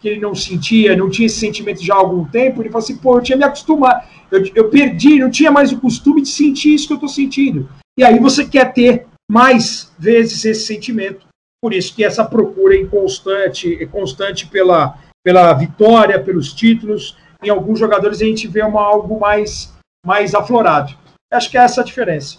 que 0.00 0.08
ele 0.08 0.20
não 0.20 0.34
sentia, 0.34 0.96
não 0.96 1.08
tinha 1.08 1.26
esse 1.26 1.38
sentimento 1.38 1.82
já 1.82 1.94
há 1.94 1.98
algum 1.98 2.24
tempo, 2.24 2.60
ele 2.60 2.70
fala 2.70 2.82
assim, 2.82 2.96
pô, 2.96 3.16
eu 3.16 3.22
tinha 3.22 3.38
me 3.38 3.44
acostumado, 3.44 4.04
eu, 4.30 4.44
eu 4.54 4.68
perdi, 4.68 5.18
não 5.18 5.30
tinha 5.30 5.50
mais 5.50 5.72
o 5.72 5.80
costume 5.80 6.22
de 6.22 6.28
sentir 6.28 6.74
isso 6.74 6.86
que 6.86 6.92
eu 6.92 6.96
estou 6.96 7.08
sentindo. 7.08 7.68
E 7.96 8.02
aí 8.02 8.18
você 8.18 8.44
quer 8.44 8.72
ter 8.72 9.06
mais 9.30 9.92
vezes 9.98 10.44
esse 10.44 10.66
sentimento. 10.66 11.26
Por 11.62 11.72
isso 11.72 11.94
que 11.94 12.02
essa 12.02 12.24
procura 12.24 12.74
é 12.74 12.84
constante, 12.84 13.80
é 13.80 13.86
constante 13.86 14.46
pela, 14.46 14.98
pela 15.22 15.52
vitória, 15.52 16.18
pelos 16.18 16.52
títulos. 16.52 17.16
Em 17.42 17.50
alguns 17.50 17.78
jogadores 17.78 18.20
a 18.20 18.24
gente 18.24 18.48
vê 18.48 18.62
uma, 18.62 18.82
algo 18.82 19.20
mais, 19.20 19.72
mais 20.04 20.34
aflorado. 20.34 20.94
Acho 21.32 21.50
que 21.50 21.56
é 21.56 21.62
essa 21.62 21.82
a 21.82 21.84
diferença. 21.84 22.38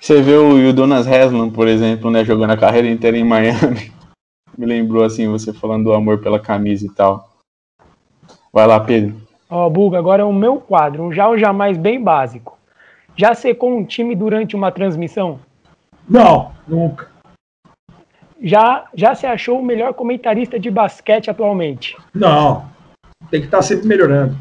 Você 0.00 0.20
vê 0.22 0.34
o 0.34 0.74
Jonas 0.74 1.06
Haslam, 1.06 1.50
por 1.50 1.68
exemplo, 1.68 2.10
né, 2.10 2.24
jogando 2.24 2.50
a 2.50 2.56
carreira 2.56 2.88
inteira 2.88 3.16
em 3.16 3.24
Miami 3.24 3.92
me 4.60 4.66
lembrou 4.66 5.02
assim, 5.02 5.26
você 5.26 5.54
falando 5.54 5.84
do 5.84 5.92
amor 5.94 6.18
pela 6.18 6.38
camisa 6.38 6.84
e 6.84 6.90
tal. 6.90 7.30
Vai 8.52 8.66
lá, 8.66 8.78
Pedro. 8.78 9.16
Ó, 9.48 9.66
oh, 9.66 9.70
Buga, 9.70 9.98
agora 9.98 10.20
é 10.20 10.24
o 10.24 10.34
meu 10.34 10.56
quadro, 10.56 11.04
um 11.04 11.12
já 11.12 11.26
ou 11.26 11.38
jamais 11.38 11.78
bem 11.78 12.02
básico. 12.02 12.58
Já 13.16 13.34
secou 13.34 13.74
um 13.74 13.84
time 13.84 14.14
durante 14.14 14.54
uma 14.54 14.70
transmissão? 14.70 15.40
Não, 16.06 16.52
nunca. 16.68 17.08
Já, 18.42 18.84
já 18.94 19.14
se 19.14 19.26
achou 19.26 19.58
o 19.58 19.64
melhor 19.64 19.94
comentarista 19.94 20.60
de 20.60 20.70
basquete 20.70 21.30
atualmente? 21.30 21.96
Não, 22.14 22.66
tem 23.30 23.40
que 23.40 23.46
estar 23.46 23.58
tá 23.58 23.62
sempre 23.62 23.88
melhorando. 23.88 24.36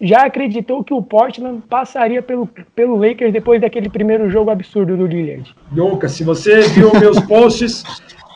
Já 0.00 0.26
acreditou 0.26 0.84
que 0.84 0.94
o 0.94 1.02
Portland 1.02 1.60
passaria 1.68 2.22
pelo, 2.22 2.48
pelo 2.74 2.96
Lakers 2.96 3.32
depois 3.32 3.60
daquele 3.60 3.88
primeiro 3.88 4.30
jogo 4.30 4.50
absurdo 4.50 4.96
do 4.96 5.06
Lillard? 5.06 5.52
Nunca. 5.72 6.08
Se 6.08 6.22
você 6.22 6.60
viu 6.68 6.92
meus 7.00 7.18
posts, 7.20 7.82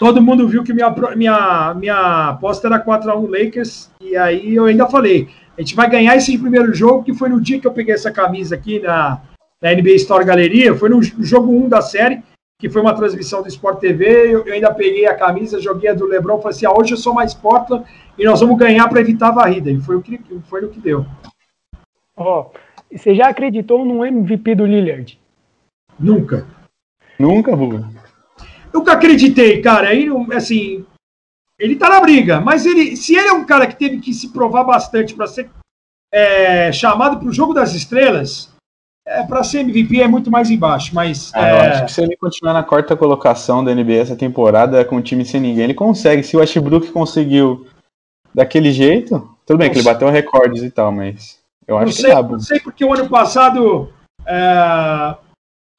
todo 0.01 0.21
mundo 0.21 0.49
viu 0.49 0.65
que 0.65 0.73
minha, 0.73 0.91
minha, 1.15 1.75
minha 1.75 2.39
era 2.65 2.85
4x1 2.85 3.29
Lakers, 3.29 3.91
e 4.01 4.17
aí 4.17 4.57
eu 4.57 4.65
ainda 4.65 4.89
falei, 4.89 5.29
a 5.57 5.61
gente 5.61 5.77
vai 5.77 5.89
ganhar 5.89 6.17
esse 6.17 6.37
primeiro 6.37 6.75
jogo, 6.75 7.05
que 7.05 7.15
foi 7.15 7.29
no 7.29 7.41
dia 7.41 7.61
que 7.61 7.67
eu 7.67 7.73
peguei 7.73 7.95
essa 7.95 8.11
camisa 8.11 8.57
aqui 8.57 8.81
na, 8.81 9.21
na 9.61 9.73
NBA 9.73 9.95
Store 9.97 10.25
Galeria, 10.25 10.75
foi 10.75 10.89
no 10.89 11.01
jogo 11.01 11.53
1 11.53 11.69
da 11.69 11.81
série, 11.81 12.21
que 12.59 12.69
foi 12.69 12.83
uma 12.83 12.95
transmissão 12.95 13.41
do 13.41 13.49
Sport 13.49 13.79
TV, 13.79 14.35
eu, 14.35 14.45
eu 14.47 14.55
ainda 14.55 14.75
peguei 14.75 15.07
a 15.07 15.15
camisa, 15.15 15.61
joguei 15.61 15.91
a 15.91 15.95
do 15.95 16.07
Lebron, 16.07 16.39
falei 16.39 16.57
assim, 16.57 16.67
ah, 16.67 16.73
hoje 16.73 16.95
eu 16.95 16.99
sou 16.99 17.15
mais 17.15 17.35
Portland 17.35 17.85
e 18.19 18.25
nós 18.25 18.41
vamos 18.41 18.57
ganhar 18.59 18.89
para 18.89 19.01
evitar 19.01 19.29
a 19.29 19.33
varrida. 19.33 19.71
E 19.71 19.81
foi 19.81 19.97
o 19.97 20.03
que 20.03 20.21
foi 20.49 20.61
no 20.61 20.69
que 20.69 20.81
deu. 20.81 21.07
Ó, 22.17 22.41
oh, 22.41 22.59
você 22.97 23.15
já 23.15 23.29
acreditou 23.29 23.85
no 23.85 24.05
MVP 24.05 24.55
do 24.55 24.67
Lillard? 24.67 25.19
Nunca. 25.99 26.47
Nunca, 27.19 27.57
Buga? 27.57 27.89
Nunca 28.73 28.93
acreditei, 28.93 29.61
cara. 29.61 29.89
Aí, 29.89 30.09
assim, 30.35 30.85
ele 31.59 31.77
tá 31.77 31.89
na 31.89 32.01
briga, 32.01 32.41
mas 32.41 32.67
ele, 32.67 32.97
se 32.97 33.15
ele 33.15 33.29
é 33.29 33.33
um 33.33 33.45
cara 33.45 33.67
que 33.67 33.77
teve 33.77 33.99
que 33.99 34.13
se 34.13 34.33
provar 34.33 34.65
bastante 34.65 35.15
para 35.15 35.27
ser 35.27 35.51
é, 36.13 36.73
chamado 36.73 37.19
para 37.19 37.29
o 37.29 37.33
jogo 37.33 37.55
das 37.55 37.75
estrelas, 37.75 38.53
é, 39.07 39.23
para 39.23 39.43
ser 39.43 39.61
MVP 39.61 40.01
é 40.01 40.09
muito 40.09 40.31
mais 40.31 40.51
embaixo. 40.51 40.95
Mas 40.95 41.33
ah, 41.35 41.49
é... 41.49 41.53
eu 41.53 41.71
acho 41.71 41.85
que 41.87 41.93
se 41.93 42.03
ele 42.03 42.17
continuar 42.17 42.53
na 42.53 42.63
quarta 42.63 42.97
colocação 42.97 43.65
da 43.65 43.75
NBA 43.75 43.95
essa 43.95 44.17
temporada 44.17 44.85
com 44.85 44.97
um 44.97 45.03
time 45.03 45.25
sem 45.25 45.41
ninguém, 45.41 45.65
ele 45.65 45.75
consegue. 45.75 46.23
Se 46.23 46.37
o 46.37 46.41
Westbrook 46.41 46.91
conseguiu 46.91 47.67
daquele 48.35 48.73
jeito, 48.73 49.19
tudo 49.47 49.59
bem 49.59 49.69
Nossa. 49.69 49.81
que 49.81 49.87
ele 49.87 49.95
bateu 49.95 50.09
recordes 50.09 50.63
e 50.63 50.71
tal, 50.71 50.91
mas 50.91 51.42
eu 51.73 51.79
acho 51.79 51.87
não 51.87 51.93
sei, 51.93 52.11
que 52.11 52.17
dá. 52.17 52.23
Não 52.23 52.41
sei 52.41 52.61
porque 52.61 52.85
o 52.85 52.93
ano 52.93 53.09
passado 53.09 53.89
é, 54.27 55.17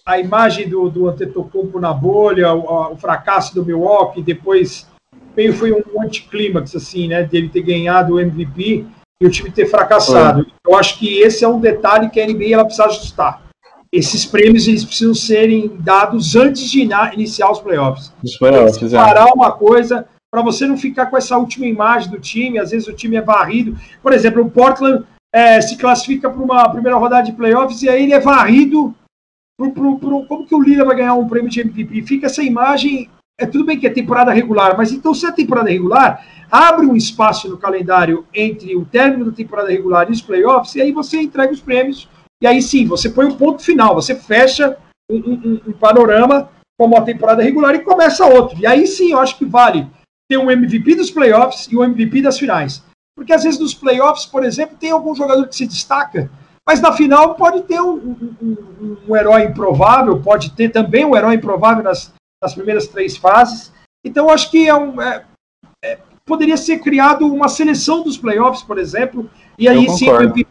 a 0.06 0.20
imagem 0.20 0.68
do, 0.68 0.90
do 0.90 1.08
Antetokounmpo 1.08 1.80
na 1.80 1.94
bolha, 1.94 2.54
o, 2.54 2.94
o, 2.94 2.98
fracasso 2.98 3.56
do 3.56 3.66
Milwaukee, 3.66 4.22
depois 4.22 4.88
meio 5.36 5.54
foi 5.54 5.72
um 5.72 6.02
anticlímax, 6.02 6.76
assim, 6.76 7.08
né, 7.08 7.24
dele 7.24 7.50
ter 7.50 7.62
ganhado 7.62 8.16
o 8.16 8.20
MVP 8.20 8.86
e 9.22 9.26
o 9.26 9.30
time 9.30 9.50
ter 9.50 9.66
fracassado. 9.66 10.44
Foi. 10.44 10.54
Eu 10.74 10.78
acho 10.78 11.00
que 11.00 11.20
esse 11.20 11.44
é 11.44 11.48
um 11.48 11.60
detalhe 11.60 12.10
que 12.10 12.20
a 12.20 12.28
NBA 12.28 12.54
ela 12.54 12.66
precisa 12.66 12.86
ajustar. 12.86 13.42
Esses 13.92 14.26
prêmios 14.26 14.68
eles 14.68 14.84
precisam 14.84 15.14
serem 15.14 15.78
dados 15.80 16.36
antes 16.36 16.70
de 16.70 16.82
iniciar 17.14 17.52
os 17.52 17.60
playoffs. 17.60 18.12
Os 18.24 18.36
playoffs, 18.38 18.92
é. 18.92 18.98
Parar 18.98 19.28
uma 19.34 19.52
coisa 19.52 20.06
para 20.32 20.42
você 20.42 20.66
não 20.66 20.76
ficar 20.76 21.06
com 21.06 21.16
essa 21.16 21.38
última 21.38 21.68
imagem 21.68 22.10
do 22.10 22.20
time. 22.20 22.58
Às 22.58 22.72
vezes 22.72 22.88
o 22.88 22.94
time 22.94 23.16
é 23.16 23.22
varrido. 23.22 23.78
Por 24.02 24.12
exemplo, 24.12 24.42
o 24.42 24.50
Portland 24.50 25.06
é, 25.34 25.60
se 25.60 25.76
classifica 25.78 26.30
para 26.30 26.42
uma 26.42 26.70
primeira 26.70 26.98
rodada 26.98 27.24
de 27.24 27.32
playoffs 27.32 27.82
e 27.82 27.90
aí 27.90 28.04
ele 28.04 28.14
é 28.14 28.20
varrido. 28.20 28.94
Pro, 29.58 29.72
pro, 29.72 30.00
pro, 30.00 30.26
como 30.26 30.48
que 30.48 30.56
o 30.56 30.62
Lila 30.62 30.86
vai 30.86 30.96
ganhar 30.96 31.16
um 31.16 31.28
prêmio 31.28 31.50
de 31.50 31.62
MVP? 31.62 32.04
Fica 32.04 32.28
essa 32.28 32.44
imagem. 32.44 33.10
É 33.40 33.46
tudo 33.46 33.66
bem 33.66 33.80
que 33.80 33.88
é 33.88 33.90
temporada 33.90 34.32
regular, 34.32 34.78
mas 34.78 34.92
então 34.92 35.14
se 35.14 35.26
é 35.26 35.32
temporada 35.32 35.70
regular, 35.70 36.24
abre 36.52 36.86
um 36.86 36.96
espaço 36.96 37.50
no 37.50 37.58
calendário 37.58 38.28
entre 38.32 38.76
o 38.76 38.86
término 38.86 39.26
da 39.26 39.32
temporada 39.32 39.70
regular 39.70 40.08
e 40.08 40.12
os 40.12 40.22
playoffs, 40.22 40.76
e 40.76 40.82
aí 40.82 40.92
você 40.92 41.20
entrega 41.20 41.52
os 41.52 41.60
prêmios, 41.60 42.08
e 42.40 42.46
aí 42.46 42.62
sim, 42.62 42.86
você 42.86 43.10
põe 43.10 43.26
um 43.26 43.36
ponto 43.36 43.64
final, 43.64 43.96
você 43.96 44.14
fecha 44.14 44.78
um, 45.10 45.18
um, 45.18 45.62
um 45.68 45.72
panorama 45.72 46.50
como 46.80 46.96
a 46.96 47.02
temporada 47.02 47.42
regular 47.42 47.74
e 47.74 47.80
começa 47.80 48.26
outro. 48.26 48.60
E 48.60 48.68
aí 48.68 48.86
sim, 48.86 49.14
eu 49.14 49.20
acho 49.20 49.36
que 49.38 49.46
vale 49.46 49.88
ter 50.30 50.38
um 50.38 50.52
MVP 50.52 50.96
dos 50.96 51.10
playoffs 51.10 51.68
e 51.72 51.76
um 51.76 51.84
MVP 51.84 52.22
das 52.22 52.38
finais. 52.38 52.84
Porque 53.16 53.34
às 53.34 53.44
vezes 53.44 53.60
nos 53.60 53.74
playoffs, 53.74 54.26
por 54.26 54.44
exemplo, 54.44 54.78
tem 54.78 54.92
algum 54.92 55.14
jogador 55.16 55.48
que 55.48 55.56
se 55.56 55.68
destaca, 55.68 56.30
mas 56.66 56.82
na 56.82 56.94
final 56.94 57.36
pode 57.36 57.62
ter 57.64 57.82
um, 57.82 58.16
um, 58.42 58.98
um 59.08 59.16
herói 59.16 59.44
improvável, 59.44 60.22
pode 60.22 60.52
ter 60.52 60.70
também 60.70 61.06
um 61.06 61.16
herói 61.16 61.36
improvável 61.36 61.84
nas, 61.84 62.14
nas 62.42 62.54
primeiras 62.54 62.88
três 62.88 63.18
fases. 63.18 63.72
Então, 64.04 64.30
acho 64.30 64.50
que 64.50 64.68
é 64.68 64.76
um, 64.76 65.02
é, 65.02 65.26
é, 65.84 66.00
poderia 66.26 66.58
ser 66.58 66.80
criado 66.80 67.28
uma 67.28 67.48
seleção 67.48 68.04
dos 68.04 68.18
playoffs, 68.18 68.64
por 68.64 68.78
exemplo, 68.78 69.30
e 69.58 69.68
aí 69.68 69.90
sim 69.90 70.08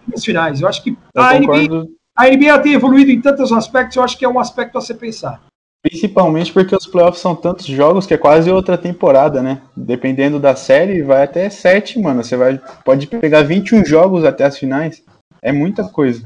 nas 0.06 0.24
finais. 0.24 0.60
Eu 0.60 0.68
acho 0.68 0.82
que 0.82 0.90
eu 0.90 1.22
a 1.22 1.38
NBA, 1.38 1.88
a 2.16 2.28
NBA 2.28 2.58
tem 2.60 2.74
evoluído 2.74 3.10
em 3.10 3.20
tantos 3.20 3.52
aspectos, 3.52 3.96
eu 3.96 4.02
acho 4.02 4.18
que 4.18 4.24
é 4.24 4.28
um 4.28 4.38
aspecto 4.38 4.78
a 4.78 4.80
se 4.80 4.94
pensar. 4.94 5.42
Principalmente 5.82 6.52
porque 6.52 6.76
os 6.76 6.86
playoffs 6.86 7.20
são 7.20 7.34
tantos 7.34 7.66
jogos 7.66 8.06
que 8.06 8.14
é 8.14 8.18
quase 8.18 8.50
outra 8.50 8.78
temporada, 8.78 9.42
né? 9.42 9.60
Dependendo 9.76 10.38
da 10.38 10.54
série, 10.54 11.02
vai 11.02 11.24
até 11.24 11.50
sete, 11.50 11.98
mano. 11.98 12.22
Você 12.22 12.36
vai, 12.36 12.60
pode 12.84 13.06
pegar 13.08 13.42
21 13.42 13.84
jogos 13.84 14.24
até 14.24 14.44
as 14.44 14.56
finais. 14.56 15.04
É 15.42 15.50
muita 15.50 15.88
coisa. 15.88 16.24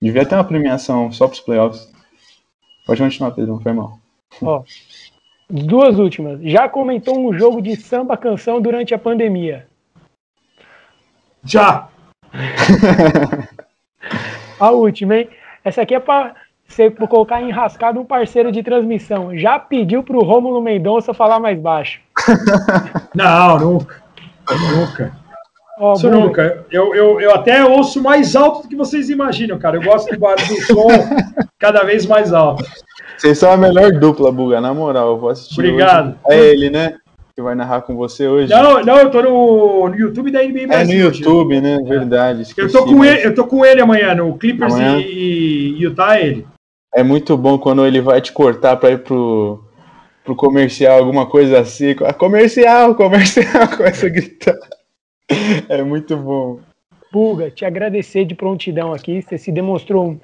Devia 0.00 0.26
ter 0.26 0.34
uma 0.34 0.44
premiação 0.44 1.10
só 1.10 1.26
para 1.26 1.34
os 1.34 1.40
playoffs. 1.40 1.90
Pode 2.86 3.00
continuar, 3.00 3.30
Pedro, 3.30 3.54
não 3.54 3.60
foi 3.60 3.72
mal. 3.72 3.98
Ó, 4.42 4.62
Duas 5.50 5.98
últimas. 5.98 6.40
Já 6.42 6.68
comentou 6.68 7.18
um 7.18 7.36
jogo 7.36 7.60
de 7.60 7.74
samba 7.74 8.16
canção 8.16 8.62
durante 8.62 8.94
a 8.94 8.98
pandemia? 8.98 9.66
Já! 11.42 11.88
a 14.60 14.70
última, 14.70 15.16
hein? 15.16 15.28
Essa 15.64 15.82
aqui 15.82 15.92
é 15.92 15.98
para 15.98 16.36
você 16.70 16.90
colocar 16.90 17.42
enrascado 17.42 18.00
um 18.00 18.04
parceiro 18.04 18.52
de 18.52 18.62
transmissão. 18.62 19.36
Já 19.36 19.58
pediu 19.58 20.02
para 20.02 20.16
o 20.16 20.22
Rômulo 20.22 20.62
Mendonça 20.62 21.12
falar 21.12 21.40
mais 21.40 21.58
baixo? 21.58 22.00
Não, 23.14 23.58
nunca. 23.58 23.96
Nunca. 24.50 25.20
Oh, 25.78 25.94
Isso 25.94 26.10
nunca. 26.10 26.66
Eu, 26.70 26.94
eu, 26.94 27.20
eu 27.20 27.34
até 27.34 27.64
ouço 27.64 28.02
mais 28.02 28.36
alto 28.36 28.62
do 28.62 28.68
que 28.68 28.76
vocês 28.76 29.08
imaginam, 29.08 29.58
cara. 29.58 29.78
Eu 29.78 29.82
gosto 29.82 30.10
do, 30.10 30.18
do 30.18 30.62
som 30.66 30.88
cada 31.58 31.84
vez 31.84 32.04
mais 32.04 32.34
alto. 32.34 32.62
Vocês 33.16 33.38
são 33.38 33.50
a 33.50 33.56
melhor 33.56 33.92
dupla, 33.92 34.30
Buga, 34.30 34.60
na 34.60 34.74
moral. 34.74 35.10
Eu 35.10 35.18
vou 35.18 35.30
assistir. 35.30 35.58
Obrigado. 35.58 36.18
Hoje. 36.24 36.38
É 36.38 36.46
ele, 36.50 36.70
né? 36.70 36.98
Que 37.34 37.40
vai 37.40 37.54
narrar 37.54 37.80
com 37.80 37.96
você 37.96 38.28
hoje. 38.28 38.52
Não, 38.52 38.82
não, 38.82 38.98
eu 38.98 39.10
tô 39.10 39.22
no, 39.22 39.88
no 39.88 39.96
YouTube 39.96 40.30
da 40.30 40.42
NBA 40.42 40.66
Brasil. 40.66 40.94
É 40.94 40.98
no 40.98 41.14
YouTube, 41.14 41.60
né? 41.62 41.78
Verdade. 41.82 42.42
Esqueci, 42.42 42.74
eu, 42.74 42.80
tô 42.80 42.86
com 42.86 42.98
mas... 42.98 43.10
ele, 43.10 43.26
eu 43.26 43.34
tô 43.34 43.46
com 43.46 43.64
ele 43.64 43.80
amanhã, 43.80 44.14
no 44.14 44.36
Clippers 44.36 44.74
amanhã? 44.74 44.98
e 45.00 45.76
Utah, 45.78 46.20
ele. 46.20 46.46
É 46.94 47.02
muito 47.02 47.36
bom 47.36 47.58
quando 47.58 47.86
ele 47.86 48.00
vai 48.00 48.20
te 48.20 48.32
cortar 48.32 48.76
pra 48.76 48.90
ir 48.90 48.98
pro, 49.02 49.62
pro 50.24 50.34
comercial, 50.34 50.98
alguma 50.98 51.26
coisa 51.26 51.60
assim. 51.60 51.94
Comercial, 52.18 52.94
comercial, 52.94 53.68
começa 53.76 54.06
a 54.06 54.10
gritar. 54.10 54.58
É 55.68 55.82
muito 55.82 56.16
bom. 56.16 56.58
Buga, 57.12 57.50
te 57.50 57.64
agradecer 57.64 58.24
de 58.24 58.34
prontidão 58.34 58.92
aqui. 58.92 59.22
Você 59.22 59.38
se 59.38 59.52
demonstrou 59.52 60.18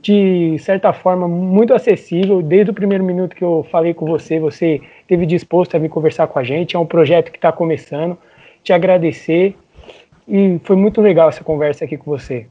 de 0.00 0.56
certa 0.60 0.92
forma, 0.92 1.26
muito 1.26 1.74
acessível. 1.74 2.40
Desde 2.40 2.70
o 2.70 2.74
primeiro 2.74 3.04
minuto 3.04 3.34
que 3.34 3.44
eu 3.44 3.66
falei 3.70 3.92
com 3.92 4.06
você, 4.06 4.38
você 4.38 4.80
esteve 5.00 5.26
disposto 5.26 5.74
a 5.74 5.78
vir 5.78 5.88
conversar 5.88 6.26
com 6.28 6.38
a 6.38 6.44
gente. 6.44 6.76
É 6.76 6.78
um 6.78 6.86
projeto 6.86 7.30
que 7.30 7.38
está 7.38 7.50
começando. 7.50 8.16
Te 8.62 8.72
agradecer. 8.72 9.56
E 10.26 10.60
foi 10.62 10.76
muito 10.76 11.00
legal 11.00 11.28
essa 11.28 11.42
conversa 11.42 11.84
aqui 11.84 11.96
com 11.96 12.10
você. 12.10 12.46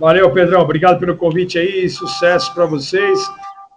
Valeu, 0.00 0.32
Pedrão. 0.32 0.62
Obrigado 0.62 0.98
pelo 0.98 1.14
convite 1.14 1.58
aí. 1.58 1.86
Sucesso 1.90 2.54
para 2.54 2.64
vocês. 2.64 3.30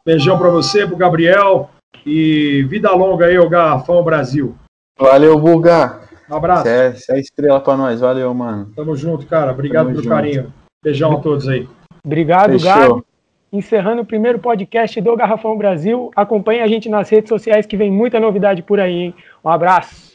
Beijão 0.05 0.37
para 0.37 0.49
você, 0.49 0.85
para 0.85 0.95
o 0.95 0.97
Gabriel. 0.97 1.69
E 2.05 2.65
vida 2.69 2.89
longa 2.91 3.25
aí, 3.25 3.37
o 3.37 3.49
Garrafão 3.49 4.01
Brasil. 4.01 4.55
Valeu, 4.97 5.37
Buga. 5.37 5.99
Um 6.29 6.35
abraço. 6.35 6.63
Você 6.63 7.11
é, 7.11 7.17
é 7.17 7.19
estrela 7.19 7.59
para 7.59 7.75
nós. 7.75 7.99
Valeu, 7.99 8.33
mano. 8.33 8.71
Tamo 8.73 8.95
junto, 8.95 9.27
cara. 9.27 9.51
Obrigado 9.51 9.87
Tamo 9.87 9.95
pelo 9.95 10.03
junto. 10.03 10.15
carinho. 10.15 10.53
Beijão 10.81 11.11
a 11.11 11.19
todos 11.19 11.45
aí. 11.49 11.67
Obrigado, 12.05 12.57
Gabi. 12.57 13.03
Encerrando 13.51 14.01
o 14.01 14.05
primeiro 14.05 14.39
podcast 14.39 14.99
do 15.01 15.17
Garrafão 15.17 15.57
Brasil. 15.57 16.09
Acompanhe 16.15 16.61
a 16.61 16.67
gente 16.67 16.87
nas 16.87 17.09
redes 17.09 17.27
sociais 17.27 17.65
que 17.65 17.75
vem 17.75 17.91
muita 17.91 18.17
novidade 18.17 18.63
por 18.63 18.79
aí, 18.79 18.93
hein? 18.93 19.15
Um 19.43 19.49
abraço. 19.49 20.12